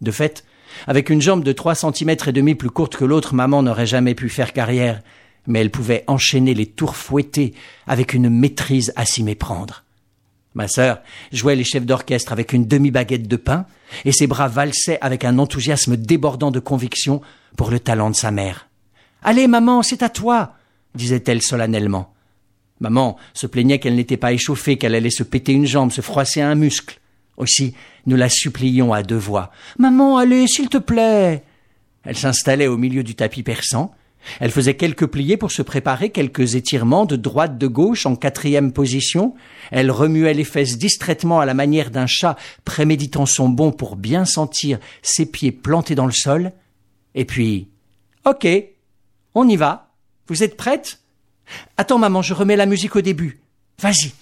[0.00, 0.44] De fait,
[0.86, 4.14] avec une jambe de trois centimètres et demi plus courte que l'autre, maman n'aurait jamais
[4.14, 5.02] pu faire carrière,
[5.46, 7.54] mais elle pouvait enchaîner les tours fouettés
[7.86, 9.84] avec une maîtrise à s'y méprendre.
[10.54, 11.00] Ma sœur
[11.32, 13.66] jouait les chefs d'orchestre avec une demi-baguette de pain,
[14.04, 17.20] et ses bras valsaient avec un enthousiasme débordant de conviction
[17.56, 18.68] pour le talent de sa mère.
[19.22, 20.54] Allez, maman, c'est à toi,
[20.94, 22.12] disait-elle solennellement.
[22.80, 26.40] Maman se plaignait qu'elle n'était pas échauffée, qu'elle allait se péter une jambe, se froisser
[26.40, 26.98] un muscle.
[27.36, 27.74] Aussi,
[28.06, 29.50] nous la supplions à deux voix.
[29.78, 31.44] Maman, allez, s'il te plaît.
[32.02, 33.94] Elle s'installait au milieu du tapis persan.
[34.38, 38.72] Elle faisait quelques pliés pour se préparer, quelques étirements de droite de gauche en quatrième
[38.72, 39.34] position.
[39.70, 44.24] Elle remuait les fesses distraitement à la manière d'un chat préméditant son bond pour bien
[44.24, 46.52] sentir ses pieds plantés dans le sol.
[47.14, 47.68] Et puis,
[48.24, 48.46] ok,
[49.34, 49.92] on y va.
[50.28, 51.00] Vous êtes prête
[51.76, 53.40] Attends, maman, je remets la musique au début.
[53.80, 54.12] Vas-y.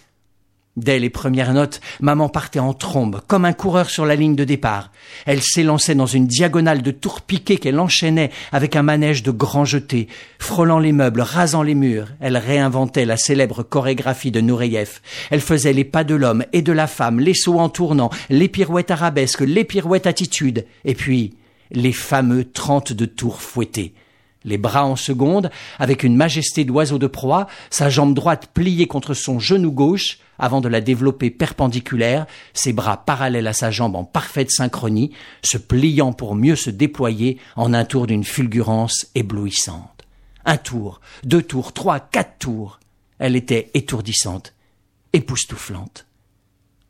[0.79, 4.45] Dès les premières notes, maman partait en trombe, comme un coureur sur la ligne de
[4.45, 4.93] départ.
[5.27, 9.65] Elle s'élançait dans une diagonale de tours piquées qu'elle enchaînait avec un manège de grands
[9.65, 10.07] jetés,
[10.39, 12.07] frôlant les meubles, rasant les murs.
[12.21, 15.01] Elle réinventait la célèbre chorégraphie de Nureyev.
[15.33, 18.49] Elle faisait les pas de l'homme et de la femme, les sauts en tournant, les
[18.49, 21.35] pirouettes arabesques, les pirouettes attitudes, et puis
[21.73, 23.95] les fameux trente de tours fouettés
[24.45, 29.13] les bras en seconde, avec une majesté d'oiseau de proie, sa jambe droite pliée contre
[29.13, 34.05] son genou gauche, avant de la développer perpendiculaire, ses bras parallèles à sa jambe en
[34.05, 35.13] parfaite synchronie,
[35.43, 40.07] se pliant pour mieux se déployer en un tour d'une fulgurance éblouissante.
[40.45, 42.81] Un tour, deux tours, trois, quatre tours.
[43.19, 44.55] Elle était étourdissante,
[45.13, 46.07] époustouflante.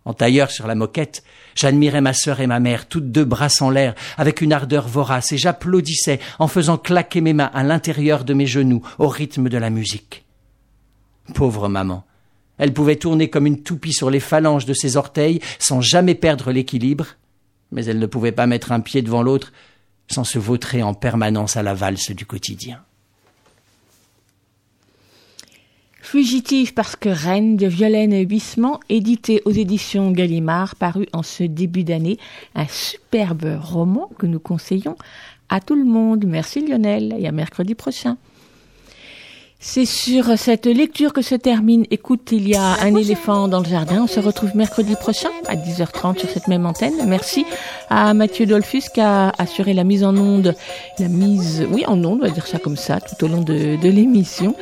[0.05, 1.23] En tailleur sur la moquette,
[1.55, 5.39] j'admirais ma sœur et ma mère, toutes deux brassant l'air, avec une ardeur vorace, et
[5.39, 9.69] j'applaudissais en faisant claquer mes mains à l'intérieur de mes genoux, au rythme de la
[9.69, 10.25] musique.
[11.35, 12.05] Pauvre maman.
[12.59, 16.53] Elle pouvait tourner comme une toupie sur les phalanges de ses orteils sans jamais perdre
[16.53, 17.07] l'équilibre,
[17.73, 19.53] mais elle ne pouvait pas mettre un pied devant l'autre
[20.11, 22.81] sans se vautrer en permanence à la valse du quotidien.
[26.01, 31.85] Fugitive parce que reine de Violaine Huissement, édité aux éditions Gallimard, paru en ce début
[31.85, 32.17] d'année,
[32.55, 34.97] un superbe roman que nous conseillons
[35.51, 36.25] à tout le monde.
[36.27, 38.17] Merci Lionel et à mercredi prochain.
[39.61, 43.65] C'est sur cette lecture que se termine Écoute, il y a un éléphant dans le
[43.67, 44.03] jardin.
[44.05, 46.95] On se retrouve mercredi prochain à 10h30 sur cette même antenne.
[47.09, 47.45] Merci
[47.91, 50.55] à Mathieu Dolphus qui a assuré la mise en onde,
[51.01, 53.75] la mise, oui, en onde, on va dire ça comme ça, tout au long de,
[53.83, 54.55] de l'émission.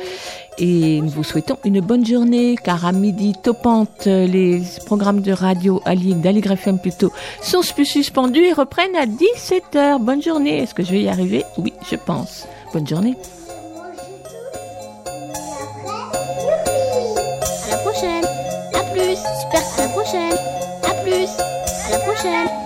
[0.57, 5.79] Et nous vous souhaitons une bonne journée, car à midi topante, les programmes de radio
[5.85, 7.11] alliés d'Aligre FM plutôt
[7.43, 10.03] sont suspendus et reprennent à 17h.
[10.03, 10.63] Bonne journée.
[10.63, 11.43] Est-ce que je vais y arriver?
[11.59, 12.47] Oui, je pense.
[12.73, 13.15] Bonne journée.
[22.27, 22.56] À